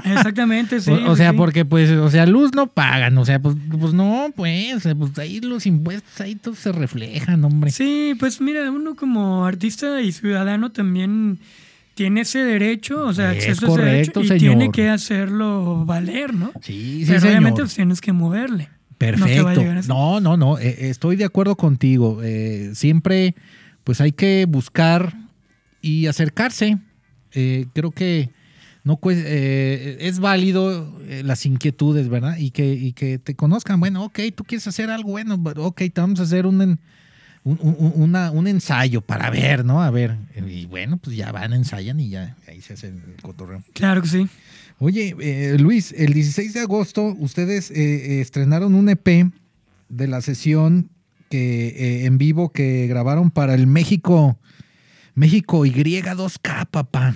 Exactamente, 0.04 0.80
sí. 0.80 0.90
o, 0.92 1.10
o 1.10 1.16
sea, 1.16 1.32
sí. 1.32 1.36
porque 1.36 1.64
pues, 1.64 1.90
o 1.90 2.08
sea, 2.10 2.26
luz 2.26 2.52
no 2.54 2.68
pagan, 2.68 3.18
o 3.18 3.24
sea, 3.24 3.40
pues, 3.40 3.56
pues 3.78 3.92
no, 3.92 4.32
pues, 4.36 4.82
sea, 4.82 4.94
pues 4.94 5.18
ahí 5.18 5.40
los 5.40 5.66
impuestos, 5.66 6.20
ahí 6.20 6.36
todo 6.36 6.54
se 6.54 6.70
reflejan, 6.70 7.44
hombre. 7.44 7.72
Sí, 7.72 8.14
pues 8.18 8.40
mira, 8.40 8.70
uno 8.70 8.94
como 8.94 9.44
artista 9.44 10.00
y 10.00 10.12
ciudadano 10.12 10.70
también 10.70 11.38
tiene 11.94 12.20
ese 12.20 12.38
derecho, 12.44 13.04
o 13.04 13.12
sea, 13.12 13.32
Es 13.32 13.48
acceso 13.48 13.66
a 13.66 13.74
ese 13.74 13.82
derecho 13.82 14.12
correcto, 14.12 14.20
y 14.20 14.28
señor. 14.28 14.38
tiene 14.58 14.70
que 14.70 14.88
hacerlo 14.88 15.84
valer, 15.84 16.32
¿no? 16.34 16.52
Sí, 16.62 17.00
sí, 17.00 17.04
Pero 17.08 17.20
señor. 17.20 17.32
obviamente 17.34 17.62
pues, 17.62 17.74
tienes 17.74 18.00
que 18.00 18.12
moverle. 18.12 18.68
Perfecto. 18.98 19.64
No, 19.88 20.20
no, 20.20 20.36
no, 20.36 20.58
eh, 20.58 20.88
estoy 20.88 21.16
de 21.16 21.24
acuerdo 21.24 21.56
contigo. 21.56 22.20
Eh, 22.22 22.70
siempre, 22.74 23.34
pues 23.82 24.00
hay 24.00 24.12
que 24.12 24.44
buscar 24.48 25.14
y 25.82 26.06
acercarse. 26.06 26.78
Eh, 27.34 27.66
creo 27.74 27.90
que 27.90 28.30
no 28.84 28.98
eh, 29.10 29.98
es 30.00 30.18
válido 30.18 30.98
eh, 31.08 31.22
las 31.24 31.44
inquietudes, 31.46 32.08
¿verdad? 32.08 32.36
Y 32.38 32.50
que, 32.50 32.72
y 32.74 32.92
que 32.92 33.18
te 33.18 33.34
conozcan. 33.34 33.80
Bueno, 33.80 34.04
ok, 34.04 34.20
tú 34.34 34.44
quieres 34.44 34.66
hacer 34.66 34.90
algo 34.90 35.10
bueno, 35.10 35.34
ok, 35.56 35.76
te 35.92 36.00
vamos 36.00 36.20
a 36.20 36.22
hacer 36.22 36.46
un, 36.46 36.60
un, 36.60 36.78
un- 37.44 37.92
una- 37.96 38.30
un 38.30 38.46
ensayo 38.46 39.00
para 39.02 39.30
ver, 39.30 39.64
¿no? 39.64 39.82
A 39.82 39.90
ver, 39.90 40.16
y 40.48 40.66
bueno, 40.66 40.96
pues 40.96 41.16
ya 41.16 41.32
van, 41.32 41.52
ensayan 41.52 42.00
y 42.00 42.08
ya 42.08 42.36
ahí 42.46 42.60
se 42.62 42.74
hace 42.74 42.88
el 42.88 43.00
cotorreo. 43.22 43.62
Claro 43.74 44.00
que 44.02 44.08
sí. 44.08 44.26
Oye, 44.78 45.14
eh, 45.20 45.56
Luis, 45.58 45.92
el 45.96 46.12
16 46.12 46.54
de 46.54 46.60
agosto 46.60 47.14
ustedes 47.18 47.70
eh, 47.72 48.20
estrenaron 48.20 48.74
un 48.74 48.88
EP 48.88 49.30
de 49.88 50.06
la 50.06 50.20
sesión 50.22 50.88
que 51.30 52.06
en 52.06 52.16
vivo 52.16 52.52
que 52.52 52.86
grabaron 52.86 53.30
para 53.30 53.54
el 53.54 53.66
México 53.66 54.38
México 55.18 55.66
Y2K, 55.66 56.66
papá. 56.70 57.14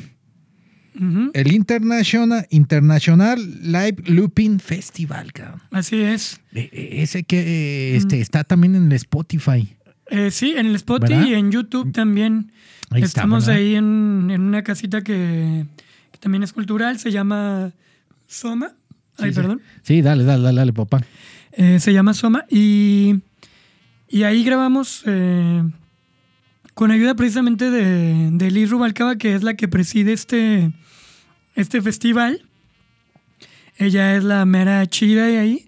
El 1.33 1.53
International 1.53 2.47
International 2.51 3.39
Live 3.63 3.97
Looping 4.07 4.59
Festival, 4.61 5.33
cabrón. 5.33 5.63
Así 5.71 6.01
es. 6.03 6.41
Eh, 6.53 6.69
eh, 6.71 6.89
ese 7.03 7.23
que 7.25 7.41
eh, 7.41 7.97
este, 7.97 8.21
está 8.21 8.45
también 8.45 8.75
en 8.75 8.87
el 8.87 8.93
Spotify. 8.93 9.75
Eh, 10.11 10.31
sí, 10.31 10.53
en 10.57 10.67
el 10.67 10.75
Spotify 10.75 11.15
¿Verdad? 11.15 11.29
y 11.29 11.35
en 11.35 11.51
YouTube 11.51 11.93
también. 11.93 12.53
Ahí 12.91 13.03
Estamos 13.03 13.49
ahí 13.49 13.75
en, 13.77 14.29
en 14.31 14.43
una 14.43 14.63
casita 14.63 15.01
que, 15.03 15.65
que 16.11 16.19
también 16.19 16.43
es 16.43 16.53
cultural, 16.53 16.99
se 16.99 17.11
llama 17.11 17.73
Soma. 18.27 18.73
Ay, 19.17 19.31
Sí, 19.31 19.35
sí. 19.35 19.41
perdón. 19.41 19.63
Sí, 19.83 20.03
dale, 20.03 20.25
dale, 20.25 20.43
dale, 20.43 20.59
dale, 20.59 20.73
papá. 20.75 21.03
Eh, 21.53 21.81
se 21.81 21.93
llama 21.95 22.13
Soma 22.13 22.45
y, 22.51 23.15
y 24.11 24.25
ahí 24.25 24.45
grabamos 24.45 25.05
eh, 25.07 25.63
con 26.75 26.91
ayuda 26.91 27.15
precisamente 27.15 27.71
de, 27.71 28.31
de 28.33 28.51
Liz 28.51 28.71
Rubalcaba, 28.71 29.17
que 29.17 29.35
es 29.35 29.43
la 29.43 29.55
que 29.55 29.69
preside 29.69 30.13
este, 30.13 30.71
este 31.55 31.83
festival. 31.83 32.43
Ella 33.79 34.17
es 34.17 34.25
la 34.25 34.45
mera 34.45 34.85
chida 34.87 35.27
de 35.27 35.39
ahí. 35.39 35.67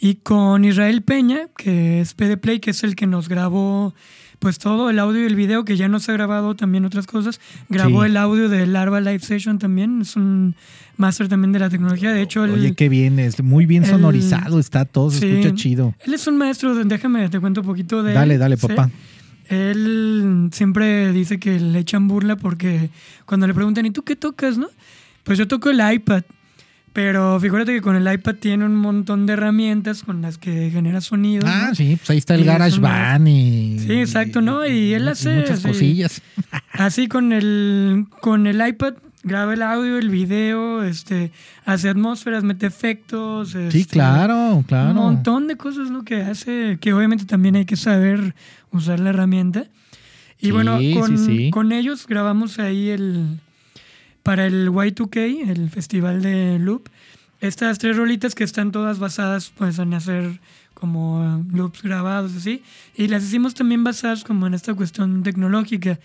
Y 0.00 0.16
con 0.16 0.64
Israel 0.64 1.02
Peña, 1.02 1.48
que 1.56 2.00
es 2.00 2.14
PD 2.14 2.36
Play, 2.36 2.58
que 2.60 2.70
es 2.70 2.82
el 2.82 2.96
que 2.96 3.06
nos 3.06 3.28
grabó 3.28 3.94
pues 4.40 4.58
todo 4.58 4.90
el 4.90 4.98
audio 4.98 5.22
y 5.22 5.26
el 5.26 5.36
video, 5.36 5.64
que 5.64 5.76
ya 5.76 5.86
nos 5.86 6.08
ha 6.08 6.12
grabado 6.14 6.56
también 6.56 6.84
otras 6.84 7.06
cosas. 7.06 7.40
Grabó 7.68 8.02
Sí. 8.02 8.08
el 8.10 8.16
audio 8.16 8.48
del 8.48 8.72
Larva 8.72 9.00
Live 9.00 9.20
Session 9.20 9.60
también. 9.60 10.00
Es 10.02 10.16
un 10.16 10.56
máster 10.96 11.28
también 11.28 11.52
de 11.52 11.60
la 11.60 11.70
tecnología. 11.70 12.10
De 12.12 12.22
hecho, 12.22 12.44
el- 12.44 12.50
Oye, 12.54 12.74
qué 12.74 12.88
bien, 12.88 13.20
es 13.20 13.40
muy 13.40 13.66
bien 13.66 13.84
el- 13.84 13.90
sonorizado, 13.90 14.58
está 14.58 14.84
todo, 14.84 15.12
se 15.12 15.20
Sí. 15.20 15.26
escucha 15.28 15.54
chido. 15.54 15.94
Él 16.04 16.14
es 16.14 16.26
un 16.26 16.36
maestro, 16.38 16.74
déjame, 16.74 17.28
te 17.28 17.38
cuento 17.38 17.60
un 17.60 17.66
poquito 17.68 18.02
de. 18.02 18.14
Dale, 18.14 18.36
dale, 18.36 18.56
Sí. 18.56 18.66
papá. 18.66 18.90
Él 19.52 20.48
siempre 20.52 21.12
dice 21.12 21.38
que 21.38 21.58
le 21.60 21.78
echan 21.78 22.08
burla 22.08 22.36
porque 22.36 22.90
cuando 23.26 23.46
le 23.46 23.54
preguntan, 23.54 23.86
¿y 23.86 23.90
tú 23.90 24.02
qué 24.02 24.16
tocas, 24.16 24.56
no? 24.58 24.68
Pues 25.24 25.38
yo 25.38 25.46
toco 25.48 25.70
el 25.70 25.80
iPad. 25.94 26.22
Pero 26.94 27.40
fíjate 27.40 27.72
que 27.72 27.80
con 27.80 27.96
el 27.96 28.12
iPad 28.12 28.34
tiene 28.34 28.66
un 28.66 28.76
montón 28.76 29.24
de 29.24 29.32
herramientas 29.32 30.02
con 30.02 30.20
las 30.20 30.36
que 30.36 30.70
genera 30.70 31.00
sonido. 31.00 31.46
Ah, 31.48 31.68
¿no? 31.70 31.74
sí, 31.74 31.96
pues 31.96 32.10
ahí 32.10 32.18
está 32.18 32.34
el 32.34 32.40
Y 32.40 32.42
es 32.42 32.46
Garage 32.48 32.78
una- 32.78 32.88
Band 32.88 33.28
y... 33.28 33.78
Sí, 33.78 33.92
exacto, 33.94 34.42
¿no? 34.42 34.66
Y 34.66 34.92
él 34.92 35.08
hace 35.08 35.34
Muchas 35.36 35.60
así. 35.60 35.68
cosillas. 35.68 36.22
Así 36.72 37.08
con 37.08 37.32
el, 37.32 38.06
con 38.20 38.46
el 38.46 38.66
iPad 38.66 38.94
graba 39.24 39.54
el 39.54 39.62
audio, 39.62 39.98
el 39.98 40.10
video, 40.10 40.82
este, 40.82 41.30
hace 41.64 41.88
atmósferas, 41.88 42.44
mete 42.44 42.66
efectos. 42.66 43.50
Sí, 43.52 43.58
este, 43.80 43.84
claro, 43.94 44.62
claro. 44.66 44.90
Un 44.90 44.96
montón 44.96 45.48
de 45.48 45.56
cosas 45.56 45.90
¿no? 45.90 46.02
que 46.04 46.16
hace, 46.22 46.76
que 46.80 46.92
obviamente 46.92 47.24
también 47.24 47.56
hay 47.56 47.64
que 47.64 47.76
saber 47.76 48.34
usar 48.72 49.00
la 49.00 49.10
herramienta. 49.10 49.66
Y 50.40 50.50
bueno, 50.50 50.78
con, 50.98 51.16
sí, 51.18 51.24
sí. 51.26 51.50
con 51.50 51.70
ellos 51.72 52.06
grabamos 52.06 52.58
ahí 52.58 52.88
el 52.90 53.38
para 54.22 54.46
el 54.46 54.68
Y2K, 54.70 55.48
el 55.50 55.70
festival 55.70 56.22
de 56.22 56.58
Loop, 56.58 56.88
estas 57.40 57.78
tres 57.78 57.96
rolitas 57.96 58.34
que 58.34 58.44
están 58.44 58.70
todas 58.72 58.98
basadas 58.98 59.52
pues 59.56 59.78
en 59.78 59.94
hacer 59.94 60.40
como 60.74 61.44
loops 61.52 61.82
grabados 61.82 62.34
así 62.36 62.62
y 62.96 63.06
las 63.08 63.22
hicimos 63.24 63.54
también 63.54 63.84
basadas 63.84 64.24
como 64.24 64.46
en 64.48 64.54
esta 64.54 64.74
cuestión 64.74 65.22
tecnológica. 65.22 65.98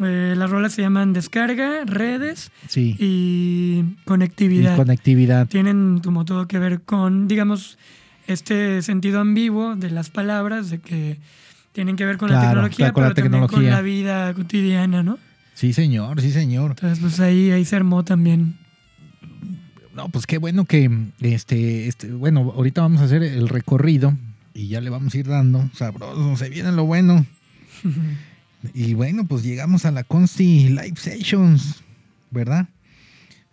Eh, 0.00 0.34
las 0.36 0.50
rolas 0.50 0.72
se 0.72 0.82
llaman 0.82 1.12
descarga, 1.12 1.84
redes 1.84 2.50
Sí. 2.68 2.96
y 2.98 3.84
Y 3.84 3.94
conectividad. 4.04 4.76
conectividad. 4.76 5.46
Tienen 5.48 6.00
como 6.02 6.24
todo 6.24 6.48
que 6.48 6.58
ver 6.58 6.80
con, 6.82 7.28
digamos, 7.28 7.78
este 8.26 8.82
sentido 8.82 9.20
ambiguo 9.20 9.76
de 9.76 9.90
las 9.90 10.10
palabras, 10.10 10.70
de 10.70 10.80
que 10.80 11.18
tienen 11.74 11.96
que 11.96 12.06
ver 12.06 12.16
con 12.16 12.30
la 12.30 12.40
tecnología, 12.40 12.76
claro, 12.76 12.94
con 12.94 13.02
la 13.02 13.08
pero 13.10 13.24
también 13.24 13.40
con 13.42 13.48
tecnología. 13.50 13.76
la 13.76 13.82
vida 13.82 14.32
cotidiana, 14.34 15.02
¿no? 15.02 15.18
Sí, 15.52 15.72
señor, 15.74 16.20
sí, 16.22 16.30
señor. 16.30 16.70
Entonces, 16.70 16.98
pues 17.00 17.20
ahí, 17.20 17.50
ahí 17.50 17.64
se 17.66 17.76
armó 17.76 18.02
también. 18.04 18.56
No, 19.94 20.08
pues 20.08 20.26
qué 20.26 20.38
bueno 20.38 20.64
que, 20.64 20.90
este, 21.20 21.86
este, 21.86 22.10
bueno, 22.12 22.52
ahorita 22.56 22.80
vamos 22.80 23.00
a 23.00 23.04
hacer 23.04 23.22
el 23.22 23.48
recorrido 23.48 24.16
y 24.54 24.68
ya 24.68 24.80
le 24.80 24.90
vamos 24.90 25.14
a 25.14 25.18
ir 25.18 25.26
dando. 25.28 25.68
Sabroso, 25.74 26.36
se 26.36 26.48
viene 26.48 26.72
lo 26.72 26.84
bueno. 26.86 27.26
Y 28.72 28.94
bueno, 28.94 29.26
pues 29.26 29.42
llegamos 29.42 29.84
a 29.84 29.90
la 29.90 30.04
Consti 30.04 30.70
Live 30.70 30.94
Sessions, 30.96 31.82
¿verdad? 32.30 32.66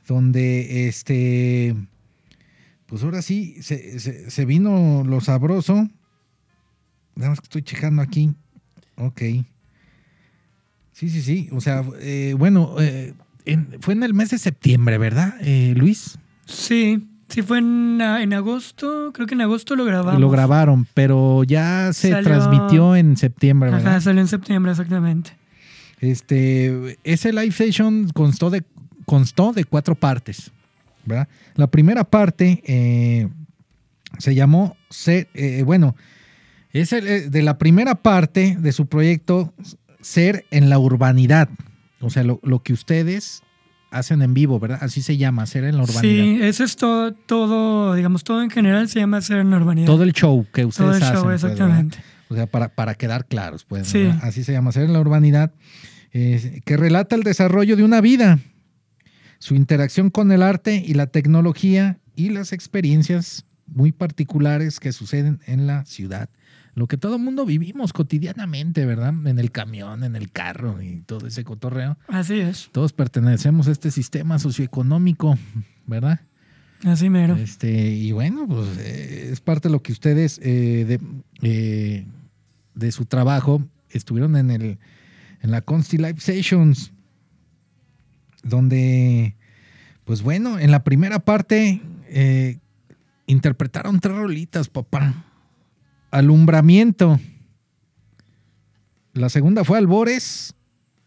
Donde, 0.07 0.87
este, 0.87 1.75
pues 2.85 3.03
ahora 3.03 3.21
sí, 3.21 3.57
se, 3.61 3.99
se- 3.99 4.31
se 4.31 4.45
vino 4.45 5.03
lo 5.05 5.19
sabroso. 5.19 5.89
Nada 7.15 7.29
más 7.31 7.39
que 7.39 7.45
estoy 7.45 7.61
checando 7.63 8.01
aquí. 8.01 8.33
Ok. 8.97 9.21
Sí, 10.93 11.09
sí, 11.09 11.21
sí. 11.21 11.49
O 11.51 11.61
sea, 11.61 11.83
eh, 11.99 12.35
bueno, 12.37 12.75
eh, 12.79 13.13
en- 13.45 13.77
fue 13.79 13.93
en 13.93 14.03
el 14.03 14.13
mes 14.13 14.29
de 14.29 14.37
septiembre, 14.37 14.97
¿verdad, 14.97 15.35
eh, 15.41 15.73
Luis? 15.75 16.17
Sí, 16.45 17.07
sí 17.29 17.41
fue 17.41 17.59
en, 17.59 18.01
a- 18.01 18.21
en 18.21 18.33
agosto, 18.33 19.11
creo 19.13 19.25
que 19.27 19.33
en 19.33 19.41
agosto 19.41 19.75
lo 19.75 19.85
grabamos. 19.85 20.19
Lo 20.21 20.29
grabaron, 20.29 20.85
pero 20.93 21.43
ya 21.43 21.91
se 21.93 22.11
Salió- 22.11 22.23
transmitió 22.23 22.95
en 22.95 23.17
septiembre, 23.17 23.71
¿verdad? 23.71 23.87
Ajá, 23.93 24.01
salió 24.01 24.21
en 24.21 24.27
septiembre 24.27 24.71
exactamente. 24.71 25.31
Este, 25.99 26.97
ese 27.03 27.31
live 27.31 27.51
session 27.51 28.09
constó 28.09 28.49
de, 28.49 28.63
constó 29.05 29.53
de 29.53 29.65
cuatro 29.65 29.95
partes, 29.95 30.51
¿verdad? 31.05 31.27
La 31.55 31.67
primera 31.67 32.03
parte 32.03 32.61
eh, 32.65 33.27
se 34.17 34.33
llamó, 34.35 34.75
eh, 35.07 35.63
bueno, 35.65 35.95
es 36.73 36.93
el, 36.93 37.07
eh, 37.07 37.29
de 37.29 37.41
la 37.41 37.57
primera 37.57 37.95
parte 37.95 38.57
de 38.59 38.71
su 38.71 38.87
proyecto 38.87 39.53
Ser 40.01 40.45
en 40.51 40.69
la 40.69 40.79
Urbanidad, 40.79 41.49
o 41.99 42.09
sea, 42.09 42.23
lo, 42.23 42.39
lo 42.43 42.63
que 42.63 42.73
ustedes 42.73 43.43
hacen 43.91 44.21
en 44.21 44.33
vivo, 44.33 44.59
¿verdad? 44.59 44.79
Así 44.81 45.01
se 45.01 45.17
llama, 45.17 45.45
Ser 45.45 45.65
en 45.65 45.77
la 45.77 45.83
Urbanidad. 45.83 46.23
Sí, 46.23 46.39
eso 46.41 46.63
es 46.63 46.75
todo, 46.75 47.13
todo, 47.13 47.93
digamos, 47.93 48.23
todo 48.23 48.41
en 48.41 48.49
general 48.49 48.89
se 48.89 48.99
llama 48.99 49.21
ser 49.21 49.39
en 49.39 49.53
urbanidad. 49.53 49.85
Todo 49.85 50.03
el 50.03 50.13
show 50.13 50.47
que 50.51 50.65
ustedes 50.65 50.87
Todo 50.87 50.97
el 50.97 51.03
hacen. 51.03 51.15
show, 51.15 51.23
pues, 51.25 51.43
exactamente. 51.43 51.99
O 52.29 52.35
sea, 52.35 52.47
para, 52.47 52.69
para 52.69 52.95
quedar 52.95 53.25
claros, 53.27 53.65
pues. 53.65 53.87
Sí. 53.89 54.09
Así 54.21 54.43
se 54.43 54.53
llama, 54.53 54.71
ser 54.71 54.85
en 54.85 54.93
la 54.93 55.01
urbanidad, 55.01 55.51
eh, 56.13 56.61
que 56.65 56.77
relata 56.77 57.15
el 57.15 57.23
desarrollo 57.23 57.75
de 57.75 57.83
una 57.83 57.99
vida, 57.99 58.39
su 59.39 59.55
interacción 59.55 60.09
con 60.09 60.31
el 60.31 60.41
arte 60.41 60.81
y 60.85 60.93
la 60.93 61.07
tecnología 61.07 61.99
y 62.15 62.29
las 62.29 62.53
experiencias 62.53 63.45
muy 63.67 63.91
particulares 63.91 64.79
que 64.79 64.93
suceden 64.93 65.41
en 65.45 65.67
la 65.67 65.85
ciudad. 65.85 66.29
Lo 66.73 66.87
que 66.87 66.97
todo 66.97 67.19
mundo 67.19 67.45
vivimos 67.45 67.91
cotidianamente, 67.91 68.85
¿verdad? 68.85 69.13
En 69.25 69.39
el 69.39 69.51
camión, 69.51 70.03
en 70.03 70.15
el 70.15 70.31
carro 70.31 70.81
y 70.81 71.01
todo 71.01 71.27
ese 71.27 71.43
cotorreo. 71.43 71.97
Así 72.07 72.39
es, 72.39 72.69
Todos 72.71 72.93
pertenecemos 72.93 73.67
a 73.67 73.71
este 73.71 73.91
sistema 73.91 74.39
socioeconómico, 74.39 75.37
¿verdad? 75.85 76.21
así 76.85 77.09
mero. 77.09 77.35
Este, 77.35 77.91
y 77.91 78.11
bueno, 78.11 78.47
pues 78.47 78.77
eh, 78.79 79.29
es 79.31 79.39
parte 79.41 79.67
de 79.67 79.73
lo 79.73 79.83
que 79.83 79.91
ustedes 79.91 80.39
eh, 80.41 80.85
de, 80.87 80.99
eh, 81.41 82.05
de 82.73 82.91
su 82.91 83.05
trabajo 83.05 83.63
estuvieron 83.89 84.35
en 84.35 84.51
el 84.51 84.79
en 85.43 85.49
la 85.49 85.61
Consti 85.61 85.97
Live 85.97 86.19
Sessions, 86.19 86.93
donde, 88.43 89.35
pues 90.05 90.21
bueno, 90.21 90.59
en 90.59 90.69
la 90.69 90.83
primera 90.83 91.17
parte 91.19 91.81
interpretaron 93.25 93.99
tres 93.99 94.15
rolitas, 94.15 94.69
papá. 94.69 95.25
Alumbramiento. 96.11 97.19
La 99.13 99.29
segunda 99.29 99.63
fue 99.63 99.77
Albores 99.77 100.53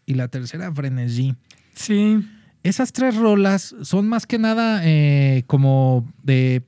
y 0.05 0.13
la 0.15 0.27
tercera 0.27 0.71
Frenesí. 0.73 1.35
Sí, 1.75 2.19
Esas 2.63 2.91
tres 2.93 3.15
rolas 3.15 3.75
son 3.83 4.07
más 4.07 4.25
que 4.25 4.39
nada 4.39 4.81
eh, 4.83 5.43
como 5.47 6.07
de. 6.23 6.63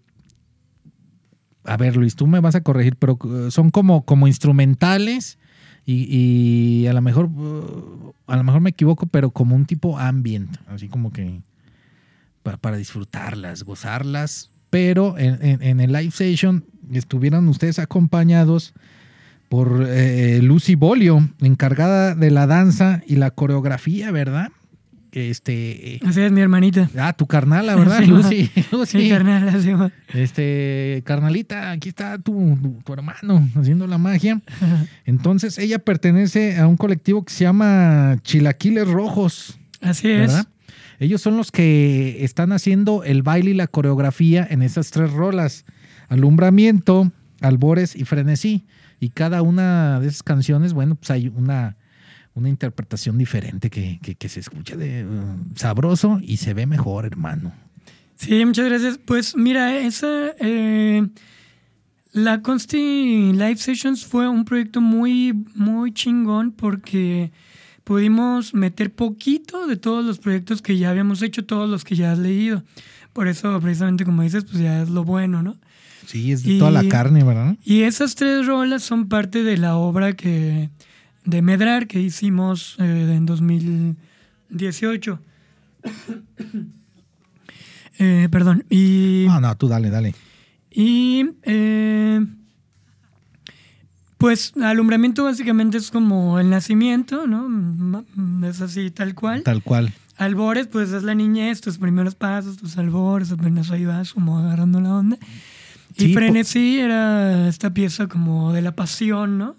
A 1.63 1.75
ver, 1.77 1.97
Luis, 1.97 2.15
tú 2.15 2.27
me 2.27 2.39
vas 2.39 2.55
a 2.55 2.61
corregir, 2.61 2.95
pero 2.95 3.17
eh, 3.25 3.51
son 3.51 3.71
como, 3.71 4.05
como 4.05 4.27
instrumentales 4.27 5.37
y, 5.85 6.05
y 6.83 6.87
a 6.87 6.93
lo 6.93 7.01
mejor 7.01 7.25
uh, 7.25 8.13
a 8.25 8.37
lo 8.37 8.43
mejor 8.43 8.61
me 8.61 8.69
equivoco, 8.69 9.05
pero 9.07 9.31
como 9.31 9.55
un 9.55 9.65
tipo 9.65 9.97
ambient, 9.99 10.55
así 10.67 10.87
como 10.87 11.11
que 11.11 11.41
para, 12.43 12.57
para 12.57 12.77
disfrutarlas, 12.77 13.63
gozarlas. 13.63 14.49
Pero 14.69 15.17
en, 15.17 15.43
en- 15.45 15.61
en 15.63 15.79
el 15.79 15.91
live 15.93 16.11
session 16.11 16.63
estuvieron 16.93 17.47
ustedes 17.47 17.79
acompañados 17.79 18.73
por 19.49 19.85
eh, 19.87 20.39
Lucy 20.41 20.75
Bolio, 20.75 21.29
encargada 21.41 22.15
de 22.15 22.31
la 22.31 22.47
danza 22.47 23.01
y 23.07 23.15
la 23.15 23.31
coreografía, 23.31 24.11
¿verdad? 24.11 24.49
Este, 25.13 25.95
eh, 25.95 25.99
así 26.05 26.21
es 26.21 26.31
mi 26.31 26.41
hermanita. 26.41 26.89
ah, 26.99 27.13
tu 27.13 27.25
carnala, 27.27 27.75
¿verdad, 27.75 27.99
Sí, 28.03 28.05
Lucy? 28.07 28.47
Sí, 28.55 28.65
Lucy. 28.71 29.09
carnal, 29.09 29.47
así 29.49 29.71
va. 29.71 29.89
Este, 30.13 31.01
carnalita, 31.05 31.71
aquí 31.71 31.89
está 31.89 32.19
tu, 32.19 32.57
tu 32.85 32.93
hermano 32.93 33.47
haciendo 33.55 33.87
la 33.87 33.97
magia. 33.97 34.41
Entonces, 35.05 35.57
ella 35.57 35.79
pertenece 35.79 36.57
a 36.59 36.67
un 36.67 36.75
colectivo 36.77 37.23
que 37.23 37.33
se 37.33 37.45
llama 37.45 38.17
Chilaquiles 38.23 38.87
Rojos, 38.87 39.57
Así 39.81 40.09
es. 40.09 40.19
¿verdad? 40.19 40.47
Ellos 40.99 41.21
son 41.21 41.37
los 41.37 41.51
que 41.51 42.23
están 42.25 42.51
haciendo 42.51 43.03
el 43.03 43.21
baile 43.23 43.51
y 43.51 43.53
la 43.53 43.67
coreografía 43.67 44.45
en 44.49 44.61
esas 44.61 44.91
tres 44.91 45.11
rolas: 45.13 45.63
Alumbramiento, 46.09 47.11
Albores 47.41 47.95
y 47.95 48.05
Frenesí. 48.05 48.65
Y 48.99 49.09
cada 49.09 49.41
una 49.41 49.99
de 49.99 50.07
esas 50.07 50.23
canciones, 50.23 50.73
bueno, 50.73 50.95
pues 50.95 51.11
hay 51.11 51.27
una, 51.27 51.75
una 52.33 52.49
interpretación 52.49 53.17
diferente 53.17 53.69
que, 53.69 53.99
que- 54.01 54.15
que 54.15 54.29
se 54.29 54.39
escucha 54.39 54.75
de 54.75 55.05
uh, 55.05 55.37
sabroso 55.55 56.19
y 56.21 56.37
se 56.37 56.53
ve 56.53 56.65
mejor, 56.65 57.05
hermano. 57.05 57.51
Sí, 58.15 58.43
muchas 58.45 58.65
gracias. 58.69 58.97
Pues 58.97 59.35
mira, 59.35 59.77
esa. 59.77 60.07
eh, 60.39 61.07
la 62.13 62.41
Consti 62.41 63.33
Live 63.33 63.57
Sessions 63.57 64.03
fue 64.05 64.27
un 64.27 64.43
proyecto 64.45 64.81
muy, 64.81 65.33
muy 65.53 65.91
chingón 65.93 66.51
porque 66.51 67.31
pudimos 67.83 68.55
meter 68.55 68.91
poquito 68.91 69.67
de 69.67 69.77
todos 69.77 70.03
los 70.03 70.17
proyectos 70.17 70.63
que 70.63 70.77
ya 70.79 70.89
habíamos 70.89 71.21
hecho, 71.21 71.45
todos 71.45 71.69
los 71.69 71.83
que 71.83 71.95
ya 71.95 72.11
has 72.11 72.17
leído. 72.17 72.63
Por 73.13 73.27
eso, 73.27 73.59
precisamente 73.61 74.03
como 74.03 74.23
dices, 74.23 74.45
pues 74.45 74.57
ya 74.57 74.81
es 74.81 74.89
lo 74.89 75.03
bueno, 75.03 75.43
¿no? 75.43 75.55
Sí, 76.07 76.31
es 76.31 76.43
de 76.43 76.53
Y- 76.53 76.59
toda 76.59 76.71
la 76.71 76.87
carne, 76.87 77.23
¿verdad? 77.23 77.55
Y 77.65 77.81
esas 77.81 78.15
tres 78.15 78.45
rolas 78.47 78.81
son 78.81 79.07
parte 79.09 79.43
de 79.43 79.57
la 79.57 79.75
obra 79.75 80.13
que 80.13 80.69
de 81.25 81.41
Medrar 81.41 81.87
que 81.87 81.99
hicimos 82.01 82.77
eh, 82.79 83.13
en 83.15 83.25
2018. 83.25 85.19
Eh, 87.99 88.27
perdón. 88.31 88.63
Y, 88.69 89.25
No, 89.27 89.41
no, 89.41 89.57
tú 89.57 89.67
dale, 89.67 89.89
dale. 89.89 90.13
y 90.69 91.25
eh, 91.41 92.23
pues 94.19 94.53
alumbramiento 94.61 95.23
básicamente 95.23 95.77
es 95.77 95.89
como 95.89 96.39
el 96.39 96.49
nacimiento, 96.49 97.25
¿no? 97.25 97.49
Ma- 97.49 98.03
Es 98.47 98.61
así 98.61 98.91
tal 98.91 99.15
cual. 99.15 99.41
Tal 99.41 99.63
cual. 99.63 99.91
Albores, 100.17 100.67
pues 100.67 100.91
es 100.91 101.01
la 101.03 101.15
niñez, 101.15 101.59
tus 101.61 101.77
primeros 101.79 102.13
pasos, 102.15 102.57
tus 102.57 102.77
albores, 102.77 103.31
apenas 103.31 103.71
ahí 103.71 103.85
vas 103.85 104.13
como 104.13 104.37
agarrando 104.37 104.79
la 104.79 104.93
onda. 104.93 105.17
Y 105.97 106.05
Sí, 106.07 106.13
Frenesí 106.13 106.79
era 106.79 107.47
esta 107.47 107.73
pieza 107.73 108.07
como 108.07 108.53
de 108.53 108.61
la 108.61 108.73
pasión, 108.73 109.37
¿no? 109.37 109.55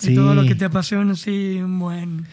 Y 0.00 0.06
Sí. 0.06 0.14
todo 0.14 0.34
lo 0.34 0.44
que 0.46 0.54
te 0.54 0.64
apasiona, 0.64 1.14
sí, 1.16 1.58
un 1.62 1.78
buen. 1.78 2.24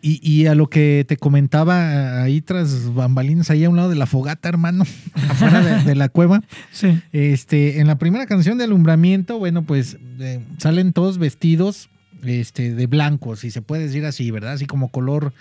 Y, 0.00 0.20
y 0.22 0.46
a 0.46 0.54
lo 0.54 0.68
que 0.68 1.04
te 1.08 1.16
comentaba 1.16 2.22
ahí 2.22 2.40
tras 2.42 2.92
bambalinas, 2.94 3.48
ahí 3.50 3.64
a 3.64 3.70
un 3.70 3.76
lado 3.76 3.88
de 3.88 3.96
la 3.96 4.04
fogata, 4.06 4.48
hermano, 4.50 4.84
afuera 5.28 5.62
de, 5.62 5.82
de 5.84 5.94
la 5.94 6.08
cueva. 6.10 6.42
Sí, 6.72 7.00
Este, 7.12 7.80
en 7.80 7.86
la 7.86 7.96
primera 7.96 8.26
canción 8.26 8.58
de 8.58 8.64
alumbramiento, 8.64 9.38
bueno, 9.38 9.62
pues 9.62 9.96
eh, 10.20 10.40
salen 10.58 10.92
todos 10.92 11.16
vestidos 11.18 11.88
este, 12.22 12.74
de 12.74 12.86
blanco, 12.86 13.36
si 13.36 13.50
se 13.50 13.62
puede 13.62 13.84
decir 13.84 14.04
así, 14.04 14.30
¿verdad? 14.30 14.52
Así 14.52 14.66
como 14.66 14.88
color, 14.90 15.32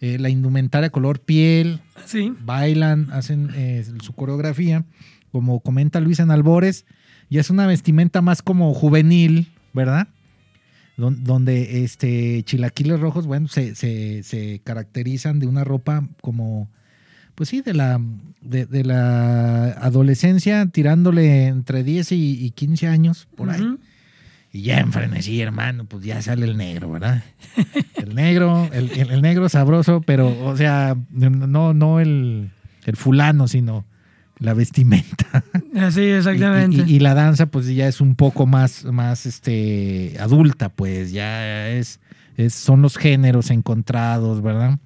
eh, 0.00 0.16
la 0.18 0.28
indumentaria 0.28 0.90
color 0.90 1.20
piel, 1.20 1.80
sí, 2.04 2.32
bailan, 2.44 3.10
hacen 3.12 3.50
eh, 3.54 3.84
su 4.02 4.12
coreografía, 4.12 4.84
como 5.32 5.60
comenta 5.60 6.00
Luis 6.00 6.18
en 6.20 6.30
Albores, 6.30 6.84
y 7.28 7.38
es 7.38 7.50
una 7.50 7.66
vestimenta 7.66 8.20
más 8.22 8.42
como 8.42 8.74
juvenil, 8.74 9.48
¿verdad? 9.72 10.08
don- 10.96 11.24
donde 11.24 11.82
este 11.84 12.42
Chilaquiles 12.42 13.00
Rojos, 13.00 13.26
bueno, 13.26 13.48
se, 13.48 13.74
se, 13.74 14.22
se 14.22 14.60
caracterizan 14.64 15.38
de 15.38 15.46
una 15.46 15.64
ropa 15.64 16.06
como, 16.20 16.68
pues 17.34 17.48
sí, 17.48 17.62
de 17.62 17.72
la, 17.72 18.00
de, 18.42 18.66
de 18.66 18.84
la 18.84 19.70
adolescencia, 19.80 20.66
tirándole 20.66 21.46
entre 21.46 21.84
10 21.84 22.12
y, 22.12 22.44
y 22.44 22.50
15 22.50 22.86
años, 22.88 23.28
por 23.36 23.48
ahí. 23.50 23.76
Y 24.52 24.62
ya 24.62 24.80
en 24.80 24.92
frenesí, 24.92 25.40
hermano, 25.40 25.84
pues 25.84 26.04
ya 26.04 26.20
sale 26.20 26.44
el 26.44 26.56
negro, 26.56 26.90
¿verdad? 26.90 27.22
El 27.94 28.14
negro, 28.16 28.68
el, 28.72 28.90
el- 28.90 29.10
el 29.12 29.22
negro 29.22 29.48
sabroso, 29.48 30.00
pero, 30.00 30.36
o 30.44 30.56
sea, 30.56 30.96
no, 31.10 31.72
no 31.72 32.00
el, 32.00 32.50
el 32.84 32.96
fulano, 32.96 33.46
sino 33.46 33.84
la 34.40 34.54
vestimenta. 34.54 35.44
Así, 35.80 36.00
Y- 36.00 36.04
exactamente. 36.10 36.84
Y, 36.86 36.96
y 36.96 36.98
la 36.98 37.14
danza, 37.14 37.46
pues 37.46 37.66
ya 37.68 37.86
es 37.86 38.00
un 38.00 38.14
poco 38.16 38.46
más, 38.46 38.84
más 38.86 39.26
este, 39.26 40.16
adulta, 40.18 40.68
pues 40.70 41.12
ya 41.12 41.68
es, 41.68 42.00
es, 42.36 42.54
son 42.54 42.82
los 42.82 42.96
géneros 42.96 43.50
encontrados, 43.50 44.42
¿verdad? 44.42 44.78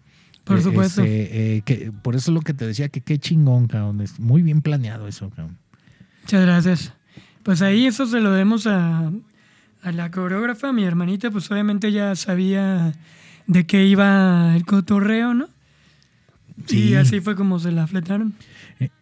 Por 0.44 0.59
Eh, 0.59 0.62
supuesto. 0.62 1.02
este, 1.02 1.57
eh, 1.57 1.62
que, 1.62 1.90
por 2.02 2.14
eso 2.16 2.30
es 2.30 2.34
lo 2.34 2.40
que 2.42 2.52
te 2.52 2.66
decía, 2.66 2.88
que 2.90 3.00
qué 3.00 3.18
chingón, 3.18 3.66
cabrón. 3.66 4.00
Es 4.02 4.20
muy 4.20 4.42
bien 4.42 4.61
planeado 4.61 5.09
eso, 5.09 5.30
cabrón. 5.30 5.57
Muchas 6.22 6.42
gracias. 6.44 6.92
Pues 7.42 7.62
ahí 7.62 7.86
eso 7.86 8.07
se 8.07 8.20
lo 8.20 8.32
demos 8.32 8.66
a, 8.66 9.11
a 9.82 9.92
la 9.92 10.11
coreógrafa, 10.11 10.72
mi 10.72 10.84
hermanita, 10.84 11.30
pues 11.30 11.50
obviamente 11.50 11.92
ya 11.92 12.14
sabía 12.16 12.92
de 13.46 13.66
qué 13.66 13.84
iba 13.86 14.55
el 14.57 14.64
cotorreo, 14.64 15.32
¿no? 15.34 15.48
Sí. 16.66 16.90
Y 16.90 16.94
así 16.94 17.20
fue 17.20 17.34
como 17.36 17.59
se 17.59 17.72
la 17.72 17.86
fletaron. 17.86 18.34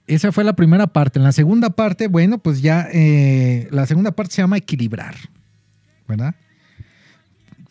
Esa 0.06 0.32
fue 0.32 0.44
la 0.44 0.54
primera 0.54 0.86
parte. 0.86 1.18
En 1.18 1.24
la 1.24 1.32
segunda 1.32 1.70
parte, 1.70 2.08
bueno, 2.08 2.38
pues 2.38 2.60
ya 2.60 2.88
eh, 2.92 3.68
la 3.70 3.86
segunda 3.86 4.12
parte 4.12 4.34
se 4.34 4.42
llama 4.42 4.58
equilibrar, 4.58 5.14
¿verdad? 6.06 6.34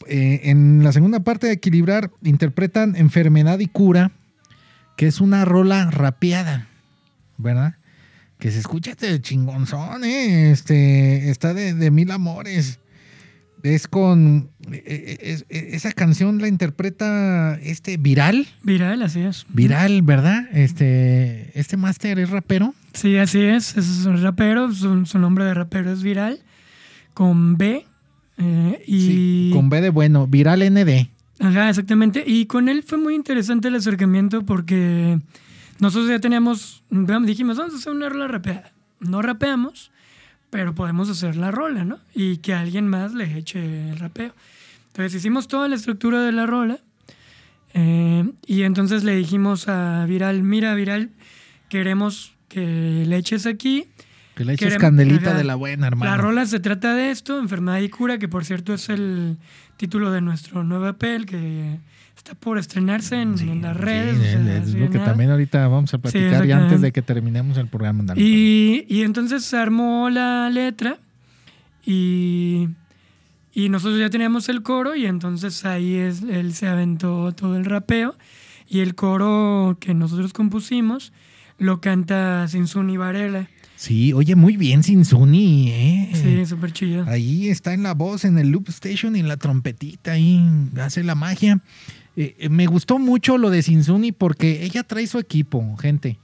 Eh, 0.08 0.42
en 0.46 0.84
la 0.84 0.92
segunda 0.92 1.20
parte 1.20 1.48
de 1.48 1.54
equilibrar 1.54 2.12
interpretan 2.24 2.96
enfermedad 2.96 3.60
y 3.60 3.68
cura, 3.68 4.12
que 4.98 5.08
es 5.08 5.22
una 5.22 5.46
rola 5.46 5.92
rapeada, 5.92 6.68
¿verdad? 7.38 7.76
Que 8.40 8.50
se 8.52 8.60
escucha 8.60 8.96
de 8.96 9.22
chingonzón, 9.22 10.04
¿eh? 10.04 10.52
Este, 10.52 11.30
está 11.30 11.54
de, 11.54 11.74
de 11.74 11.92
mil 11.92 12.10
amores. 12.12 12.80
Es 13.64 13.88
con. 13.88 14.50
eh, 14.72 15.18
es- 15.22 15.46
eh, 15.50 15.70
esa 15.74 15.92
canción 15.92 16.40
la 16.40 16.48
interpreta 16.48 17.60
este 17.62 17.98
Viral. 17.98 18.48
Viral, 18.64 19.02
así 19.04 19.20
es. 19.22 19.46
Viral, 19.50 20.02
¿verdad? 20.02 20.48
Este, 20.52 21.52
este 21.60 21.78
máster 21.78 22.18
es 22.20 22.30
rapero. 22.30 22.74
Sí, 22.94 23.18
así 23.18 23.40
es. 23.42 23.78
Es 23.78 24.06
un 24.06 24.22
rapero, 24.22 24.72
su, 24.74 25.06
su 25.06 25.20
nombre 25.20 25.46
de 25.46 25.54
rapero 25.54 25.92
es 25.92 26.02
Viral, 26.04 26.40
con 27.14 27.58
B. 27.58 27.86
eh, 28.38 28.84
y 28.88 29.02
Sí, 29.08 29.50
con 29.54 29.70
B 29.70 29.82
de 29.82 29.90
bueno, 29.90 30.28
Viral 30.28 30.62
ND. 30.62 31.10
Ajá, 31.40 31.70
exactamente. 31.70 32.24
Y 32.26 32.46
con 32.46 32.70
él 32.70 32.84
fue 32.84 32.98
muy 32.98 33.16
interesante 33.16 33.68
el 33.68 33.76
acercamiento 33.76 34.44
porque 34.46 35.20
nosotros 35.80 36.10
ya 36.10 36.20
teníamos, 36.20 36.84
dijimos, 36.90 37.58
vamos 37.58 37.74
a 37.74 37.78
hacer 37.78 37.94
una 37.94 38.10
rola 38.10 38.28
rapeada. 38.28 38.72
No 39.00 39.22
rapeamos, 39.22 39.92
pero 40.52 40.76
podemos 40.76 41.10
hacer 41.10 41.36
la 41.36 41.50
rola, 41.50 41.84
¿no? 41.86 41.98
Y 42.14 42.38
que 42.38 42.54
alguien 42.54 42.88
más 42.88 43.14
le 43.16 43.38
eche 43.38 43.90
el 43.90 43.98
rapeo. 43.98 44.34
Entonces 44.88 45.16
hicimos 45.16 45.48
toda 45.48 45.68
la 45.68 45.76
estructura 45.76 46.22
de 46.22 46.32
la 46.34 46.46
rola 46.46 46.80
eh, 47.74 48.30
y 48.46 48.64
entonces 48.64 49.04
le 49.04 49.16
dijimos 49.16 49.68
a 49.68 50.06
Viral, 50.06 50.44
mira 50.44 50.76
Viral, 50.76 51.10
queremos 51.70 52.34
que 52.50 53.06
le 53.08 53.16
eches 53.18 53.46
aquí. 53.46 53.86
Que 54.36 54.44
le 54.46 54.54
eches 54.54 54.76
Querem- 54.76 54.80
candelita 54.82 55.30
ajá. 55.30 55.38
de 55.38 55.44
la 55.46 55.56
buena, 55.56 55.88
hermano. 55.88 56.12
La 56.12 56.18
rola 56.18 56.46
se 56.46 56.60
trata 56.60 56.94
de 56.96 57.12
esto, 57.12 57.40
enfermedad 57.40 57.80
y 57.80 57.90
cura, 57.90 58.18
que 58.18 58.28
por 58.28 58.44
cierto 58.46 58.74
es 58.74 58.90
el 58.90 59.38
título 59.82 60.12
de 60.12 60.22
nuestro 60.22 60.64
nuevo 60.64 60.88
EP, 60.88 61.04
el 61.04 61.26
que 61.26 61.80
está 62.16 62.36
por 62.36 62.60
estrenarse 62.60 63.20
en, 63.20 63.36
Sí, 63.38 63.50
en 63.50 63.64
las 63.64 63.76
sí, 63.76 63.82
redes. 63.82 64.18
o 64.18 64.22
sea, 64.22 64.58
es 64.58 64.74
lo 64.76 64.90
que 64.92 65.00
también 65.00 65.32
ahorita 65.32 65.68
vamos 65.68 65.92
a 65.96 65.98
platicar 65.98 66.30
ya 66.30 66.36
exactamente. 66.38 66.64
antes 66.66 66.82
de 66.82 66.92
que 66.92 67.02
terminemos 67.02 67.58
el 67.58 67.68
programa. 67.68 68.04
Dale, 68.06 68.22
Y, 68.22 68.86
y 68.88 69.02
entonces 69.02 69.44
se 69.44 69.58
armó 69.58 70.10
la 70.12 70.50
letra 70.52 70.98
y, 71.84 72.70
y 73.54 73.70
nosotros 73.70 74.00
ya 74.00 74.10
teníamos 74.12 74.50
el 74.50 74.62
coro 74.62 74.96
y 74.96 75.08
entonces 75.08 75.66
ahí 75.66 75.96
es, 75.96 76.22
él 76.22 76.54
se 76.54 76.68
aventó 76.68 77.32
todo 77.32 77.58
el 77.58 77.66
rapeo 77.66 78.16
y 78.68 78.82
el 78.82 78.94
coro 78.94 79.78
que 79.80 79.94
nosotros 79.96 80.32
compusimos 80.32 81.12
lo 81.58 81.82
canta 81.82 82.48
Sinsun 82.48 82.96
Varela. 82.98 83.48
Sí, 83.82 84.14
oye, 84.14 84.36
muy 84.36 84.58
bien, 84.58 84.84
Sinsuni, 84.84 85.72
¿eh? 85.72 86.10
Sí, 86.14 86.46
súper 86.46 86.72
chido. 86.72 87.04
Ahí 87.08 87.50
está 87.50 87.74
en 87.74 87.82
la 87.82 87.96
voz, 87.96 88.26
en 88.26 88.38
el 88.38 88.50
loop 88.50 88.70
station 88.70 89.16
y 89.16 89.22
en 89.22 89.28
la 89.28 89.38
trompetita, 89.38 90.12
ahí 90.12 90.40
hace 90.80 91.04
la 91.04 91.16
magia. 91.16 91.62
Eh, 92.16 92.36
eh, 92.38 92.50
me 92.50 92.68
gustó 92.68 93.00
mucho 93.00 93.40
lo 93.40 93.50
de 93.50 93.64
Sinsuni 93.64 94.12
porque 94.12 94.64
ella 94.64 94.84
trae 94.84 95.08
su 95.08 95.18
equipo, 95.18 95.76
gente. 95.78 96.20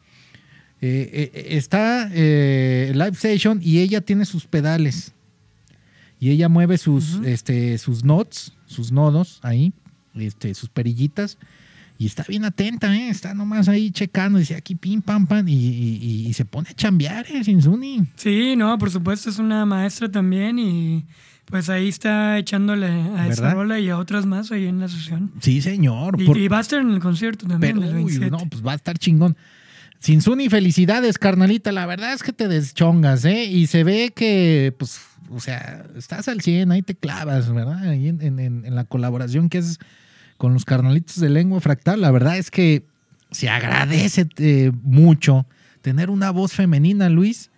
Eh, 0.82 1.32
eh, 1.34 1.48
está 1.58 2.12
eh, 2.14 2.92
Live 2.94 3.14
Station 3.14 3.60
y 3.64 3.80
ella 3.80 4.02
tiene 4.02 4.26
sus 4.26 4.46
pedales. 4.46 5.14
Y 6.20 6.30
ella 6.30 6.50
mueve 6.50 6.78
sus, 6.78 7.16
Ujú. 7.16 7.26
este, 7.26 7.80
sus 7.80 8.04
notes, 8.04 8.54
sus 8.68 8.92
nodos 8.92 9.40
ahí, 9.42 9.74
este, 10.14 10.54
sus 10.54 10.70
perillitas. 10.70 11.40
Y 12.00 12.06
está 12.06 12.24
bien 12.28 12.46
atenta, 12.46 12.96
¿eh? 12.96 13.10
Está 13.10 13.34
nomás 13.34 13.68
ahí 13.70 13.90
checando, 13.92 14.38
dice 14.40 14.56
aquí 14.56 14.76
pim, 14.76 15.02
pam, 15.02 15.26
pam. 15.26 15.48
Y, 15.48 15.54
y- 15.54 16.28
y 16.28 16.34
se 16.34 16.46
pone 16.46 16.70
a 16.70 16.74
chambear, 16.74 17.26
¿eh? 17.32 17.44
Sinsuni. 17.44 18.04
Sí, 18.16 18.56
no, 18.56 18.78
por 18.78 18.92
supuesto, 18.92 19.30
es 19.30 19.40
una 19.40 19.66
maestra 19.66 20.10
también 20.12 20.60
y 20.60 21.06
pues 21.46 21.70
ahí 21.70 21.88
está 21.88 22.38
echándole 22.38 22.88
a 22.88 23.28
esa 23.30 23.42
¿Verdad? 23.42 23.54
rola 23.54 23.80
y 23.80 23.90
a 23.90 23.98
otras 23.98 24.26
más 24.26 24.52
ahí 24.52 24.68
en 24.68 24.80
la 24.80 24.88
sesión. 24.90 25.32
Sí, 25.42 25.62
señor. 25.62 26.22
Y, 26.22 26.26
Por- 26.26 26.38
y 26.38 26.48
va 26.48 26.58
a 26.60 26.62
estar 26.62 26.80
en 26.82 26.92
el 26.92 27.00
concierto 27.00 27.48
también. 27.48 27.78
Pero, 27.80 27.90
el 27.90 27.96
uy, 27.96 28.04
27. 28.18 28.30
no, 28.32 28.38
pues 28.50 28.66
va 28.66 28.74
a 28.74 28.76
estar 28.76 28.98
chingón. 29.00 29.36
Sinsuni, 30.00 30.50
felicidades, 30.50 31.18
carnalita. 31.18 31.72
La 31.72 31.86
verdad 31.88 32.14
es 32.14 32.22
que 32.22 32.34
te 32.34 32.48
deschongas, 32.48 33.26
¿eh? 33.26 33.46
Y 33.46 33.66
se 33.68 33.84
ve 33.84 34.14
que, 34.16 34.76
pues, 34.78 35.00
o 35.32 35.40
sea, 35.40 35.86
estás 35.98 36.28
al 36.28 36.42
100, 36.42 36.72
ahí 36.72 36.84
te 36.84 36.94
clavas, 36.96 37.52
¿verdad? 37.52 37.80
Ahí 37.90 38.08
en, 38.10 38.22
en- 38.22 38.40
en- 38.40 38.66
en 38.66 38.76
la 38.76 38.84
colaboración 38.84 39.50
que 39.50 39.58
haces 39.60 39.80
con 40.38 40.54
los 40.54 40.66
carnalitos 40.66 41.20
de 41.20 41.30
lengua 41.30 41.60
fractal. 41.62 42.02
La 42.02 42.12
verdad 42.12 42.38
es 42.38 42.52
que 42.52 42.84
se 43.32 43.50
agradece 43.50 44.28
eh, 44.38 44.72
mucho 44.84 45.46
tener 45.82 46.10
una 46.10 46.32
voz 46.32 46.54
femenina, 46.54 47.10
Luis. 47.10 47.50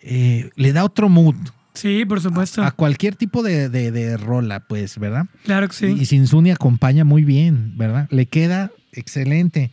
Eh, 0.00 0.50
le 0.56 0.72
da 0.72 0.84
otro 0.84 1.08
mood 1.08 1.34
Sí, 1.74 2.04
por 2.04 2.20
supuesto. 2.20 2.62
a 2.62 2.70
cualquier 2.72 3.14
tipo 3.16 3.42
de, 3.42 3.68
de- 3.68 3.90
de 3.92 4.16
rola, 4.16 4.60
pues, 4.66 4.98
¿verdad? 4.98 5.26
claro 5.44 5.68
que 5.68 5.74
sí. 5.74 5.86
Y 5.86 6.06
Sinsuni 6.06 6.50
acompaña 6.50 7.04
muy 7.04 7.24
bien, 7.24 7.74
¿verdad? 7.76 8.08
Le 8.10 8.26
queda 8.26 8.70
excelente. 8.92 9.70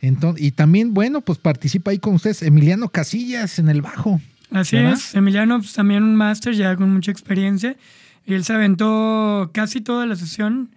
Entonces, 0.00 0.44
y 0.44 0.50
también, 0.52 0.92
bueno, 0.92 1.20
pues 1.20 1.38
participa 1.38 1.90
ahí 1.90 1.98
con 1.98 2.14
ustedes 2.14 2.42
Emiliano 2.42 2.88
Casillas 2.90 3.58
en 3.58 3.68
el 3.68 3.80
bajo. 3.82 4.20
Así 4.50 4.76
¿verdad? 4.76 4.94
es. 4.94 5.14
Emiliano, 5.14 5.58
pues 5.58 5.72
también 5.72 6.02
un 6.02 6.14
máster 6.16 6.54
ya 6.54 6.76
con 6.76 6.92
mucha 6.92 7.10
experiencia. 7.12 7.76
Y 8.26 8.34
él 8.34 8.44
se 8.44 8.52
aventó 8.52 9.50
casi 9.54 9.80
toda 9.80 10.04
la 10.06 10.16
sesión 10.16 10.70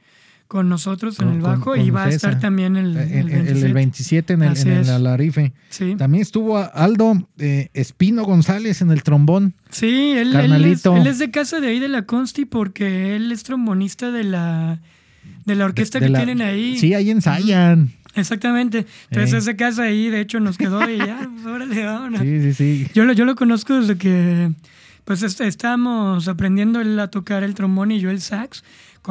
con 0.50 0.68
nosotros 0.68 1.20
en 1.20 1.30
el 1.30 1.42
bajo 1.42 1.64
con 1.76 1.80
y 1.80 1.92
va 1.92 2.06
a 2.06 2.10
estar 2.10 2.40
también 2.40 2.76
el, 2.76 2.98
El, 2.98 3.30
el 3.30 3.48
el- 3.48 3.64
el 3.66 3.74
27. 3.74 3.74
27 3.74 4.34
en 4.34 4.42
el, 4.42 4.50
Así 4.50 4.68
en 4.68 4.78
el. 4.78 4.90
Alarife. 4.90 5.54
Sí. 5.70 5.94
También 5.96 6.24
estuvo 6.24 6.58
Aldo 6.58 7.30
eh, 7.38 7.70
Espino 7.76 8.24
González 8.24 8.82
en 8.82 8.90
el 8.90 9.04
trombón. 9.04 9.54
Sí, 9.70 10.14
él, 10.14 10.18
él 10.18 10.28
es, 10.30 10.34
Carnalito. 10.34 10.98
él 10.98 11.06
es 11.06 11.20
de 11.20 11.30
casa 11.30 11.60
de 11.60 11.68
ahí 11.68 11.80
de 11.80 11.88
la 11.88 12.02
Consti 12.08 12.46
porque 12.46 13.16
él 13.16 13.32
es 13.32 13.44
trombonista 13.44 14.10
de 14.10 14.24
la, 14.24 14.80
de 15.46 15.56
la 15.56 15.66
orquesta 15.66 16.00
De- 16.00 16.08
de 16.08 16.08
que 16.08 16.12
la- 16.14 16.26
tienen 16.26 16.42
ahí. 16.42 16.80
Sí, 16.80 16.96
ahí 16.96 17.12
ensayan. 17.12 17.92
Exactamente. 18.16 18.88
Entonces 19.12 19.34
Eh. 19.36 19.38
ese 19.38 19.56
casa 19.56 19.84
ahí, 19.84 20.10
de 20.10 20.20
hecho, 20.20 20.40
nos 20.40 20.58
quedó 20.58 20.90
y 20.90 20.98
ya, 20.98 21.30
pues 21.32 21.46
órale, 21.46 21.86
vámonos. 21.86 22.22
Sí, 22.22 22.42
sí, 22.42 22.54
sí. 22.56 22.88
Yo 22.96 23.06
lo, 23.06 23.14
yo 23.14 23.26
lo 23.26 23.36
conozco 23.36 23.80
desde 23.80 23.98
que 24.00 24.52
pues 25.06 25.22
est- 25.22 25.42
estábamos 25.42 26.28
aprendiendo 26.28 26.82
él 26.82 27.00
a 27.00 27.10
tocar 27.12 27.44
el 27.44 27.54
trombón 27.54 27.92
y 27.92 28.00
yo 28.00 28.10
el 28.10 28.20
sax. 28.20 28.64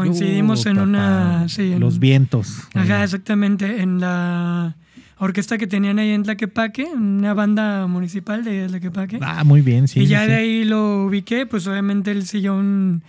Coincidimos 0.03 0.65
Uh, 0.65 0.69
en 0.71 0.79
una... 0.79 0.99
papá, 1.39 1.49
Sí, 1.49 1.73
en- 1.73 1.81
Los 1.81 1.99
vientos. 1.99 2.59
Ajá, 2.75 3.05
exactamente. 3.05 3.83
En 3.83 4.01
la 4.01 4.77
orquesta 5.19 5.59
que 5.59 5.67
tenían 5.67 5.99
ahí 5.99 6.11
en 6.11 6.23
Tlaquepaque, 6.23 6.85
una 6.85 7.35
banda 7.35 7.87
municipal 7.89 8.45
de 8.45 8.69
Tlaquepaque. 8.69 9.19
Ah, 9.21 9.43
muy 9.45 9.61
bien, 9.63 9.89
sí. 9.89 10.01
y 10.01 10.07
ya 10.07 10.23
sí. 10.25 10.29
de 10.31 10.35
ahí 10.37 10.65
lo 10.65 11.07
ubiqué, 11.07 11.45
pues 11.47 11.67
obviamente 11.67 12.13
él 12.13 12.25
siguió 12.27 12.55
un, 12.55 13.03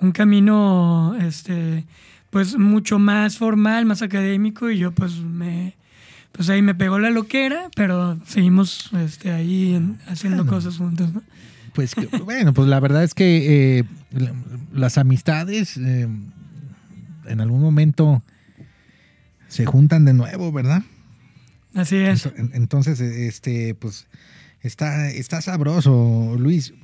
un 0.00 0.12
camino, 0.12 1.16
este, 1.20 1.84
pues 2.30 2.56
mucho 2.56 2.98
más 3.00 3.36
formal, 3.38 3.84
más 3.84 4.02
académico 4.02 4.70
y 4.70 4.78
yo 4.78 4.92
pues 4.92 5.16
me, 5.18 5.74
pues 6.30 6.48
ahí 6.50 6.62
me 6.62 6.76
pegó 6.76 7.00
la 7.00 7.10
loquera, 7.10 7.68
pero 7.74 8.16
seguimos 8.26 8.90
este, 9.04 9.32
ahí 9.32 9.74
en- 9.74 9.98
haciendo 10.06 10.44
Bueno. 10.44 10.52
cosas 10.58 10.76
juntos, 10.76 11.12
¿no? 11.12 11.22
Pues 11.74 11.94
que- 11.96 12.06
bueno, 12.24 12.54
pues 12.54 12.68
la 12.68 12.78
verdad 12.78 13.02
es 13.02 13.12
que 13.14 13.78
eh, 13.80 13.84
la- 14.12 14.32
las 14.72 14.98
amistades 14.98 15.76
eh, 15.78 16.06
en 17.28 17.40
algún 17.40 17.60
momento 17.60 18.22
se 19.48 19.64
juntan 19.66 20.04
de 20.04 20.12
nuevo, 20.12 20.52
¿verdad? 20.52 20.82
Así 21.74 21.96
es. 21.96 22.26
Ento- 22.26 22.34
en- 22.38 22.50
Entonces, 22.54 23.00
este, 23.00 23.74
pues, 23.74 24.06
está, 24.62 25.08
está 25.10 25.40
sabroso, 25.42 26.36
Luis. 26.38 26.74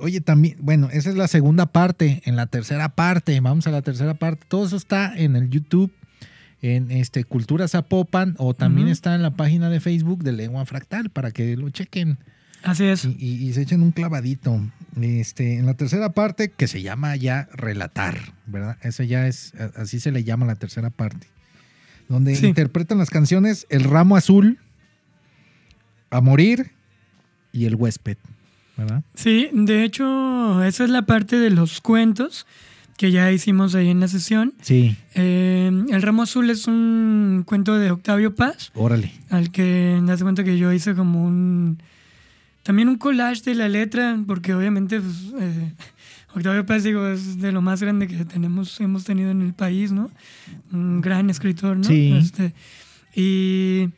oye, 0.00 0.20
también, 0.20 0.56
bueno, 0.60 0.88
esa 0.92 1.10
es 1.10 1.16
la 1.16 1.28
segunda 1.28 1.66
parte. 1.66 2.22
En 2.24 2.36
la 2.36 2.46
tercera 2.46 2.88
parte, 2.90 3.38
vamos 3.40 3.66
a 3.66 3.70
la 3.70 3.82
tercera 3.82 4.14
parte. 4.14 4.44
Todo 4.48 4.66
eso 4.66 4.76
está 4.76 5.16
en 5.16 5.36
el 5.36 5.48
YouTube, 5.50 5.92
en 6.60 6.90
este 6.90 7.24
Cultura 7.24 7.66
Zapopan, 7.68 8.34
o 8.38 8.54
también 8.54 8.88
está 8.88 9.14
en 9.14 9.22
la 9.22 9.30
página 9.32 9.68
de 9.70 9.80
Facebook 9.80 10.22
de 10.22 10.32
Lengua 10.32 10.64
Fractal 10.66 11.10
para 11.10 11.30
que 11.30 11.56
lo 11.56 11.70
chequen 11.70 12.18
Así 12.62 12.84
es. 12.84 13.04
y, 13.04 13.16
y- 13.18 13.48
y 13.48 13.52
se 13.54 13.62
echen 13.62 13.82
un 13.82 13.90
clavadito. 13.92 14.60
Este, 15.00 15.56
en 15.58 15.64
la 15.66 15.74
tercera 15.74 16.12
parte, 16.12 16.50
que 16.50 16.68
se 16.68 16.82
llama 16.82 17.16
ya 17.16 17.48
relatar, 17.54 18.34
¿verdad? 18.46 18.76
Eso 18.82 19.02
ya 19.02 19.26
es, 19.26 19.54
así 19.76 20.00
se 20.00 20.12
le 20.12 20.22
llama 20.24 20.44
la 20.46 20.56
tercera 20.56 20.90
parte. 20.90 21.26
Donde 22.08 22.36
Sí. 22.36 22.46
interpretan 22.46 22.98
las 22.98 23.08
canciones 23.10 23.66
El 23.70 23.84
Ramo 23.84 24.16
Azul, 24.16 24.58
A 26.10 26.20
Morir 26.20 26.72
y 27.52 27.64
El 27.64 27.74
Huésped, 27.76 28.18
¿verdad? 28.76 29.02
Sí, 29.14 29.48
de 29.52 29.84
hecho, 29.84 30.62
esa 30.62 30.84
es 30.84 30.90
la 30.90 31.06
parte 31.06 31.36
de 31.38 31.48
los 31.50 31.80
cuentos 31.80 32.46
que 32.98 33.10
ya 33.10 33.32
hicimos 33.32 33.74
ahí 33.74 33.88
en 33.88 34.00
la 34.00 34.08
sesión. 34.08 34.52
Sí, 34.60 34.96
Eh, 35.14 35.70
el 35.90 36.02
Ramo 36.02 36.22
Azul 36.22 36.50
es 36.50 36.66
un 36.66 37.44
cuento 37.46 37.78
de 37.78 37.90
Octavio 37.90 38.34
Paz, 38.34 38.70
órale. 38.74 39.10
al 39.30 39.50
que 39.50 39.98
das 40.04 40.22
cuenta 40.22 40.44
que 40.44 40.58
yo 40.58 40.70
hice 40.72 40.94
como 40.94 41.24
un. 41.24 41.78
También 42.62 42.88
un 42.88 42.96
collage 42.96 43.42
de 43.42 43.54
la 43.54 43.68
letra, 43.68 44.18
porque 44.26 44.54
obviamente 44.54 45.00
pues, 45.00 45.32
eh, 45.40 45.72
Octavio 46.34 46.64
Paz, 46.64 46.84
digo, 46.84 47.06
es 47.08 47.40
de 47.40 47.52
lo 47.52 47.60
más 47.60 47.82
grande 47.82 48.06
que 48.06 48.24
tenemos, 48.24 48.80
hemos 48.80 49.04
tenido 49.04 49.30
en 49.30 49.42
el 49.42 49.52
país, 49.52 49.92
¿no? 49.92 50.10
Un 50.72 51.00
gran 51.00 51.28
escritor, 51.28 51.76
¿no? 51.76 51.84
Sí. 51.84 52.12
Este, 52.16 52.54
y, 53.14 53.88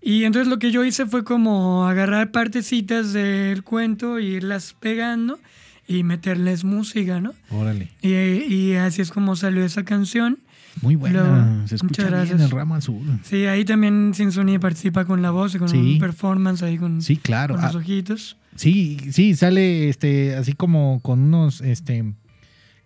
y 0.00 0.24
entonces 0.24 0.48
lo 0.48 0.58
que 0.58 0.70
yo 0.70 0.84
hice 0.84 1.06
fue 1.06 1.24
como 1.24 1.86
agarrar 1.86 2.30
partecitas 2.30 3.12
del 3.12 3.62
cuento 3.62 4.18
e 4.18 4.24
irlas 4.24 4.74
pegando 4.78 5.38
y 5.86 6.02
meterles 6.02 6.64
música, 6.64 7.20
¿no? 7.20 7.34
Órale. 7.50 7.90
Y, 8.00 8.10
y 8.12 8.74
así 8.74 9.02
es 9.02 9.10
como 9.10 9.36
salió 9.36 9.64
esa 9.64 9.84
canción. 9.84 10.38
Muy 10.82 10.94
buena. 10.96 11.22
Luego, 11.22 11.66
se 11.68 11.74
escucha 11.74 12.02
muchas 12.02 12.12
bien 12.12 12.28
gracias. 12.36 12.40
el 12.52 12.56
ramo 12.56 12.74
azul. 12.76 13.18
Sí, 13.22 13.46
ahí 13.46 13.64
también 13.64 14.12
Sin 14.14 14.30
Sony 14.32 14.58
participa 14.60 15.04
con 15.04 15.22
la 15.22 15.30
voz 15.30 15.54
y 15.54 15.58
con 15.58 15.68
Sí. 15.68 15.76
un 15.76 15.98
performance 15.98 16.62
ahí 16.62 16.78
con, 16.78 17.02
Sí, 17.02 17.16
claro. 17.16 17.54
con 17.56 17.64
los 17.64 17.74
Ah, 17.74 17.78
ojitos. 17.78 18.36
sí, 18.54 18.98
sí, 19.10 19.34
sale 19.34 19.88
este, 19.88 20.36
así 20.36 20.52
como 20.52 21.00
con 21.02 21.18
unos, 21.20 21.60
este, 21.62 22.04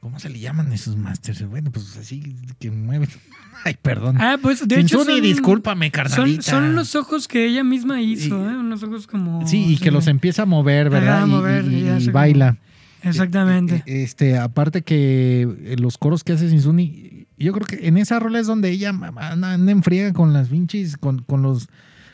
¿cómo 0.01 0.19
se 0.19 0.31
le 0.31 0.41
llaman 0.41 0.73
esos 0.73 0.97
masters? 0.97 1.47
Bueno, 1.49 1.71
pues 1.71 1.97
así 1.99 2.35
que 2.59 2.71
mueven. 2.71 3.09
Ay, 3.65 3.77
perdón. 3.81 4.17
Ah, 4.21 4.39
pues 4.41 4.67
de 4.67 4.75
Sin 4.77 4.87
hecho 4.87 5.05
Sony, 5.05 5.13
son, 5.17 5.23
discúlpame, 5.23 5.87
son, 5.87 5.91
carnalita. 5.93 6.43
son 6.43 6.75
los 6.75 6.97
ojos 6.97 7.29
que 7.29 7.47
ella 7.47 7.63
misma 7.63 8.01
hizo, 8.01 8.37
Y- 8.39 8.53
¿eh? 8.55 8.57
Unos 8.57 8.83
ojos 8.83 9.07
como... 9.07 9.47
Sí, 9.47 9.65
y 9.75 9.77
que 9.77 9.91
los 9.93 10.07
empieza 10.09 10.43
a 10.43 10.47
mover, 10.47 10.89
¿verdad? 10.91 11.23
a 11.23 11.27
Y- 11.27 11.31
mover, 11.31 11.65
y, 11.67 11.75
y 11.75 11.85
y 11.85 11.89
hace 11.89 12.07
como- 12.07 12.15
baila. 12.15 12.57
Exactamente. 13.03 13.83
Eh, 13.87 14.03
Este, 14.03 14.39
aparte 14.39 14.83
que 14.83 15.43
eh, 15.65 15.77
los 15.79 15.99
coros 15.99 16.25
que 16.25 16.33
hace 16.33 16.49
Sinsuni, 16.49 17.22
yo 17.39 17.53
creo 17.53 17.67
que 17.67 17.87
en 17.89 17.97
esa 17.99 18.19
rola 18.19 18.39
es 18.39 18.47
donde 18.47 18.71
ella 18.71 18.91
anda, 18.91 19.55
en 19.55 19.83
friega 19.83 20.13
con 20.13 20.33
las 20.33 20.49
pinches, 20.49 20.97
con, 20.97 21.21
con 21.23 21.43
los 21.43 21.69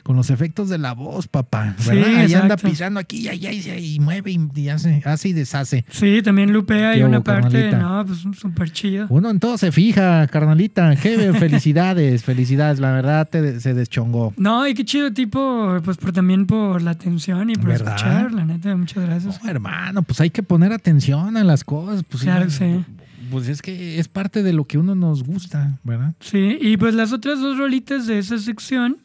con 0.08 0.16
los 0.16 0.30
efectos 0.30 0.70
de 0.70 0.78
la 0.78 0.94
voz, 0.94 1.28
papá. 1.28 1.74
Sí, 1.76 1.90
¿verdad? 1.90 2.14
Ahí 2.20 2.32
anda 2.32 2.56
pisando 2.56 2.98
aquí 2.98 3.18
y 3.18 3.28
allá 3.28 3.52
y, 3.52 3.94
y 3.96 4.00
mueve 4.00 4.30
y, 4.30 4.40
y 4.54 4.68
hace, 4.70 5.02
hace 5.04 5.28
y 5.28 5.32
deshace. 5.34 5.84
Sí, 5.90 6.22
también 6.22 6.50
lupea 6.50 6.96
y 6.96 7.02
una 7.02 7.22
parte, 7.22 7.68
carnalita. 7.70 7.78
no, 7.78 8.06
pues 8.06 8.38
súper 8.40 8.72
chido. 8.72 9.04
Uno 9.10 9.28
en 9.28 9.38
todo 9.38 9.58
se 9.58 9.70
fija, 9.70 10.26
carnalita. 10.28 10.96
Qué 10.96 11.30
felicidades, 11.38 12.24
felicidades. 12.24 12.80
La 12.80 12.92
verdad 12.92 13.28
te, 13.28 13.60
se 13.60 13.74
deschongó. 13.74 14.32
No, 14.38 14.66
y 14.66 14.72
qué 14.72 14.86
chido 14.86 15.12
tipo, 15.12 15.76
pues 15.84 15.98
por 15.98 16.12
también 16.12 16.46
por 16.46 16.80
la 16.80 16.92
atención 16.92 17.50
y 17.50 17.56
por 17.56 17.66
¿Verdad? 17.66 17.94
escuchar, 17.96 18.32
la 18.32 18.46
neta, 18.46 18.74
muchas 18.76 19.04
gracias. 19.04 19.44
No, 19.44 19.50
hermano, 19.50 20.00
pues 20.04 20.22
hay 20.22 20.30
que 20.30 20.42
poner 20.42 20.72
atención 20.72 21.36
a 21.36 21.44
las 21.44 21.64
cosas. 21.64 22.02
Pues, 22.08 22.22
Claro 22.22 22.46
que 22.46 22.50
sí, 22.50 22.58
sí. 22.58 22.84
Pues 23.30 23.48
es 23.48 23.62
que 23.62 23.98
es 23.98 24.08
parte 24.08 24.42
de 24.42 24.52
lo 24.52 24.64
que 24.64 24.78
uno 24.78 24.94
nos 24.94 25.22
gusta, 25.24 25.78
¿verdad? 25.84 26.14
Sí, 26.20 26.58
y 26.60 26.76
pues 26.76 26.94
las 26.94 27.12
otras 27.12 27.40
dos 27.40 27.58
rolitas 27.58 28.06
de 28.06 28.18
esa 28.18 28.38
sección. 28.38 28.96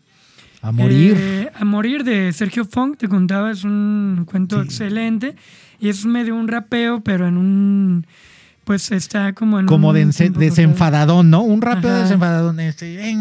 A 0.61 0.71
morir. 0.71 1.15
eh, 1.17 1.51
a 1.53 1.65
morir 1.65 2.03
de 2.05 2.31
Sergio 2.31 2.63
Funk, 2.63 2.97
te 2.97 3.07
contaba, 3.09 3.51
es 3.51 3.63
un 3.65 4.23
cuento 4.25 4.59
Sí. 4.61 4.65
excelente. 4.65 5.35
Y 5.79 5.89
es 5.89 6.05
medio 6.05 6.35
un 6.35 6.47
rapeo, 6.47 7.01
pero 7.01 7.27
en 7.27 7.35
un. 7.37 8.05
Pues 8.63 8.91
está 8.93 9.33
como 9.33 9.59
en 9.59 9.65
como 9.65 9.89
un. 9.89 9.95
de 9.95 10.29
desenfadadón, 10.29 11.29
¿no? 11.29 11.41
Un 11.41 11.61
rápido 11.61 11.93
desenfadadón. 12.01 12.61
Este, 12.61 13.13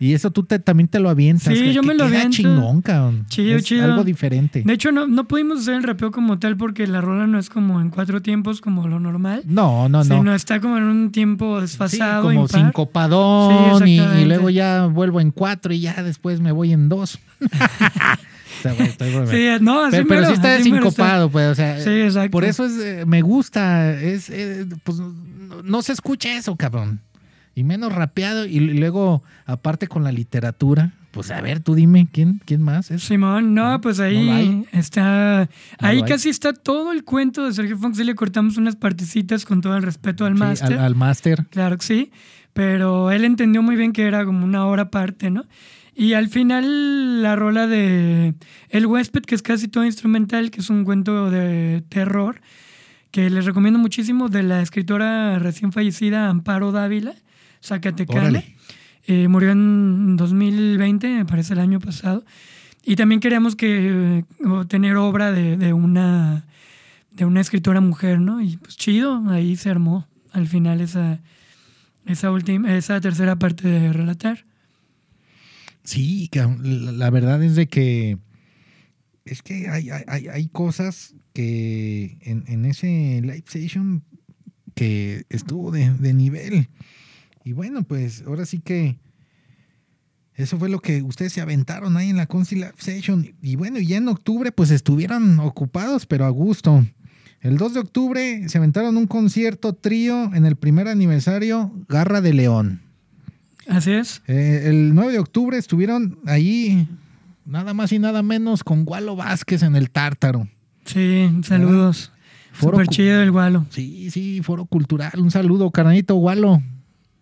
Y 0.00 0.12
eso 0.14 0.32
tú 0.32 0.42
te, 0.42 0.58
también 0.58 0.88
te 0.88 0.98
lo 0.98 1.08
avientas. 1.08 1.54
Sí, 1.54 1.62
que- 1.62 1.72
yo 1.72 1.82
que 1.82 1.86
me 1.86 1.94
lo 1.94 2.04
aviento. 2.04 2.30
chingón, 2.30 2.82
cabrón. 2.82 3.26
Chido, 3.28 3.56
Es 3.58 3.64
chido. 3.64 3.84
Algo 3.84 4.02
diferente. 4.02 4.62
De 4.66 4.72
hecho, 4.72 4.90
no, 4.90 5.06
no 5.06 5.28
pudimos 5.28 5.60
hacer 5.60 5.74
el 5.74 5.82
rapeo 5.84 6.10
como 6.10 6.38
tal 6.40 6.56
porque 6.56 6.86
la 6.88 7.00
rola 7.00 7.28
no 7.28 7.38
es 7.38 7.48
como 7.48 7.80
en 7.80 7.90
cuatro 7.90 8.22
tiempos 8.22 8.60
como 8.60 8.88
lo 8.88 8.98
normal. 8.98 9.42
No, 9.46 9.88
no, 9.88 9.98
no. 10.02 10.16
Sino 10.16 10.34
está 10.34 10.60
como 10.60 10.78
en 10.78 10.84
un 10.84 11.12
tiempo 11.12 11.56
Sí, 11.58 11.62
desfasado. 11.62 12.22
como 12.22 12.42
impar. 12.46 12.60
sincopadón 12.62 13.84
Sí, 13.84 14.00
y, 14.00 14.20
y 14.22 14.24
luego 14.24 14.50
ya 14.50 14.86
vuelvo 14.86 15.20
en 15.20 15.30
cuatro 15.30 15.72
y 15.72 15.80
ya 15.80 16.02
después 16.02 16.40
me 16.40 16.50
voy 16.50 16.72
en 16.72 16.88
dos. 16.88 17.20
Está 18.64 19.06
estoy. 19.06 19.26
Sí, 19.28 19.48
no, 19.60 19.84
así 19.84 19.96
pero, 19.96 20.08
pero 20.08 20.26
sí 20.26 20.32
está 20.34 20.60
sincopado, 20.62 21.30
pues, 21.30 21.48
o 21.48 21.54
sea, 21.54 21.80
Sí, 21.80 21.90
exacto. 21.90 22.30
por 22.30 22.44
eso 22.44 22.64
es, 22.66 22.78
eh, 22.78 23.04
me 23.06 23.22
gusta, 23.22 23.92
es, 24.00 24.28
eh, 24.30 24.66
pues, 24.84 24.98
no, 24.98 25.62
no 25.62 25.82
se 25.82 25.92
escucha 25.92 26.36
eso, 26.36 26.54
cabrón. 26.56 27.00
Y 27.54 27.64
menos 27.64 27.92
rapeado 27.92 28.46
y 28.46 28.60
luego, 28.60 29.22
aparte 29.44 29.88
con 29.88 30.04
la 30.04 30.12
literatura, 30.12 30.92
pues 31.10 31.32
a 31.32 31.40
ver, 31.40 31.58
tú 31.58 31.74
dime, 31.74 32.06
¿quién, 32.12 32.40
quién 32.44 32.62
más 32.62 32.90
es? 32.92 33.02
Simón, 33.02 33.52
no, 33.54 33.80
pues 33.80 33.98
No 33.98 34.04
ahí 34.04 34.64
está. 34.72 35.40
Ahí 35.78 35.96
hay. 35.96 36.02
casi 36.04 36.28
está 36.28 36.52
todo 36.52 36.92
el 36.92 37.02
cuento 37.02 37.44
de 37.44 37.52
Sergio 37.52 37.76
Funk. 37.76 37.96
Sí 37.96 38.04
le 38.04 38.14
cortamos 38.14 38.56
unas 38.56 38.76
partecitas 38.76 39.44
con 39.44 39.60
todo 39.60 39.76
el 39.76 39.82
respeto 39.82 40.24
al 40.24 40.34
Sí, 40.34 40.38
máster. 40.38 40.72
al, 40.74 40.78
al 40.84 40.94
máster. 40.94 41.46
Claro 41.50 41.76
que 41.78 41.84
sí. 41.84 42.12
Pero 42.52 43.10
él 43.10 43.24
entendió 43.24 43.60
muy 43.60 43.74
bien 43.74 43.92
que 43.92 44.04
era 44.06 44.24
como 44.24 44.44
una 44.44 44.64
hora 44.66 44.82
aparte, 44.82 45.30
¿no? 45.30 45.44
Y 45.94 46.14
al 46.14 46.28
final 46.28 47.22
la 47.22 47.36
rola 47.36 47.66
de 47.66 48.34
El 48.68 48.86
huésped, 48.86 49.22
que 49.22 49.34
es 49.34 49.42
casi 49.42 49.68
todo 49.68 49.84
instrumental, 49.84 50.50
que 50.50 50.60
es 50.60 50.70
un 50.70 50.84
cuento 50.84 51.30
de 51.30 51.82
terror, 51.88 52.40
que 53.10 53.28
les 53.28 53.44
recomiendo 53.44 53.78
muchísimo, 53.78 54.28
de 54.28 54.42
la 54.42 54.62
escritora 54.62 55.38
recién 55.38 55.72
fallecida 55.72 56.28
Amparo 56.28 56.72
Dávila, 56.72 57.14
Zacatecana. 57.62 58.42
Eh, 59.06 59.28
murió 59.28 59.50
en 59.50 60.16
2020, 60.16 61.08
me 61.08 61.24
parece 61.24 61.54
el 61.54 61.60
año 61.60 61.80
pasado. 61.80 62.24
Y 62.84 62.96
también 62.96 63.20
queríamos 63.20 63.56
que 63.56 64.18
eh, 64.18 64.24
tener 64.68 64.96
obra 64.96 65.32
de, 65.32 65.56
de 65.56 65.72
una 65.72 66.44
de 67.10 67.24
una 67.24 67.40
escritora 67.40 67.80
mujer, 67.80 68.20
¿no? 68.20 68.40
Y 68.40 68.56
pues 68.56 68.76
chido, 68.76 69.22
ahí 69.28 69.56
se 69.56 69.68
armó 69.68 70.06
al 70.32 70.46
final 70.46 70.80
esa 70.80 71.20
esa 72.06 72.30
última 72.30 72.74
esa 72.76 73.00
tercera 73.00 73.36
parte 73.36 73.68
de 73.68 73.92
relatar. 73.92 74.44
Sí, 75.90 76.30
la, 76.62 77.10
verdad 77.10 77.42
es 77.42 77.56
de 77.56 77.66
que 77.66 78.16
es 79.24 79.42
que 79.42 79.68
hay, 79.68 79.90
hay- 79.90 80.28
hay, 80.28 80.46
cosas 80.46 81.16
que 81.32 82.16
en, 82.20 82.44
en 82.46 82.64
ese 82.64 83.20
live 83.22 83.42
session 83.48 84.04
que 84.76 85.24
estuvo 85.30 85.72
de, 85.72 85.90
de 85.90 86.14
nivel. 86.14 86.68
Y 87.44 87.54
bueno, 87.54 87.82
pues 87.82 88.22
ahora 88.24 88.46
sí 88.46 88.60
que 88.60 89.00
eso 90.34 90.60
fue 90.60 90.68
lo 90.68 90.78
que 90.78 91.02
ustedes 91.02 91.32
se 91.32 91.40
aventaron 91.40 91.96
ahí 91.96 92.10
en 92.10 92.18
la 92.18 92.26
Conci 92.26 92.54
Live 92.54 92.74
Session. 92.78 93.34
Y 93.42 93.56
bueno, 93.56 93.80
ya 93.80 93.96
en 93.96 94.06
octubre 94.06 94.52
pues 94.52 94.70
estuvieron 94.70 95.40
ocupados, 95.40 96.06
pero 96.06 96.24
a 96.24 96.30
gusto. 96.30 96.86
El 97.40 97.56
2 97.56 97.74
de 97.74 97.80
octubre 97.80 98.48
se 98.48 98.58
aventaron 98.58 98.96
un 98.96 99.08
concierto 99.08 99.72
trío 99.74 100.32
en 100.34 100.46
el 100.46 100.54
primer 100.54 100.86
aniversario 100.86 101.72
Garra 101.88 102.20
de 102.20 102.32
León. 102.32 102.89
Así 103.70 103.92
es. 103.92 104.22
Eh, 104.26 104.64
el 104.66 104.94
9 104.94 105.12
de 105.12 105.18
octubre 105.20 105.56
estuvieron 105.56 106.18
ahí 106.26 106.88
nada 107.46 107.72
más 107.72 107.92
y 107.92 107.98
nada 107.98 108.22
menos 108.22 108.62
con 108.64 108.84
Gualo 108.84 109.16
Vázquez 109.16 109.62
en 109.62 109.76
el 109.76 109.90
Tártaro. 109.90 110.48
Sí, 110.84 111.30
saludos. 111.44 112.12
Foro 112.52 112.72
Súper 112.78 112.86
cu- 112.86 112.92
chido 112.94 113.22
el 113.22 113.30
gualo. 113.30 113.64
Sí, 113.70 114.10
sí, 114.10 114.42
foro 114.42 114.64
cultural. 114.66 115.12
Un 115.18 115.30
saludo, 115.30 115.70
carnalito 115.70 116.16
Gualo. 116.16 116.60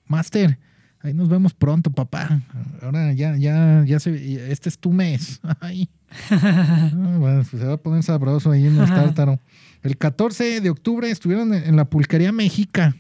Master, 0.07 0.59
ahí 1.03 1.13
nos 1.13 1.29
vemos 1.29 1.53
pronto, 1.53 1.91
papá. 1.91 2.41
Ahora 2.81 3.13
ya, 3.13 3.37
ya, 3.37 3.85
ya 3.87 4.01
se, 4.01 4.51
este 4.51 4.71
es 4.71 4.79
tu 4.79 4.91
mes. 4.93 5.41
Ay. 5.61 5.89
Ah, 6.31 6.91
bueno, 6.95 7.43
pues 7.51 7.61
se 7.61 7.67
va 7.67 7.75
a 7.75 7.77
poner 7.77 8.03
sabroso 8.03 8.51
ahí 8.51 8.67
en 8.67 8.81
el 8.81 8.87
Tártaro. 8.89 9.39
El 9.83 9.99
14 9.99 10.63
de 10.63 10.71
octubre 10.71 11.11
estuvieron 11.11 11.53
en 11.53 11.77
la 11.77 11.85
Pulquería 11.85 12.33
Méxica. 12.33 12.97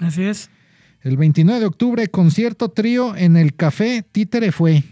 Así 0.00 0.22
es. 0.22 0.48
El 1.02 1.16
29 1.16 1.60
de 1.60 1.66
octubre, 1.66 2.08
concierto 2.08 2.68
trío 2.70 3.16
en 3.16 3.36
el 3.36 3.54
Café 3.54 4.04
Títere 4.12 4.52
fue. 4.52 4.84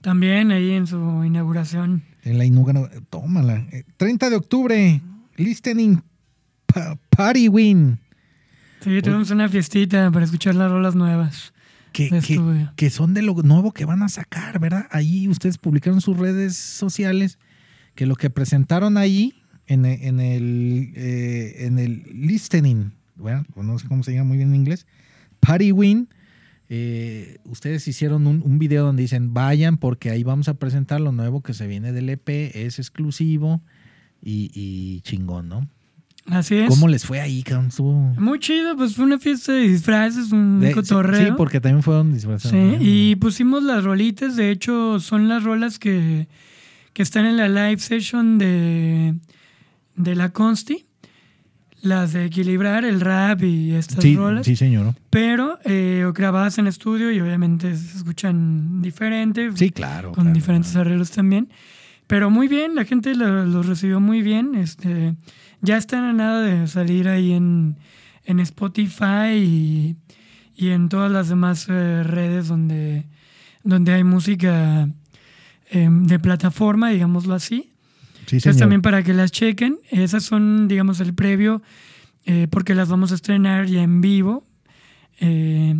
También 0.00 0.50
ahí 0.52 0.70
en 0.72 0.86
su 0.86 1.24
inauguración. 1.24 2.02
En 2.22 2.38
la 2.38 2.44
inauguración. 2.44 3.04
Tómala. 3.10 3.66
Eh, 3.72 3.84
30 3.96 4.30
de 4.30 4.36
octubre, 4.36 5.00
listening 5.36 6.00
pa- 6.66 6.96
party 7.10 7.48
win. 7.48 7.98
Sí, 8.80 9.02
tuvimos 9.02 9.30
una 9.32 9.48
fiestita 9.48 10.10
para 10.12 10.24
escuchar 10.24 10.54
las 10.54 10.70
rolas 10.70 10.94
nuevas. 10.94 11.52
Que, 11.92 12.10
que- 12.10 12.68
que 12.76 12.90
son 12.90 13.14
de 13.14 13.22
lo 13.22 13.32
nuevo 13.42 13.72
que 13.72 13.84
van 13.86 14.02
a 14.02 14.08
sacar, 14.08 14.60
¿verdad? 14.60 14.86
Ahí 14.90 15.28
ustedes 15.28 15.56
publicaron 15.58 16.00
sus 16.02 16.16
redes 16.18 16.54
sociales 16.54 17.38
que 17.94 18.04
lo 18.06 18.14
que 18.16 18.28
presentaron 18.28 18.98
ahí 18.98 19.32
en, 19.66 19.86
en 19.86 20.20
el, 20.20 20.92
eh, 20.94 21.64
en 21.66 21.78
el 21.78 22.04
listening, 22.12 22.92
bueno, 23.16 23.44
no 23.56 23.78
sé 23.78 23.88
cómo 23.88 24.02
se 24.02 24.12
llama 24.12 24.28
muy 24.28 24.36
bien 24.36 24.50
en 24.50 24.56
inglés, 24.56 24.86
Party 25.46 25.72
Win, 25.72 26.08
eh, 26.68 27.38
ustedes 27.44 27.86
hicieron 27.86 28.26
un, 28.26 28.42
un, 28.44 28.58
video 28.58 28.84
donde 28.84 29.02
dicen, 29.02 29.32
vayan 29.32 29.76
porque 29.76 30.10
ahí 30.10 30.24
vamos 30.24 30.48
a 30.48 30.54
presentar 30.54 31.00
lo 31.00 31.12
nuevo 31.12 31.40
que 31.42 31.54
se 31.54 31.66
viene 31.66 31.92
del 31.92 32.08
EP, 32.08 32.28
es 32.28 32.78
exclusivo 32.78 33.62
y, 34.20 34.50
y 34.54 35.00
chingón, 35.02 35.48
¿no? 35.48 35.68
Así 36.26 36.56
es. 36.56 36.68
¿Cómo 36.68 36.88
les 36.88 37.06
fue 37.06 37.20
ahí? 37.20 37.44
Estuvo... 37.46 37.92
Muy 37.92 38.40
chido, 38.40 38.76
pues 38.76 38.96
fue 38.96 39.04
una 39.04 39.18
fiesta 39.20 39.52
de 39.52 39.68
disfraces, 39.68 40.32
un 40.32 40.58
de, 40.58 40.72
cotorreo. 40.72 41.28
Sí, 41.28 41.32
porque 41.36 41.60
también 41.60 41.84
fueron 41.84 42.12
disfraces. 42.12 42.50
Sí, 42.50 42.76
y 42.80 43.16
pusimos 43.16 43.62
las 43.62 43.84
rolitas, 43.84 44.34
de 44.34 44.50
hecho 44.50 44.98
son 44.98 45.28
las 45.28 45.44
rolas 45.44 45.78
que, 45.78 46.26
que 46.92 47.02
están 47.02 47.26
en 47.26 47.36
la 47.36 47.48
live 47.48 47.78
session 47.78 48.38
de, 48.38 49.14
de 49.94 50.14
la 50.16 50.30
Consti. 50.30 50.85
Las 51.82 52.12
de 52.12 52.24
equilibrar 52.24 52.84
el 52.84 53.00
rap 53.00 53.42
y 53.42 53.72
estas 53.72 54.02
sí, 54.02 54.16
rolas. 54.16 54.46
Sí, 54.46 54.56
señor. 54.56 54.94
Pero 55.10 55.58
eh, 55.64 56.10
grabadas 56.14 56.58
en 56.58 56.66
estudio 56.66 57.10
y 57.10 57.20
obviamente 57.20 57.76
se 57.76 57.98
escuchan 57.98 58.82
diferente. 58.82 59.50
Sí, 59.54 59.70
claro. 59.70 60.12
Con 60.12 60.24
claro, 60.24 60.34
diferentes 60.34 60.72
claro. 60.72 60.88
arreglos 60.88 61.10
también. 61.10 61.48
Pero 62.06 62.30
muy 62.30 62.48
bien, 62.48 62.74
la 62.74 62.84
gente 62.84 63.14
los 63.14 63.48
lo 63.48 63.62
recibió 63.62 64.00
muy 64.00 64.22
bien. 64.22 64.54
Este, 64.54 65.14
ya 65.60 65.76
están 65.76 66.04
a 66.04 66.12
nada 66.12 66.42
de 66.42 66.66
salir 66.66 67.08
ahí 67.08 67.32
en, 67.32 67.76
en 68.24 68.40
Spotify 68.40 69.34
y, 69.36 69.96
y, 70.56 70.68
en 70.68 70.88
todas 70.88 71.10
las 71.10 71.28
demás 71.28 71.66
eh, 71.68 72.02
redes 72.04 72.48
donde, 72.48 73.06
donde 73.64 73.92
hay 73.92 74.04
música 74.04 74.88
eh, 75.70 75.88
de 75.90 76.18
plataforma, 76.18 76.90
digámoslo 76.90 77.34
así. 77.34 77.72
Sí, 78.26 78.36
Entonces 78.36 78.58
también 78.58 78.82
para 78.82 79.02
que 79.02 79.14
las 79.14 79.30
chequen. 79.30 79.78
Esas 79.90 80.24
son, 80.24 80.68
digamos, 80.68 81.00
el 81.00 81.14
previo, 81.14 81.62
eh, 82.24 82.48
porque 82.50 82.74
las 82.74 82.88
vamos 82.88 83.12
a 83.12 83.14
estrenar 83.14 83.66
ya 83.66 83.82
en 83.82 84.00
vivo. 84.00 84.44
Eh, 85.20 85.76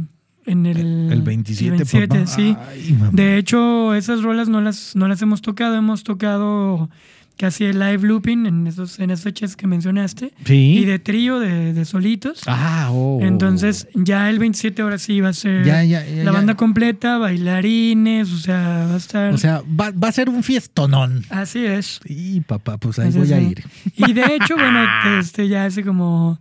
en 0.46 0.66
el, 0.66 1.10
el 1.12 1.22
27, 1.22 1.66
el 1.66 1.70
27 1.72 2.06
papá. 2.08 2.26
sí. 2.26 2.56
Ay, 2.68 2.96
de 3.12 3.36
hecho, 3.36 3.94
esas 3.94 4.22
rolas 4.22 4.48
no 4.48 4.60
las, 4.60 4.94
no 4.94 5.08
las 5.08 5.20
hemos 5.22 5.42
tocado. 5.42 5.74
Hemos 5.74 6.04
tocado 6.04 6.88
casi 7.36 7.64
el 7.64 7.78
live 7.78 7.98
looping 8.06 8.46
en, 8.46 8.66
esos, 8.66 8.98
en 8.98 9.16
fechas 9.16 9.56
que 9.56 9.66
mencionaste. 9.66 10.32
Sí. 10.44 10.78
Y 10.78 10.84
de 10.84 10.98
trío, 10.98 11.38
de, 11.38 11.72
de 11.74 11.84
solitos. 11.84 12.42
Ah, 12.46 12.88
oh. 12.90 13.18
Entonces, 13.22 13.88
ya 13.94 14.30
el 14.30 14.38
27 14.38 14.80
ahora 14.82 14.98
sí 14.98 15.20
va 15.20 15.28
a 15.28 15.32
ser 15.32 15.64
Ya, 15.64 15.84
ya, 15.84 16.04
ya, 16.06 16.24
la 16.24 16.32
banda 16.32 16.54
completa, 16.54 17.18
bailarines, 17.18 18.32
o 18.32 18.38
sea, 18.38 18.86
va 18.88 18.94
a 18.94 18.96
estar... 18.96 19.34
O 19.34 19.38
sea, 19.38 19.62
va, 19.68 19.90
va 19.90 20.08
a 20.08 20.12
ser 20.12 20.28
un 20.28 20.42
fiestonón. 20.42 21.24
así 21.30 21.64
es. 21.64 22.00
Y 22.06 22.40
papá, 22.40 22.78
pues 22.78 22.98
ahí 22.98 23.08
Así 23.08 23.18
voy 23.18 23.26
es, 23.26 23.32
a 23.32 23.40
ir. 23.40 23.64
Y 23.96 24.12
de 24.12 24.34
hecho, 24.34 24.54
bueno, 24.54 24.84
este 25.20 25.48
ya 25.48 25.66
hace 25.66 25.84
como 25.84 26.38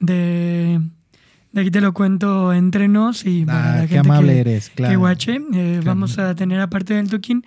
de... 0.00 0.80
De 1.52 1.62
aquí 1.62 1.70
te 1.70 1.80
lo 1.80 1.94
cuento 1.94 2.52
entre 2.52 2.86
nos 2.86 3.24
y 3.24 3.46
para 3.46 3.72
Ah, 3.72 3.76
la 3.76 3.82
qué 3.82 3.94
gente 3.94 4.08
amable 4.10 4.32
que, 4.34 4.40
eres, 4.40 4.70
claro. 4.74 4.90
que 4.92 4.96
guache. 4.96 5.40
eh, 5.54 5.80
vamos 5.82 6.18
a 6.18 6.34
tener, 6.34 6.60
aparte 6.60 6.92
del 6.92 7.08
toquín, 7.08 7.46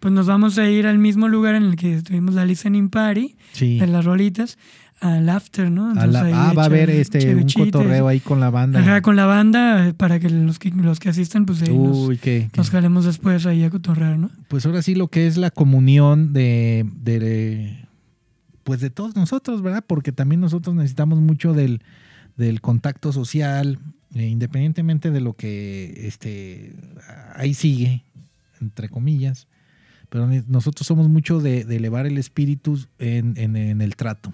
pues 0.00 0.12
nos 0.12 0.26
vamos 0.26 0.58
a 0.58 0.68
ir 0.68 0.86
al 0.86 0.98
mismo 0.98 1.28
lugar 1.28 1.54
en 1.54 1.62
el 1.64 1.76
que 1.76 2.02
tuvimos 2.02 2.34
la 2.34 2.44
listening 2.44 2.88
party 2.90 3.36
Sí. 3.52 3.78
de 3.78 3.86
las 3.86 4.04
rolitas, 4.04 4.58
al 5.00 5.28
after, 5.30 5.70
¿no? 5.70 5.88
Entonces 5.92 6.12
la- 6.12 6.50
ah, 6.50 6.52
va 6.52 6.64
a 6.64 6.66
haber 6.66 6.90
este 6.90 7.34
un 7.34 7.48
cotorreo 7.48 8.06
ahí 8.08 8.20
con 8.20 8.38
la 8.40 8.50
banda. 8.50 8.80
Ajá, 8.80 9.00
con 9.00 9.16
la 9.16 9.24
banda, 9.24 9.88
eh, 9.88 9.94
para 9.94 10.18
que 10.20 10.28
los 10.28 10.58
que, 10.58 10.70
los 10.70 11.00
que 11.00 11.08
asistan, 11.08 11.46
pues 11.46 11.62
ahí 11.62 11.76
nos, 11.78 11.96
Uy, 11.96 12.18
qué, 12.18 12.48
qué- 12.52 12.58
nos 12.58 12.68
jalemos 12.70 13.06
después 13.06 13.46
ahí 13.46 13.62
a 13.64 13.70
cotorrear, 13.70 14.18
¿no? 14.18 14.30
Pues 14.48 14.66
ahora 14.66 14.82
sí 14.82 14.94
lo 14.94 15.08
que 15.08 15.26
es 15.26 15.36
la 15.38 15.50
comunión 15.50 16.32
de, 16.34 16.84
de- 17.02 17.86
pues 18.64 18.80
de 18.80 18.90
todos 18.90 19.16
nosotros, 19.16 19.62
¿verdad? 19.62 19.84
Porque 19.86 20.12
también 20.12 20.40
nosotros 20.42 20.74
necesitamos 20.76 21.18
mucho 21.20 21.54
del, 21.54 21.80
del 22.36 22.60
contacto 22.60 23.10
social, 23.12 23.78
eh, 24.14 24.26
independientemente 24.28 25.10
de 25.10 25.20
lo 25.22 25.32
que 25.34 26.06
este 26.08 26.74
ahí 27.36 27.54
sigue, 27.54 28.04
entre 28.60 28.88
comillas. 28.90 29.46
Pero 30.10 30.28
nosotros 30.48 30.86
somos 30.86 31.08
mucho 31.08 31.40
de, 31.40 31.64
de 31.64 31.76
elevar 31.76 32.04
el 32.06 32.18
espíritu 32.18 32.78
en, 32.98 33.34
en- 33.36 33.56
en 33.56 33.80
el 33.80 33.96
trato, 33.96 34.32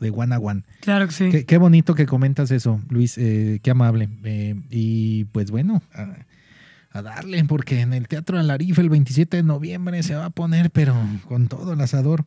de 0.00 0.10
one 0.10 0.34
a 0.34 0.38
one. 0.38 0.62
Claro 0.80 1.06
que 1.06 1.12
sí. 1.12 1.28
Qué, 1.30 1.44
qué 1.44 1.58
bonito 1.58 1.94
que 1.94 2.06
comentas 2.06 2.50
eso, 2.50 2.80
Luis, 2.88 3.16
eh, 3.18 3.60
qué 3.62 3.70
amable. 3.70 4.08
Eh, 4.24 4.54
y 4.70 5.24
pues 5.26 5.50
bueno, 5.50 5.82
a, 5.94 6.16
a 6.98 7.02
darle, 7.02 7.44
porque 7.44 7.80
en 7.80 7.92
el 7.92 8.08
Teatro 8.08 8.38
Alarife 8.38 8.80
el 8.80 8.88
27 8.88 9.36
de 9.36 9.42
noviembre 9.42 10.02
se 10.02 10.14
va 10.14 10.24
a 10.24 10.30
poner, 10.30 10.70
pero 10.70 10.96
con 11.28 11.48
todo 11.48 11.74
el 11.74 11.80
asador. 11.82 12.24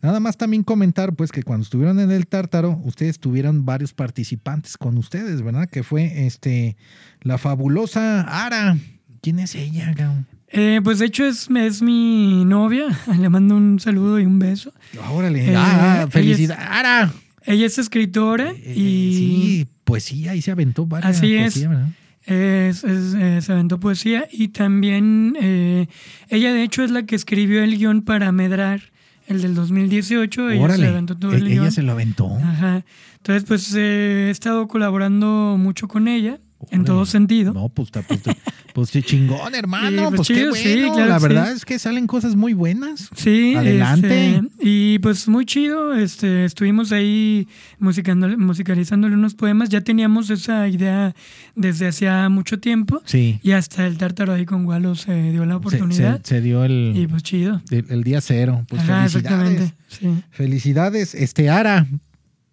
Nada 0.00 0.20
más 0.20 0.36
también 0.36 0.62
comentar, 0.62 1.14
pues, 1.16 1.32
que 1.32 1.42
cuando 1.42 1.64
estuvieron 1.64 1.98
en 1.98 2.12
el 2.12 2.28
Tártaro, 2.28 2.80
ustedes 2.84 3.18
tuvieron 3.18 3.66
varios 3.66 3.92
participantes 3.94 4.76
con 4.76 4.96
ustedes, 4.96 5.42
¿verdad? 5.42 5.68
Que 5.68 5.82
fue 5.82 6.24
este 6.24 6.76
la 7.22 7.36
fabulosa 7.36 8.20
Ara. 8.20 8.78
¿Quién 9.22 9.40
es 9.40 9.56
ella, 9.56 9.92
Gao? 9.94 10.24
Eh, 10.50 10.80
pues 10.82 10.98
de 10.98 11.06
hecho 11.06 11.26
es, 11.26 11.48
es 11.54 11.82
mi 11.82 12.44
novia, 12.44 12.86
le 13.20 13.28
mando 13.28 13.54
un 13.56 13.78
saludo 13.80 14.18
y 14.18 14.24
un 14.26 14.38
beso. 14.38 14.72
Órale, 15.10 15.50
Eh, 15.50 15.54
ah, 15.56 15.96
ella 16.02 16.10
felicidad, 16.10 16.58
Ara. 16.60 17.12
Ella 17.44 17.66
es 17.66 17.78
escritora 17.78 18.50
Eh, 18.52 18.74
y 18.76 19.14
sí, 19.14 19.66
poesía, 19.84 20.32
ahí 20.32 20.42
se 20.42 20.50
aventó 20.50 20.86
varias 20.86 21.16
Así 21.16 21.34
es. 21.34 21.54
poesía, 21.54 21.68
¿verdad? 21.68 21.88
es, 22.26 22.84
es, 22.84 23.14
eh, 23.14 23.40
se 23.40 23.52
aventó 23.52 23.80
poesía 23.80 24.26
y 24.30 24.48
también 24.48 25.34
eh, 25.40 25.86
ella 26.28 26.52
de 26.52 26.62
hecho 26.62 26.82
es 26.82 26.90
la 26.90 27.04
que 27.06 27.16
escribió 27.16 27.62
el 27.64 27.76
guion 27.78 28.02
para 28.02 28.32
Medrar, 28.32 28.80
el 29.28 29.40
del 29.42 29.54
2018. 29.54 30.50
Ella 30.50 30.62
Órale, 30.62 30.84
se 30.84 30.88
aventó 30.90 31.16
todo 31.16 31.32
el 31.32 31.44
guion. 31.48 31.64
ella 31.64 31.70
se 31.70 31.82
lo 31.82 31.92
aventó. 31.92 32.36
Ajá. 32.36 32.84
Entonces 33.16 33.44
pues 33.44 33.74
eh, 33.74 34.26
he 34.28 34.30
estado 34.30 34.66
colaborando 34.68 35.56
mucho 35.58 35.88
con 35.88 36.06
ella 36.08 36.38
en 36.70 36.84
todo 36.84 37.06
sentido. 37.06 37.52
No, 37.54 37.68
pues, 37.68 37.90
pues, 37.90 38.22
ta- 38.22 38.36
pues 38.74 38.90
sí, 38.90 39.02
chingón, 39.02 39.54
hermano. 39.54 40.08
Pues, 40.10 40.16
pues 40.16 40.28
qué 40.28 40.48
bueno. 40.48 40.54
sí, 40.56 40.82
claro 40.92 41.06
la 41.08 41.18
verdad 41.18 41.46
sí. 41.50 41.56
es 41.56 41.64
que 41.64 41.78
salen 41.78 42.06
cosas 42.06 42.34
muy 42.36 42.52
buenas. 42.52 43.08
Sí, 43.16 43.54
Adelante. 43.56 44.36
este, 44.36 44.48
y 44.60 44.98
pues 44.98 45.28
muy 45.28 45.46
chido, 45.46 45.94
este, 45.94 46.44
estuvimos 46.44 46.92
ahí 46.92 47.46
musicalizándole 47.78 49.14
unos 49.14 49.34
poemas, 49.34 49.68
ya 49.68 49.80
teníamos 49.80 50.30
esa 50.30 50.68
idea 50.68 51.14
desde 51.54 51.88
hacía 51.88 52.28
mucho 52.28 52.58
tiempo 52.58 53.00
Sí. 53.04 53.38
y 53.42 53.52
hasta 53.52 53.86
el 53.86 53.96
tártaro 53.98 54.32
ahí 54.32 54.44
con 54.44 54.64
Walo 54.66 54.94
se 54.94 55.30
dio 55.32 55.44
la 55.44 55.52
Se, 55.54 55.56
oportunidad 55.56 56.22
se- 56.22 56.28
se 56.36 56.40
dio 56.40 56.64
el, 56.64 56.92
y 56.96 57.06
pues 57.06 57.22
chido. 57.22 57.62
el, 57.70 57.84
el 57.88 58.04
día 58.04 58.20
cero. 58.20 58.64
Pues 58.68 58.82
Ajá, 58.82 59.08
felicidades. 59.08 59.14
exactamente. 59.16 59.74
Sí. 59.88 60.24
Felicidades, 60.30 61.14
este 61.14 61.50
Ara. 61.50 61.86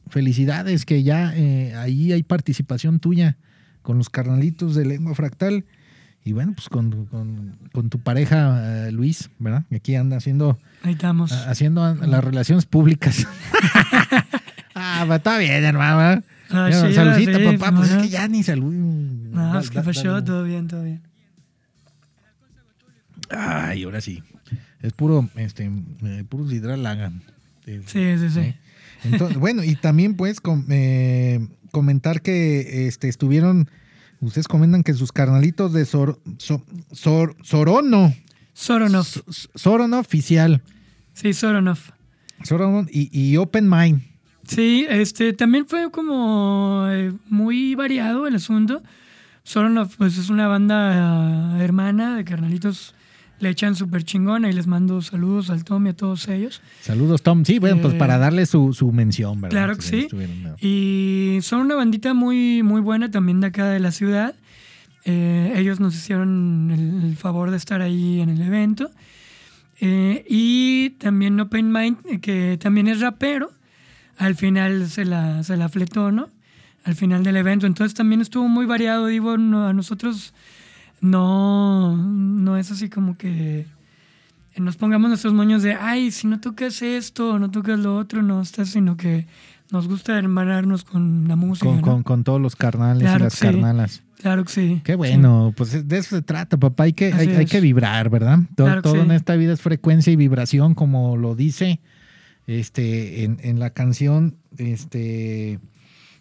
Felicidades 0.07 0.85
que 0.85 1.01
ya 1.03 1.33
eh, 1.35 1.73
ahí 1.75 2.11
hay 2.11 2.21
participación 2.23 2.99
tuya 2.99 3.37
con 3.86 3.97
los 3.99 4.09
carnalitos 4.09 4.73
de 4.75 4.83
lengua 4.86 5.13
fractal. 5.15 5.63
Y 6.25 6.33
bueno, 6.33 6.53
pues 6.55 6.69
con, 6.69 7.05
con- 7.05 7.55
con 7.71 7.89
tu 7.91 7.99
pareja, 7.99 8.88
eh, 8.88 8.91
Luis, 8.91 9.29
¿verdad? 9.38 9.63
Que 9.69 9.75
aquí 9.75 9.95
anda 9.95 10.17
haciendo 10.17 10.57
Ahí 10.81 10.93
estamos. 10.93 11.31
haciendo 11.31 11.93
las 11.93 12.23
relaciones 12.23 12.65
públicas. 12.65 13.27
ah, 14.75 15.03
pues 15.05 15.17
está 15.19 15.38
bien, 15.38 15.63
hermano. 15.63 15.97
¿verdad? 15.97 16.23
Ah, 16.49 16.69
sí, 16.71 16.93
saludita, 16.95 17.38
sí, 17.38 17.57
papá. 17.57 17.75
Pues 17.77 17.91
es 17.91 18.01
que 18.01 18.09
ya 18.09 18.27
ni 18.27 18.41
salud. 18.41 18.73
No, 18.73 19.53
Da- 19.53 19.59
es 19.59 19.69
que 19.69 19.77
da- 19.77 19.83
pasó, 19.83 20.23
todo 20.23 20.43
bien, 20.43 20.67
todo 20.67 20.83
bien. 20.83 21.01
Ay, 23.29 23.83
ahora 23.83 24.01
sí. 24.01 24.23
Es 24.81 24.93
puro, 24.93 25.29
este, 25.36 25.69
eh, 26.03 26.23
puro 26.27 26.47
sidral 26.47 26.81
lagan. 26.83 27.21
Sí, 27.65 27.81
sí, 27.88 28.29
sí. 28.29 28.39
¿Eh? 28.39 28.55
Entonces, 29.03 29.38
bueno, 29.38 29.63
y 29.63 29.75
también 29.75 30.15
pues 30.15 30.41
com- 30.41 30.65
eh, 30.69 31.47
comentar 31.76 32.21
que 32.21 32.88
este, 32.88 33.09
estuvieron, 33.09 33.69
ustedes 34.21 34.47
comentan 34.47 34.82
que 34.82 34.93
sus 34.93 35.11
carnalitos 35.11 35.73
de 35.73 35.84
Sor, 35.84 36.21
So- 36.38 36.63
Sor- 36.93 37.36
Sorono, 37.43 38.13
Soronov. 38.53 39.01
S- 39.01 39.21
S- 39.28 39.49
Sorono 39.55 39.99
oficial, 39.99 40.61
Sí, 41.13 41.34
Soronov. 41.34 41.80
Sorono 42.43 42.88
y, 42.89 43.09
y 43.11 43.36
Open 43.36 43.69
Mind. 43.69 44.01
Sí, 44.47 44.86
este 44.89 45.34
también 45.34 45.65
fue 45.67 45.91
como 45.91 46.86
eh, 46.89 47.11
muy 47.30 47.76
variado 47.76 48.26
el 48.28 48.36
asunto. 48.36 48.82
Soronov, 49.43 49.89
pues 49.97 50.17
es 50.17 50.30
una 50.30 50.47
banda 50.47 51.57
eh, 51.59 51.63
hermana 51.63 52.15
de 52.15 52.23
carnalitos, 52.23 52.95
le 53.39 53.49
echan 53.49 53.75
súper 53.75 54.03
chingón 54.03 54.45
y 54.45 54.51
les 54.53 54.65
mando 54.67 55.01
saludos 55.01 55.49
al 55.49 55.63
Tom 55.63 55.86
y 55.88 55.89
a 55.89 55.93
todos 55.95 56.27
ellos. 56.29 56.61
Saludos, 56.81 57.21
Tom. 57.21 57.43
Sí, 57.45 57.59
bueno, 57.59 57.81
pues 57.81 57.93
Eh, 57.93 57.97
para 57.97 58.17
darle 58.17 58.45
su, 58.45 58.73
su 58.73 58.91
mención, 58.91 59.41
¿verdad? 59.41 59.57
claro 59.57 59.75
que 59.75 59.81
sí. 59.81 60.07
Y 60.61 61.39
son 61.41 61.61
una 61.61 61.75
bandita 61.75 62.13
muy, 62.13 62.63
muy 62.63 62.81
buena 62.81 63.11
también 63.11 63.41
de 63.41 63.47
acá 63.47 63.65
de 63.69 63.79
la 63.79 63.91
ciudad. 63.91 64.36
Eh, 65.03 65.53
ellos 65.57 65.79
nos 65.79 65.93
hicieron 65.95 66.71
el, 66.71 67.09
el 67.09 67.15
favor 67.17 67.51
de 67.51 67.57
estar 67.57 67.81
ahí 67.81 68.21
en 68.21 68.29
el 68.29 68.41
evento. 68.41 68.89
Eh, 69.81 70.25
y 70.29 70.91
también 70.91 71.36
No 71.36 71.49
Pain 71.49 71.71
Mind, 71.71 72.21
que 72.21 72.57
también 72.61 72.88
es 72.88 73.01
rapero. 73.01 73.51
Al 74.17 74.36
final 74.36 74.88
se 74.89 75.03
la, 75.05 75.43
se 75.43 75.57
la 75.57 75.67
fletó, 75.69 76.11
¿no? 76.11 76.29
Al 76.86 76.95
final 76.95 77.23
del 77.23 77.36
evento. 77.36 77.67
Entonces 77.67 77.93
también 77.93 78.21
estuvo 78.21 78.47
muy 78.47 78.65
variado. 78.65 79.07
Digo, 79.07 79.38
no- 79.38 79.67
a 79.67 79.73
nosotros 79.73 80.33
no, 81.01 81.95
no 81.97 82.57
es 82.57 82.71
así 82.71 82.89
como 82.89 83.17
que 83.17 83.65
nos 84.57 84.77
pongamos 84.77 85.09
nuestros 85.09 85.33
moños 85.33 85.63
de, 85.63 85.73
ay, 85.73 86.11
si 86.11 86.27
no 86.27 86.39
tocas 86.39 86.81
esto 86.81 87.37
no 87.39 87.51
tocas 87.51 87.79
lo 87.79 87.97
otro, 87.97 88.21
no 88.21 88.41
estás, 88.41 88.69
sino 88.69 88.97
que 88.97 89.27
nos 89.71 89.87
gusta 89.87 90.17
hermanarnos 90.17 90.83
con 90.83 91.27
la 91.27 91.35
música. 91.35 91.65
Con, 91.65 91.77
¿no? 91.77 91.81
con, 91.81 92.03
con 92.03 92.23
todos 92.23 92.39
los 92.39 92.55
carnales 92.55 93.03
Claro 93.03 93.19
y 93.19 93.23
las 93.23 93.33
sí. 93.33 93.45
carnalas. 93.45 94.03
Claro 94.21 94.45
que 94.45 94.51
sí. 94.51 94.81
Qué 94.83 94.95
bueno, 94.95 95.53
pues 95.55 95.87
de 95.87 95.97
eso 95.97 96.15
se 96.15 96.21
trata, 96.21 96.57
papá. 96.57 96.83
Hay 96.83 96.93
que, 96.93 97.13
hay, 97.13 97.29
hay 97.29 97.45
que 97.45 97.59
vibrar, 97.61 98.09
¿verdad? 98.09 98.39
Todo, 98.55 98.67
Claro 98.67 98.81
que 98.81 98.89
todo 98.89 98.95
sí. 98.95 99.01
en 99.01 99.11
esta 99.11 99.35
vida 99.35 99.53
es 99.53 99.61
frecuencia 99.61 100.11
y 100.13 100.15
vibración, 100.15 100.73
como 100.73 101.17
lo 101.17 101.35
dice 101.35 101.79
este, 102.47 103.23
en, 103.23 103.37
en 103.41 103.59
la 103.59 103.71
canción 103.71 104.35
este, 104.57 105.59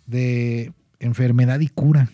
de 0.07 0.73
enfermedad 0.99 1.61
y 1.61 1.69
cura. 1.69 2.09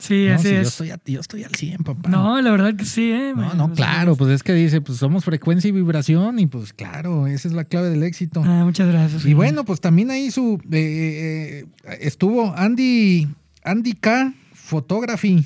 Sí, 0.00 0.26
No, 0.28 0.34
así 0.34 0.48
sí, 0.48 0.54
yo, 0.54 0.60
es. 0.62 0.68
estoy 0.68 0.90
a- 0.90 1.00
yo 1.04 1.20
estoy 1.20 1.44
al 1.44 1.54
100, 1.54 1.84
papá. 1.84 2.08
No, 2.08 2.40
la 2.40 2.50
verdad 2.50 2.74
que 2.74 2.84
sí, 2.84 3.12
¿eh? 3.12 3.32
no, 3.36 3.54
no, 3.54 3.66
Pues, 3.68 3.76
claro, 3.76 4.16
pues 4.16 4.30
es 4.32 4.42
que 4.42 4.52
dice, 4.54 4.80
pues 4.80 4.98
somos 4.98 5.24
frecuencia 5.24 5.68
y 5.68 5.72
vibración 5.72 6.38
y 6.38 6.46
pues 6.46 6.72
claro, 6.72 7.26
esa 7.26 7.46
es 7.46 7.54
la 7.54 7.64
clave 7.64 7.90
del 7.90 8.02
éxito. 8.02 8.42
Ah, 8.44 8.64
muchas 8.64 8.88
gracias. 8.88 9.24
Y 9.26 9.34
bueno, 9.34 9.64
pues 9.64 9.80
también 9.80 10.10
ahí 10.10 10.30
su 10.30 10.58
eh, 10.72 11.64
eh, 11.84 11.98
estuvo 12.00 12.52
Andy 12.56 13.28
Andy 13.62 13.92
K 13.92 14.32
Photography, 14.54 15.44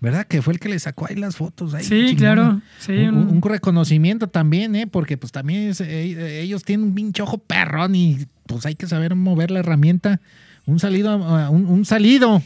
¿verdad? 0.00 0.26
Que 0.26 0.40
fue 0.42 0.52
el 0.52 0.60
que 0.60 0.68
le 0.68 0.78
sacó 0.78 1.06
ahí 1.08 1.16
las 1.16 1.36
fotos. 1.36 1.74
Ahí, 1.74 1.82
Sí, 1.82 2.06
chingona. 2.10 2.16
claro. 2.16 2.60
Sí, 2.78 2.92
Un, 2.92 3.16
un- 3.16 3.28
un 3.30 3.42
reconocimiento 3.42 4.28
también, 4.28 4.76
¿eh? 4.76 4.86
Porque 4.86 5.16
pues 5.16 5.32
también 5.32 5.62
es, 5.70 5.80
eh, 5.80 6.42
ellos 6.42 6.62
tienen 6.62 6.86
un 6.88 6.94
pinche 6.94 7.22
ojo 7.22 7.38
perrón 7.38 7.94
y 7.96 8.26
pues 8.46 8.64
hay 8.66 8.76
que 8.76 8.86
saber 8.86 9.16
mover 9.16 9.50
la 9.50 9.58
herramienta. 9.60 10.20
Un 10.66 10.78
salido, 10.78 11.10
a- 11.10 11.50
un, 11.50 11.66
un 11.66 11.84
salido. 11.84 12.40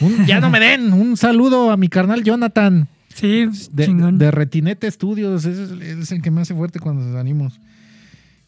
Un- 0.00 0.26
ya 0.26 0.40
no 0.40 0.50
me 0.50 0.60
den, 0.60 0.92
un 0.92 1.16
saludo 1.16 1.70
a 1.70 1.76
mi 1.76 1.88
carnal 1.88 2.24
Jonathan 2.24 2.88
sí, 3.14 3.46
de, 3.72 3.86
chingón. 3.86 4.18
de 4.18 4.30
Retinete 4.30 4.90
Studios. 4.90 5.44
Ese 5.44 5.64
es, 6.00 6.12
el 6.12 6.22
que 6.22 6.30
me 6.30 6.40
hace 6.40 6.54
fuerte 6.54 6.80
cuando 6.80 7.04
nos 7.04 7.16
animos. 7.16 7.60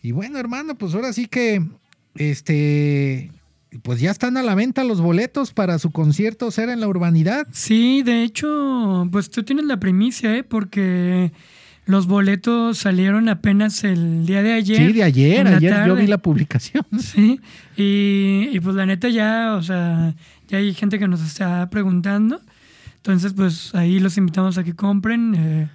Y 0.03 0.12
bueno, 0.12 0.38
hermano, 0.38 0.76
pues 0.76 0.94
ahora 0.94 1.12
sí 1.12 1.26
que 1.26 1.62
este 2.14 3.30
pues 3.82 4.01
ya 4.01 4.11
están 4.11 4.36
a 4.36 4.42
la 4.42 4.55
venta 4.55 4.84
los 4.84 5.01
boletos 5.01 5.53
para 5.53 5.78
su 5.78 5.90
concierto 5.90 6.51
Ser 6.51 6.68
en 6.68 6.80
la 6.80 6.88
Urbanidad. 6.88 7.47
Sí, 7.53 8.03
de 8.03 8.22
hecho, 8.22 9.09
pues 9.11 9.30
tú 9.30 9.42
tienes 9.42 9.66
la 9.66 9.78
primicia, 9.78 10.34
¿eh? 10.36 10.44
Porque 10.44 11.32
los 11.84 12.07
boletos 12.07 12.78
salieron 12.78 13.28
apenas 13.28 13.84
el 13.84 14.26
día 14.26 14.42
de 14.42 14.53
ayer. 14.55 14.76
sí, 14.76 14.92
de 14.92 15.03
ayer, 15.03 15.47
ayer 15.47 15.86
yo 15.86 15.94
vi 15.97 16.07
la 16.07 16.18
publicación. 16.18 16.84
Sí, 16.99 17.40
y, 17.76 18.49
y 18.53 18.61
pues 18.61 18.74
la 18.76 18.86
neta 18.86 19.09
ya, 19.09 19.55
o 19.57 19.62
sea, 19.62 20.14
ya 20.49 20.59
hay 20.59 20.74
gente 20.74 20.99
que 20.99 21.09
nos 21.09 21.22
está 21.22 21.68
preguntando. 21.70 22.40
Entonces, 22.97 23.32
pues 23.34 23.74
ahí 23.74 24.01
los 24.01 24.16
invitamos 24.16 24.59
a 24.59 24.64
que 24.64 24.74
compren 24.74 25.34
eh, 25.36 25.68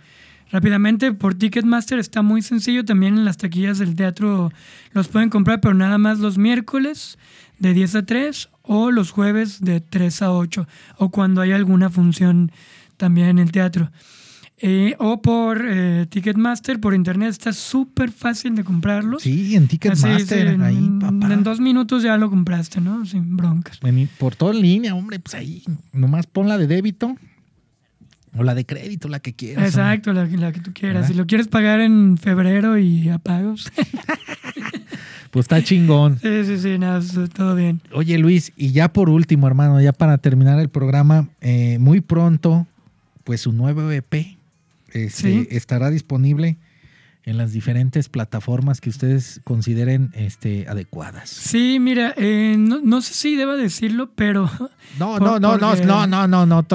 rápidamente. 0.51 1.13
Por 1.13 1.35
Ticketmaster 1.35 1.99
está 1.99 2.21
muy 2.21 2.41
sencillo. 2.41 2.83
También 2.83 3.17
en 3.17 3.25
las 3.25 3.37
taquillas 3.37 3.79
del 3.79 3.95
teatro 3.95 4.51
los 4.91 5.07
pueden 5.07 5.29
comprar, 5.29 5.61
pero 5.61 5.73
nada 5.73 5.97
más 5.97 6.19
los 6.19 6.37
miércoles 6.37 7.17
de 7.59 7.73
10 7.73 7.95
a 7.95 8.05
3 8.05 8.49
o 8.63 8.91
los 8.91 9.11
jueves 9.11 9.61
de 9.61 9.81
3 9.81 10.21
a 10.23 10.31
8 10.31 10.67
o 10.97 11.09
cuando 11.09 11.41
hay 11.41 11.51
alguna 11.51 11.89
función 11.89 12.51
también 12.97 13.27
en 13.27 13.39
el 13.39 13.51
teatro. 13.51 13.91
Eh, 14.63 14.95
o 14.99 15.21
por 15.23 15.63
eh, 15.67 16.05
Ticketmaster, 16.07 16.79
por 16.79 16.93
internet, 16.93 17.29
está 17.29 17.51
súper 17.51 18.11
fácil 18.11 18.55
de 18.55 18.63
comprarlos. 18.63 19.23
Sí, 19.23 19.55
en 19.55 19.67
Ticketmaster, 19.67 20.47
en, 20.47 20.61
ahí, 20.61 20.89
papá. 20.99 21.33
en 21.33 21.43
dos 21.43 21.59
minutos 21.59 22.03
ya 22.03 22.15
lo 22.17 22.29
compraste, 22.29 22.79
¿no? 22.79 23.03
Sin 23.05 23.35
broncas. 23.37 23.79
En- 23.81 24.07
por 24.19 24.35
todo 24.35 24.51
en 24.51 24.61
línea, 24.61 24.93
hombre, 24.93 25.19
pues 25.19 25.33
ahí 25.35 25.63
nomás 25.93 26.27
pon 26.27 26.47
la 26.47 26.57
de 26.59 26.67
débito 26.67 27.15
o 28.37 28.43
la 28.43 28.53
de 28.53 28.65
crédito, 28.65 29.07
la 29.07 29.19
que 29.19 29.33
quieras. 29.33 29.65
Exacto, 29.65 30.13
la, 30.13 30.25
la 30.25 30.51
que 30.51 30.59
tú 30.61 30.71
quieras. 30.73 30.95
¿Verdad? 31.01 31.07
Si 31.09 31.13
lo 31.15 31.25
quieres 31.25 31.47
pagar 31.47 31.79
en 31.81 32.17
febrero 32.19 32.77
y 32.77 33.09
a 33.09 33.17
pagos. 33.17 33.71
Pues 35.31 35.45
está 35.45 35.63
chingón. 35.63 36.19
sí, 36.19 36.43
sí, 36.45 36.57
sí, 36.57 36.77
nada, 36.77 36.99
todo 37.33 37.55
bien. 37.55 37.79
Oye 37.93 38.17
Luis, 38.17 38.51
y 38.57 38.71
ya 38.73 38.91
por 38.91 39.09
último, 39.09 39.47
hermano, 39.47 39.79
ya 39.79 39.93
para 39.93 40.17
terminar 40.17 40.59
el 40.59 40.67
programa, 40.67 41.29
eh, 41.39 41.77
muy 41.79 42.01
pronto, 42.01 42.67
pues 43.23 43.39
su 43.39 43.53
nuevo 43.53 43.89
EP 43.91 44.37
este, 44.93 45.31
Sí. 45.43 45.47
estará 45.51 45.89
disponible 45.89 46.57
en 47.23 47.37
las 47.37 47.51
diferentes 47.53 48.09
plataformas 48.09 48.81
que 48.81 48.89
ustedes 48.89 49.41
consideren 49.43 50.09
este, 50.15 50.65
adecuadas. 50.67 51.29
Sí, 51.29 51.77
mira, 51.79 52.13
eh, 52.17 52.55
no, 52.57 52.79
no 52.83 53.01
sé 53.01 53.13
si 53.13 53.35
deba 53.35 53.55
decirlo, 53.55 54.11
pero... 54.15 54.49
No, 54.99 55.17
Por- 55.17 55.21
no, 55.21 55.39
no, 55.39 55.57
no, 55.57 55.69
porque- 55.69 55.85
no, 55.85 56.07
no, 56.07 56.27
no, 56.27 56.45
no, 56.45 56.65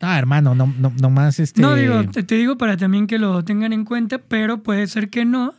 hermano, 0.00 0.54
no, 0.54 0.72
no, 0.78 0.92
no 1.00 1.10
más 1.10 1.40
este. 1.40 1.60
No, 1.60 1.74
digo, 1.74 2.04
te, 2.12 2.22
te 2.22 2.36
digo 2.36 2.56
para 2.56 2.76
también 2.76 3.06
que 3.08 3.18
lo 3.18 3.42
tengan 3.44 3.72
en 3.72 3.84
cuenta, 3.84 4.18
pero 4.18 4.62
puede 4.62 4.86
ser 4.86 5.10
que 5.10 5.24
no. 5.24 5.54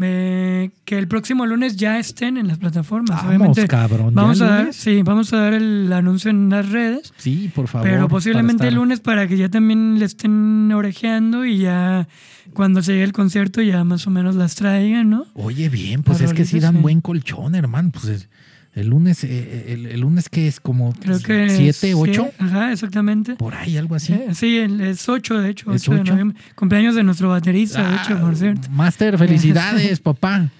Eh, 0.00 0.70
que 0.84 0.98
el 0.98 1.08
próximo 1.08 1.46
lunes 1.46 1.76
ya 1.76 1.98
estén 1.98 2.36
en 2.36 2.48
las 2.48 2.58
plataformas. 2.58 3.16
Vamos, 3.16 3.26
Obviamente, 3.26 3.66
cabrón, 3.66 4.10
¿ya 4.14 4.20
Vamos 4.20 4.40
a 4.40 4.46
dar, 4.46 4.74
sí, 4.74 5.02
vamos 5.02 5.32
a 5.32 5.38
dar 5.38 5.54
el 5.54 5.92
anuncio 5.92 6.30
en 6.30 6.50
las 6.50 6.68
redes. 6.70 7.12
Sí, 7.16 7.50
por 7.54 7.68
favor. 7.68 7.88
Pero 7.88 8.08
posiblemente 8.08 8.68
el 8.68 8.74
lunes 8.74 9.00
para 9.00 9.26
que 9.26 9.36
ya 9.36 9.48
también 9.48 9.98
le 9.98 10.04
estén 10.04 10.70
orejeando 10.72 11.44
y 11.46 11.58
ya 11.58 12.08
cuando 12.52 12.82
se 12.82 12.92
llegue 12.92 13.04
el 13.04 13.12
concierto 13.12 13.62
ya 13.62 13.84
más 13.84 14.06
o 14.06 14.10
menos 14.10 14.34
las 14.34 14.54
traigan, 14.54 15.10
¿no? 15.10 15.26
Oye, 15.34 15.68
bien, 15.68 16.02
pues 16.02 16.20
es 16.20 16.32
que 16.32 16.44
sí 16.44 16.60
dan 16.60 16.76
sí. 16.76 16.80
buen 16.80 17.00
colchón, 17.00 17.54
hermano. 17.54 17.90
Pues 17.92 18.04
es- 18.06 18.28
el 18.76 18.86
lunes, 18.88 19.24
eh, 19.24 19.64
el, 19.72 19.86
el 19.86 20.00
lunes 20.00 20.28
que 20.28 20.46
es 20.46 20.60
como 20.60 20.92
Creo 20.92 21.18
que... 21.18 21.50
siete, 21.50 21.88
es- 21.90 21.94
ocho, 21.96 22.28
sí, 22.30 22.44
ajá, 22.44 22.70
exactamente. 22.72 23.34
por 23.34 23.54
ahí, 23.54 23.76
algo 23.76 23.96
así. 23.96 24.12
Eh, 24.12 24.28
Sí, 24.34 24.58
el- 24.58 24.80
es 24.80 25.08
8 25.08 25.40
de 25.40 25.50
hecho, 25.50 25.72
¿Es 25.72 25.88
8 25.88 26.04
de 26.04 26.10
noviembre. 26.10 26.38
Cumpleaños 26.54 26.94
de 26.94 27.02
nuestro 27.02 27.28
baterista, 27.30 27.88
de 27.88 27.96
hecho, 27.96 28.20
por 28.20 28.32
Ah, 28.34 28.36
cierto. 28.36 28.70
Master, 28.70 29.18
felicidades, 29.18 29.98
papá. 30.00 30.50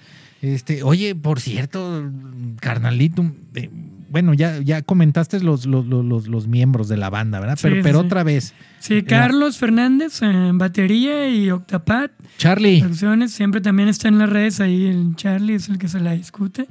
Este, 0.41 0.83
oye, 0.83 1.15
por 1.15 1.39
cierto, 1.39 2.11
carnalito, 2.59 3.31
eh, 3.55 3.69
bueno, 4.09 4.33
ya, 4.33 4.59
ya 4.61 4.81
comentaste 4.83 5.39
los, 5.41 5.65
los, 5.65 5.85
los, 5.85 6.05
los- 6.05 6.27
los 6.27 6.47
miembros 6.47 6.87
de 6.87 6.97
la 6.97 7.09
banda, 7.09 7.39
¿verdad? 7.39 7.57
Pero, 7.61 7.75
Sí, 7.75 7.81
pero 7.83 7.99
sí. 8.01 8.05
otra 8.05 8.23
vez, 8.23 8.53
Sí, 8.79 9.01
Carlos 9.03 9.57
Fernández 9.57 10.21
en 10.21 10.57
batería 10.57 11.27
y 11.29 11.49
Octapad. 11.49 12.11
Charlie, 12.37 12.79
Producciones, 12.79 13.31
siempre 13.31 13.59
también 13.61 13.89
está 13.89 14.07
en 14.07 14.19
las 14.19 14.29
redes 14.29 14.59
ahí, 14.61 14.85
el 14.85 15.15
Charlie 15.15 15.55
es 15.55 15.67
el 15.69 15.77
que 15.77 15.87
se 15.87 15.99
la 15.99 16.11
discute. 16.13 16.67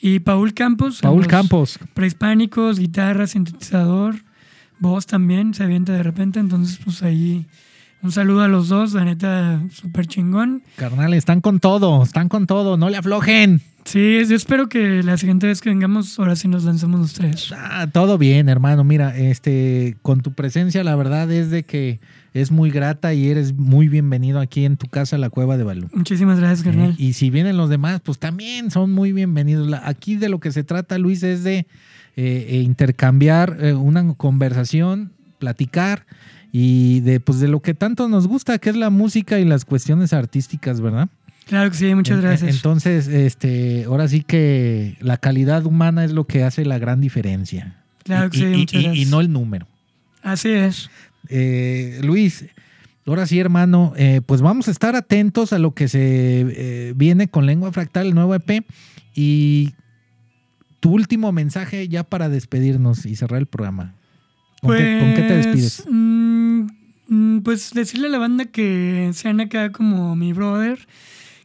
Y 0.00 0.20
Paul 0.20 0.54
Campos. 0.54 1.00
Paul 1.00 1.26
Campos. 1.26 1.78
Prehispánicos, 1.94 2.78
guitarra, 2.78 3.26
sintetizador, 3.26 4.16
voz 4.78 5.06
también 5.06 5.52
se 5.52 5.62
avienta 5.62 5.92
de 5.92 6.02
repente. 6.02 6.40
Entonces, 6.40 6.80
pues 6.82 7.02
ahí 7.02 7.46
un 8.02 8.12
saludo 8.12 8.42
a 8.42 8.48
los 8.48 8.68
dos, 8.68 8.94
la 8.94 9.04
neta, 9.04 9.62
súper 9.70 10.06
chingón. 10.06 10.62
Carnal, 10.76 11.12
están 11.12 11.42
con 11.42 11.60
todo, 11.60 12.02
están 12.02 12.30
con 12.30 12.46
todo, 12.46 12.78
no 12.78 12.88
le 12.88 12.96
aflojen. 12.96 13.60
Sí, 13.84 14.24
yo 14.26 14.36
espero 14.36 14.68
que 14.68 15.02
la 15.02 15.16
siguiente 15.16 15.46
vez 15.46 15.60
que 15.60 15.70
vengamos, 15.70 16.18
ahora 16.18 16.36
sí 16.36 16.48
nos 16.48 16.64
lanzamos 16.64 17.00
los 17.00 17.12
tres. 17.14 17.52
Ah, 17.56 17.88
todo 17.92 18.18
bien, 18.18 18.48
hermano. 18.48 18.84
Mira, 18.84 19.16
este, 19.16 19.96
con 20.02 20.20
tu 20.20 20.32
presencia, 20.32 20.84
la 20.84 20.94
verdad 20.96 21.30
es 21.30 21.50
de 21.50 21.64
que 21.64 22.00
es 22.32 22.50
muy 22.50 22.70
grata 22.70 23.14
y 23.14 23.28
eres 23.28 23.54
muy 23.54 23.88
bienvenido 23.88 24.38
aquí 24.38 24.64
en 24.64 24.76
tu 24.76 24.86
casa, 24.86 25.18
la 25.18 25.30
Cueva 25.30 25.56
de 25.56 25.64
Balú. 25.64 25.88
Muchísimas 25.92 26.38
gracias, 26.38 26.62
carnal. 26.62 26.90
Eh, 26.90 26.96
y 26.98 27.12
si 27.14 27.30
vienen 27.30 27.56
los 27.56 27.68
demás, 27.70 28.00
pues 28.04 28.18
también 28.18 28.70
son 28.70 28.92
muy 28.92 29.12
bienvenidos. 29.12 29.72
Aquí 29.82 30.16
de 30.16 30.28
lo 30.28 30.38
que 30.38 30.52
se 30.52 30.62
trata, 30.62 30.98
Luis, 30.98 31.22
es 31.22 31.42
de 31.42 31.66
eh, 32.16 32.46
eh, 32.48 32.62
intercambiar 32.62 33.56
eh, 33.60 33.72
una 33.72 34.14
conversación, 34.14 35.12
platicar 35.38 36.06
y 36.52 37.00
de, 37.00 37.20
pues, 37.20 37.38
de 37.40 37.48
lo 37.48 37.60
que 37.60 37.72
tanto 37.72 38.08
nos 38.08 38.26
gusta, 38.26 38.58
que 38.58 38.68
es 38.68 38.76
la 38.76 38.90
música 38.90 39.38
y 39.38 39.44
las 39.44 39.64
cuestiones 39.64 40.12
artísticas, 40.12 40.80
¿verdad? 40.80 41.08
Claro 41.50 41.68
que 41.70 41.76
sí, 41.76 41.92
muchas 41.96 42.14
En- 42.18 42.22
gracias. 42.22 42.54
Entonces, 42.54 43.08
este, 43.08 43.82
ahora 43.84 44.06
sí 44.06 44.22
que 44.22 44.96
la 45.00 45.16
calidad 45.16 45.66
humana 45.66 46.04
es 46.04 46.12
lo 46.12 46.24
que 46.26 46.44
hace 46.44 46.64
la 46.64 46.78
gran 46.78 47.00
diferencia. 47.00 47.82
Claro 48.04 48.28
Y- 48.28 48.30
que 48.30 48.38
sí, 48.38 48.44
y- 48.44 48.56
muchas 48.56 48.74
y- 48.74 48.78
y 48.78 48.84
gracias. 48.84 49.08
no 49.08 49.20
el 49.20 49.32
número. 49.32 49.66
Así 50.22 50.48
es. 50.50 50.90
Eh, 51.28 51.98
Luis, 52.04 52.44
ahora 53.04 53.26
sí, 53.26 53.40
hermano, 53.40 53.92
eh, 53.96 54.20
pues 54.24 54.42
vamos 54.42 54.68
a 54.68 54.70
estar 54.70 54.94
atentos 54.94 55.52
a 55.52 55.58
lo 55.58 55.74
que 55.74 55.88
se 55.88 55.98
eh, 56.48 56.92
viene 56.94 57.26
con 57.28 57.46
Lengua 57.46 57.72
Fractal, 57.72 58.06
el 58.06 58.14
nuevo 58.14 58.32
EP. 58.36 58.64
Y 59.16 59.74
tu 60.78 60.92
último 60.92 61.32
mensaje 61.32 61.88
ya 61.88 62.04
para 62.04 62.28
despedirnos 62.28 63.04
y 63.06 63.16
cerrar 63.16 63.40
el 63.40 63.46
programa. 63.46 63.94
¿Con, 64.62 64.76
qué, 64.76 64.98
con 65.00 65.14
qué 65.14 65.22
te 65.22 65.34
Pues, 65.34 65.46
despides? 65.46 65.84
mm, 65.90 66.66
mm, 67.08 67.40
pues 67.42 67.72
decirle 67.74 68.06
a 68.06 68.10
la 68.10 68.18
banda 68.18 68.44
que 68.44 69.10
sean 69.14 69.40
acá 69.40 69.72
como 69.72 70.14
mi 70.14 70.32
brother, 70.32 70.78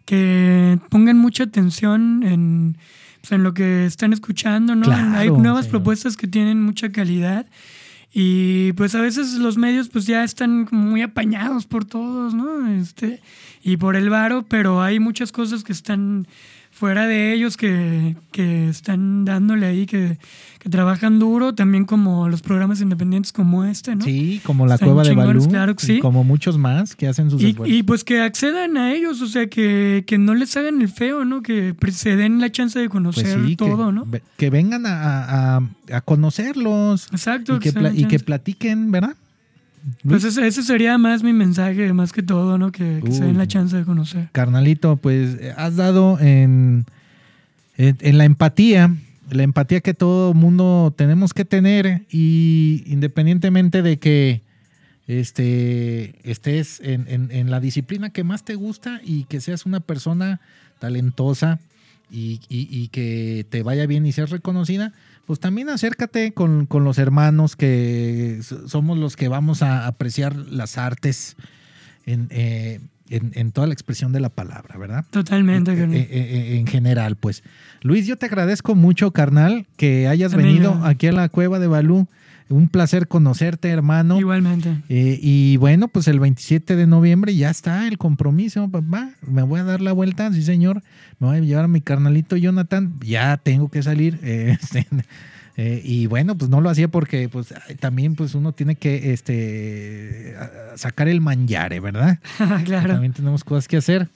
que 0.05 0.79
pongan 0.89 1.17
mucha 1.17 1.43
atención 1.43 2.23
en, 2.23 2.77
pues, 3.21 3.31
en 3.31 3.43
lo 3.43 3.53
que 3.53 3.85
están 3.85 4.13
escuchando, 4.13 4.75
¿no? 4.75 4.85
Claro, 4.85 5.17
Hay 5.17 5.29
nuevas 5.31 5.65
sí. 5.65 5.71
propuestas 5.71 6.15
que 6.15 6.27
tienen 6.27 6.61
mucha 6.61 6.91
calidad. 6.91 7.45
Y 8.17 8.71
pues 8.73 8.95
a 8.95 9.01
veces 9.01 9.33
los 9.33 9.57
medios 9.57 9.89
pues 9.89 10.05
ya 10.05 10.23
están 10.23 10.65
como 10.65 10.83
muy 10.83 11.01
apañados 11.01 11.65
por 11.65 11.83
todos, 11.83 12.33
¿no? 12.33 12.65
Este, 12.79 13.19
y 13.61 13.75
por 13.75 13.97
el 13.97 14.09
varo, 14.09 14.45
pero 14.47 14.81
hay 14.81 15.01
muchas 15.01 15.33
cosas 15.33 15.65
que 15.65 15.73
están 15.73 16.25
fuera 16.77 17.07
de 17.07 17.31
ellos 17.33 17.55
que, 17.55 18.17
que 18.33 18.67
están 18.67 19.23
dándole 19.23 19.65
ahí, 19.65 19.85
que, 19.85 20.17
que 20.59 20.69
trabajan 20.69 21.19
duro, 21.19 21.55
también 21.55 21.85
como 21.85 22.27
los 22.27 22.41
programas 22.41 22.81
independientes 22.81 23.31
como 23.31 23.63
este, 23.63 23.95
¿no? 23.95 24.03
Sí, 24.03 24.41
como 24.43 24.67
la 24.67 24.73
Están 24.75 24.89
cueva 24.89 25.03
de 25.03 25.15
Balú. 25.15 25.47
claro 25.47 25.73
que 25.77 25.85
sí. 25.85 25.99
como 25.99 26.25
muchos 26.25 26.57
más 26.57 26.93
que 26.97 27.07
hacen 27.07 27.29
sus 27.31 27.41
Y, 27.41 27.51
esfuerzos. 27.51 27.77
y, 27.77 27.83
pues 27.83 28.03
que 28.03 28.19
accedan 28.21 28.75
a 28.75 28.91
ellos, 28.93 29.21
o 29.21 29.27
sea, 29.27 29.47
que, 29.47 30.03
que 30.05 30.17
no 30.17 30.35
les 30.35 30.57
hagan 30.57 30.81
el 30.81 30.89
feo, 30.89 31.23
¿no? 31.23 31.41
Que 31.41 31.73
pre- 31.73 31.93
se 31.93 32.17
den 32.17 32.41
la 32.41 32.51
chance 32.51 32.77
de 32.77 32.89
Pues 32.89 32.93
conocer 32.93 33.39
sí, 33.45 33.55
todo, 33.55 33.93
¿no? 33.93 34.05
que 34.35 34.49
vengan 34.49 34.85
a, 34.85 35.55
a- 35.57 35.61
a 35.93 36.01
conocerlos 36.01 37.07
Exacto. 37.11 37.55
y 37.55 37.59
que, 37.59 37.73
y 37.95 38.05
que 38.05 38.19
platiquen, 38.19 38.91
¿verdad? 38.91 39.15
Pues 40.07 40.23
ese, 40.23 40.47
ese 40.47 40.63
sería 40.63 40.97
más 40.97 41.21
mi 41.23 41.31
mensaje, 41.33 41.93
más 41.93 42.11
que 42.11 42.23
todo, 42.23 42.57
¿no? 42.57 42.71
Que, 42.71 43.01
que 43.05 43.11
se 43.11 43.23
den 43.23 43.37
la 43.37 43.47
chance 43.47 43.75
de 43.77 43.83
conocer. 43.85 44.29
carnalito, 44.31 44.95
pues 44.97 45.37
eh, 45.39 45.53
has 45.57 45.75
dado 45.75 46.19
en, 46.19 46.85
en, 47.77 47.97
en 47.99 48.17
la 48.17 48.25
empatía, 48.25 48.95
la 49.29 49.43
empatía 49.43 49.81
que 49.81 49.93
todo 49.93 50.33
mundo 50.33 50.93
tenemos 50.97 51.33
que 51.33 51.45
tener 51.45 52.01
y 52.09 52.83
independientemente 52.87 53.81
de 53.83 53.97
que 53.99 54.41
este, 55.07 56.15
estés 56.29 56.79
en, 56.81 57.05
en- 57.07 57.31
en 57.31 57.51
la 57.51 57.59
disciplina 57.59 58.09
que 58.09 58.23
más 58.23 58.43
te 58.43 58.55
gusta 58.55 59.01
y 59.03 59.25
que 59.25 59.39
seas 59.41 59.65
una 59.65 59.79
persona 59.79 60.39
talentosa 60.79 61.59
y, 62.11 62.39
y- 62.49 62.67
y 62.71 62.87
que 62.89 63.45
te 63.49 63.63
vaya 63.63 63.85
bien 63.85 64.05
y 64.05 64.11
seas 64.11 64.29
reconocida, 64.29 64.93
pues 65.25 65.39
también 65.39 65.69
acércate 65.69 66.33
con, 66.33 66.65
con 66.65 66.83
los 66.83 66.97
hermanos 66.97 67.55
que 67.55 68.39
so- 68.43 68.67
somos 68.67 68.97
los 68.97 69.15
que 69.15 69.27
vamos 69.27 69.61
a 69.61 69.87
apreciar 69.87 70.35
las 70.35 70.77
artes 70.77 71.35
en, 72.05 72.27
eh, 72.29 72.79
en- 73.09 73.31
en 73.35 73.51
toda 73.51 73.67
la 73.67 73.73
expresión 73.73 74.11
de 74.11 74.19
la 74.19 74.29
palabra, 74.29 74.77
¿verdad? 74.77 75.05
Totalmente, 75.11 75.75
carnal. 75.75 75.95
eh, 75.97 76.07
eh, 76.09 76.57
en 76.59 76.67
general, 76.67 77.15
pues. 77.15 77.43
Luis, 77.81 78.05
yo 78.07 78.17
te 78.17 78.25
agradezco 78.27 78.75
mucho, 78.75 79.11
carnal, 79.11 79.67
que 79.77 80.07
hayas 80.07 80.31
También 80.31 80.53
venido 80.55 80.85
aquí 80.85 81.07
a 81.07 81.11
la 81.11 81.29
cueva 81.29 81.59
de 81.59 81.67
Balú. 81.67 82.07
Un 82.47 82.69
placer 82.69 83.07
conocerte, 83.07 83.69
hermano. 83.69 84.19
Igualmente. 84.19 84.77
Eh, 84.87 85.17
y 85.21 85.57
bueno, 85.57 85.87
pues 85.87 86.07
el 86.07 86.19
27 86.19 86.75
de 86.75 86.85
noviembre 86.85 87.35
ya 87.35 87.49
está 87.49 87.87
el 87.87 87.97
compromiso, 87.97 88.69
papá. 88.69 89.11
Me 89.25 89.41
voy 89.41 89.61
a 89.61 89.63
dar 89.63 89.81
la 89.81 89.93
vuelta, 89.93 90.31
sí, 90.31 90.43
señor. 90.43 90.83
Me 91.19 91.27
voy 91.27 91.37
a 91.37 91.39
llevar 91.39 91.65
a 91.65 91.67
mi 91.67 91.81
carnalito 91.81 92.37
Jonathan. 92.37 92.93
Ya 92.99 93.37
tengo 93.37 93.69
que 93.69 93.81
salir. 93.81 94.19
eh, 94.21 94.57
este, 94.61 94.85
eh, 95.57 95.81
y 95.83 96.05
bueno, 96.05 96.37
pues 96.37 96.51
no 96.51 96.61
lo 96.61 96.69
hacía 96.69 96.87
porque 96.87 97.29
pues 97.29 97.53
también 97.79 98.15
pues 98.15 98.35
uno 98.35 98.51
tiene 98.51 98.75
que 98.75 99.13
este, 99.13 100.35
sacar 100.75 101.07
el 101.07 101.21
manjare, 101.21 101.79
¿verdad? 101.79 102.19
claro. 102.65 102.93
También 102.93 103.13
tenemos 103.13 103.43
cosas 103.43 103.67
que 103.67 103.77
hacer. 103.77 104.09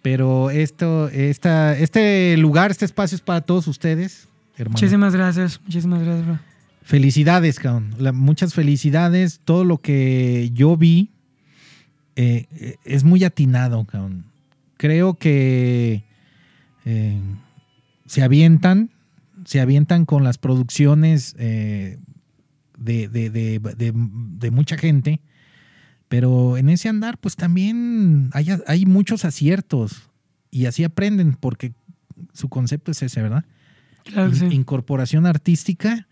Pero 0.00 0.50
esto, 0.50 1.08
esta, 1.08 1.76
este 1.76 2.36
lugar, 2.36 2.70
este 2.70 2.84
espacio 2.84 3.16
es 3.16 3.22
para 3.22 3.40
todos 3.40 3.66
ustedes, 3.68 4.28
hermano. 4.56 4.74
Muchísimas 4.74 5.14
gracias. 5.14 5.60
Muchísimas 5.62 6.02
gracias, 6.02 6.26
bro. 6.26 6.53
Felicidades, 6.84 7.58
cabrón. 7.58 7.94
La- 7.98 8.12
muchas 8.12 8.54
felicidades. 8.54 9.40
Todo 9.44 9.64
lo 9.64 9.78
que 9.80 10.50
yo 10.52 10.76
vi 10.76 11.10
eh, 12.16 12.46
eh, 12.52 12.76
es 12.84 13.02
muy 13.04 13.24
atinado, 13.24 13.84
cabrón. 13.86 14.26
Creo 14.76 15.14
que 15.14 16.04
eh, 16.84 17.18
se 18.06 18.22
avientan, 18.22 18.90
se 19.46 19.60
avientan 19.60 20.04
con 20.04 20.24
las 20.24 20.36
producciones 20.38 21.34
eh, 21.38 21.98
de, 22.78 23.08
de- 23.08 23.30
de- 23.30 23.58
de- 23.60 23.92
de 23.94 24.50
mucha 24.50 24.76
gente, 24.76 25.20
pero 26.08 26.58
en 26.58 26.68
ese 26.68 26.88
andar, 26.90 27.16
pues 27.18 27.34
también 27.34 28.28
hay, 28.34 28.48
hay 28.66 28.84
muchos 28.84 29.24
aciertos 29.24 30.02
y 30.50 30.66
así 30.66 30.84
aprenden, 30.84 31.34
porque 31.40 31.72
su 32.34 32.48
concepto 32.50 32.90
es 32.92 33.02
ese, 33.02 33.22
¿verdad? 33.22 33.44
Claro 34.04 34.30
que 34.30 34.36
In- 34.36 34.50
sí. 34.50 34.54
Incorporación 34.56 35.24
artística 35.24 36.06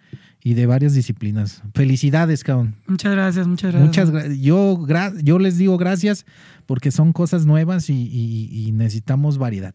y 0.45 0.55
de 0.55 0.66
varias 0.66 0.95
disciplinas. 0.95 1.62
Felicidades, 1.74 2.43
cabrón. 2.45 2.74
Muchas 2.86 3.12
gracias, 3.12 3.47
muchas 3.47 3.72
gracias. 3.72 3.86
Muchas 3.86 4.11
gra- 4.12 4.40
yo, 4.40 4.76
gra- 4.78 5.14
yo 5.22 5.38
les 5.38 5.57
digo 5.59 5.76
gracias 5.78 6.26
porque 6.66 6.90
son 6.90 7.12
cosas 7.12 7.47
nuevas 7.47 7.88
y, 7.90 7.95
y- 7.95 8.66
y 8.68 8.72
necesitamos 8.72 9.38
variedad. 9.38 9.74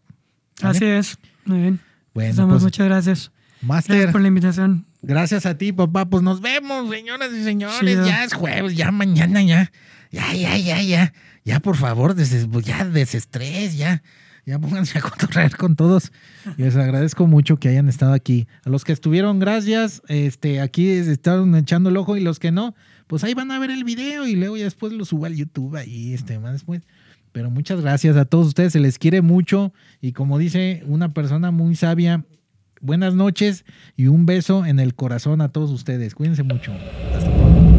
¿Vale? 0.62 0.76
Así 0.76 0.84
es. 0.84 1.18
Muy 1.44 1.58
bien. 1.60 1.80
Bueno, 2.14 2.30
Estamos, 2.30 2.52
pues, 2.54 2.62
muchas 2.64 2.86
gracias. 2.86 3.32
Gracias 3.60 3.62
Master, 3.88 4.12
por 4.12 4.20
la 4.20 4.28
invitación. 4.28 4.86
gracias 5.02 5.44
a 5.46 5.56
ti, 5.56 5.72
papá. 5.72 6.04
Pues 6.08 6.22
nos 6.22 6.40
vemos, 6.40 6.88
señoras 6.90 7.30
y 7.32 7.42
señores. 7.44 7.80
Chido. 7.80 8.06
Ya 8.06 8.24
es 8.24 8.34
jueves, 8.34 8.76
ya 8.76 8.90
mañana, 8.92 9.42
ya. 9.42 9.72
Ya, 10.12 10.32
ya, 10.34 10.56
ya, 10.56 10.82
ya. 10.82 11.12
Ya, 11.44 11.60
por 11.60 11.76
favor, 11.76 12.14
des- 12.14 12.46
ya 12.64 12.84
desestrés, 12.84 13.76
ya. 13.76 14.02
Ya 14.48 14.58
pónganse 14.58 14.96
a 14.98 15.02
cotorrear 15.02 15.54
con 15.58 15.76
todos. 15.76 16.10
Y 16.56 16.62
les 16.62 16.74
agradezco 16.74 17.26
mucho 17.26 17.58
que 17.58 17.68
hayan 17.68 17.86
estado 17.86 18.14
aquí. 18.14 18.46
A 18.64 18.70
los 18.70 18.82
que 18.82 18.92
estuvieron, 18.92 19.40
gracias. 19.40 20.00
Este, 20.08 20.62
aquí 20.62 20.88
estaban 20.88 21.54
echando 21.54 21.90
el 21.90 21.98
ojo 21.98 22.16
y 22.16 22.20
los 22.20 22.38
que 22.38 22.50
no, 22.50 22.74
pues 23.08 23.24
ahí 23.24 23.34
van 23.34 23.50
a 23.50 23.58
ver 23.58 23.70
el 23.70 23.84
video 23.84 24.26
y 24.26 24.36
luego 24.36 24.56
ya 24.56 24.64
después 24.64 24.94
lo 24.94 25.04
subo 25.04 25.26
al 25.26 25.36
YouTube 25.36 25.76
ahí, 25.76 26.14
este, 26.14 26.38
más 26.38 26.52
después. 26.52 26.80
Pero 27.32 27.50
muchas 27.50 27.82
gracias 27.82 28.16
a 28.16 28.24
todos 28.24 28.46
ustedes, 28.46 28.72
se 28.72 28.80
les 28.80 28.98
quiere 28.98 29.20
mucho 29.20 29.74
y 30.00 30.12
como 30.12 30.38
dice 30.38 30.82
una 30.86 31.12
persona 31.12 31.50
muy 31.50 31.76
sabia, 31.76 32.24
buenas 32.80 33.14
noches 33.14 33.66
y 33.96 34.06
un 34.06 34.24
beso 34.24 34.64
en 34.64 34.80
el 34.80 34.94
corazón 34.94 35.42
a 35.42 35.50
todos 35.50 35.70
ustedes. 35.70 36.14
Cuídense 36.14 36.42
mucho. 36.42 36.72
Hasta 37.14 37.30
pronto. 37.36 37.77